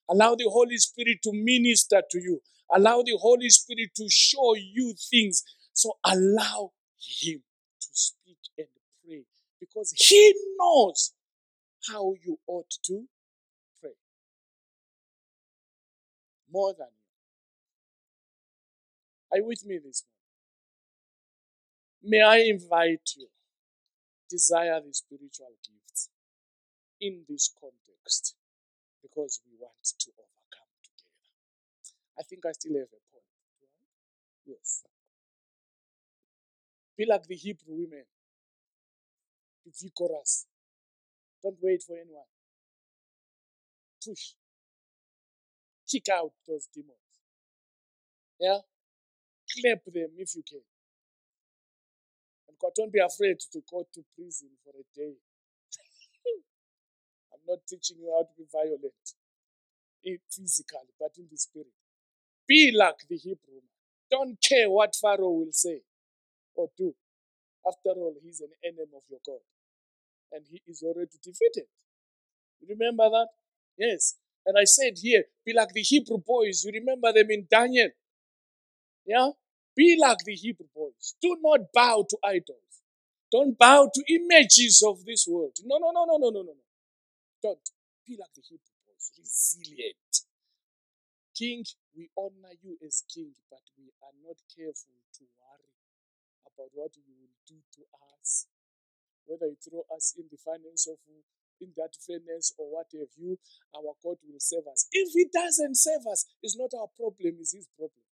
Allow 0.08 0.36
the 0.36 0.48
Holy 0.48 0.76
Spirit 0.76 1.18
to 1.24 1.32
minister 1.34 2.00
to 2.08 2.20
you. 2.20 2.42
Allow 2.72 3.02
the 3.02 3.18
Holy 3.20 3.50
Spirit 3.50 3.90
to 3.96 4.06
show 4.08 4.54
you 4.54 4.94
things. 5.10 5.42
So 5.72 5.94
allow 6.04 6.74
Him 6.96 7.42
to 7.80 7.88
speak 7.92 8.38
and 8.56 8.68
pray 9.04 9.24
because 9.58 9.92
He 9.96 10.32
knows 10.60 11.12
how 11.90 12.14
you 12.24 12.38
ought 12.46 12.70
to 12.84 13.08
pray. 13.80 13.96
More 16.52 16.72
than 16.78 16.86
are 19.36 19.40
you 19.40 19.46
with 19.46 19.66
me 19.66 19.78
this 19.84 20.04
morning? 20.08 20.24
May 22.02 22.22
I 22.22 22.38
invite 22.48 23.10
you, 23.16 23.28
desire 24.30 24.80
the 24.80 24.94
spiritual 24.94 25.52
gifts 25.60 26.08
in 27.00 27.24
this 27.28 27.52
context 27.60 28.34
because 29.02 29.40
we 29.44 29.58
want 29.60 29.76
to 29.84 30.10
overcome 30.16 30.72
together. 30.82 31.28
I 32.18 32.22
think 32.22 32.46
I 32.46 32.52
still 32.52 32.74
have 32.76 32.88
a 32.88 33.02
point. 33.12 33.28
Yes. 34.46 34.84
Be 36.96 37.04
like 37.06 37.24
the 37.24 37.36
Hebrew 37.36 37.74
women. 37.76 38.04
Be 39.64 39.70
vigorous. 39.82 40.46
Don't 41.42 41.58
wait 41.60 41.82
for 41.82 41.94
anyone. 41.96 42.30
Push. 44.02 44.32
Kick 45.90 46.08
out 46.10 46.32
those 46.48 46.68
demons. 46.74 46.96
Yeah? 48.40 48.58
Clap 49.52 49.84
them 49.86 50.10
if 50.18 50.36
you 50.36 50.44
can. 50.48 50.62
And 52.48 52.56
God, 52.60 52.72
don't 52.76 52.92
be 52.92 53.00
afraid 53.00 53.38
to 53.52 53.60
go 53.70 53.86
to 53.94 54.04
prison 54.16 54.50
for 54.64 54.72
a 54.74 54.84
day. 54.96 55.14
I'm 57.32 57.40
not 57.46 57.58
teaching 57.68 57.98
you 58.00 58.10
how 58.14 58.22
to 58.24 58.34
be 58.36 58.44
violent 58.50 58.82
eh, 60.06 60.16
physically, 60.30 60.90
but 60.98 61.12
in 61.18 61.26
the 61.30 61.36
spirit. 61.38 61.72
Be 62.48 62.72
like 62.76 62.98
the 63.08 63.16
Hebrew. 63.16 63.62
Don't 64.10 64.38
care 64.40 64.70
what 64.70 64.94
Pharaoh 65.00 65.32
will 65.32 65.52
say 65.52 65.80
or 66.54 66.68
do. 66.76 66.94
After 67.66 67.90
all, 67.90 68.14
he's 68.22 68.40
an 68.40 68.50
enemy 68.64 68.92
of 68.94 69.02
your 69.10 69.20
God. 69.26 69.40
And 70.32 70.44
he 70.50 70.60
is 70.66 70.82
already 70.82 71.16
defeated. 71.22 71.66
remember 72.68 73.08
that? 73.10 73.28
Yes. 73.78 74.16
And 74.44 74.56
I 74.58 74.64
said 74.64 74.94
here, 75.02 75.24
be 75.44 75.52
like 75.52 75.72
the 75.72 75.82
Hebrew 75.82 76.18
boys. 76.18 76.64
You 76.64 76.72
remember 76.72 77.12
them 77.12 77.30
in 77.30 77.46
Daniel. 77.50 77.88
Yeah? 79.06 79.30
Be 79.76 79.96
like 80.00 80.18
the 80.24 80.34
Hebrew 80.34 80.66
boys. 80.74 81.14
Do 81.22 81.36
not 81.42 81.72
bow 81.74 82.06
to 82.10 82.18
idols. 82.24 82.82
Don't 83.32 83.58
bow 83.58 83.90
to 83.92 84.02
images 84.14 84.82
of 84.86 85.04
this 85.04 85.26
world. 85.28 85.56
No, 85.64 85.78
no, 85.78 85.90
no, 85.92 86.04
no, 86.06 86.16
no, 86.18 86.30
no, 86.30 86.42
no. 86.42 86.52
No. 86.52 86.64
Don't. 87.42 87.70
Be 88.06 88.16
like 88.18 88.32
the 88.34 88.42
Hebrew 88.42 88.76
boys. 88.86 89.12
Resilient. 89.18 89.96
King, 91.36 91.64
we 91.96 92.08
honor 92.16 92.56
you 92.62 92.78
as 92.86 93.04
king, 93.12 93.32
but 93.50 93.60
we 93.78 93.92
are 94.02 94.16
not 94.24 94.36
careful 94.56 94.96
to 95.20 95.24
worry 95.36 95.74
about 96.48 96.70
what 96.74 96.92
you 96.96 97.04
will 97.12 97.36
do 97.46 97.60
to 97.76 97.82
us. 98.16 98.46
Whether 99.26 99.46
you 99.52 99.58
throw 99.60 99.84
us 99.94 100.14
in 100.16 100.24
the 100.30 100.38
finance 100.38 100.88
of 100.88 100.96
in 101.60 101.72
that 101.76 101.96
furnace 102.06 102.52
or 102.58 102.68
what 102.72 102.86
have 102.92 103.12
you, 103.16 103.38
our 103.76 103.94
God 104.02 104.18
will 104.24 104.40
save 104.40 104.66
us. 104.70 104.88
If 104.92 105.12
He 105.12 105.26
doesn't 105.32 105.76
save 105.76 106.06
us, 106.10 106.26
it's 106.42 106.56
not 106.56 106.72
our 106.78 106.88
problem, 106.96 107.36
it's 107.40 107.54
His 107.54 107.68
problem. 107.76 108.05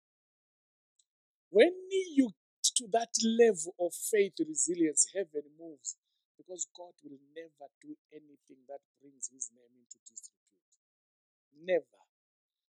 When 1.54 1.70
you 2.10 2.34
get 2.34 2.74
to 2.82 2.86
that 2.98 3.14
level 3.22 3.78
of 3.78 3.94
faith, 3.94 4.34
resilience, 4.42 5.06
heaven 5.14 5.46
moves 5.54 5.94
because 6.36 6.66
God 6.76 6.98
will 7.06 7.22
never 7.30 7.70
do 7.80 7.94
anything 8.10 8.66
that 8.66 8.82
brings 9.00 9.30
His 9.30 9.50
name 9.54 9.70
into 9.78 10.02
disrepute. 10.02 10.66
Never. 11.62 12.02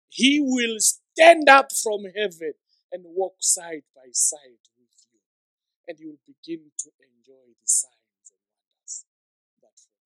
He 0.09 0.37
will 0.39 0.77
stand 0.77 1.49
up 1.49 1.73
from 1.73 2.05
heaven 2.15 2.53
and 2.91 3.03
walk 3.09 3.37
side 3.41 3.89
by 3.95 4.13
side 4.13 4.61
with 4.77 4.93
you, 5.11 5.19
and 5.87 5.99
you 5.99 6.09
will 6.13 6.25
begin 6.29 6.69
to 6.85 6.89
enjoy 7.01 7.57
the 7.57 7.65
sight 7.67 8.04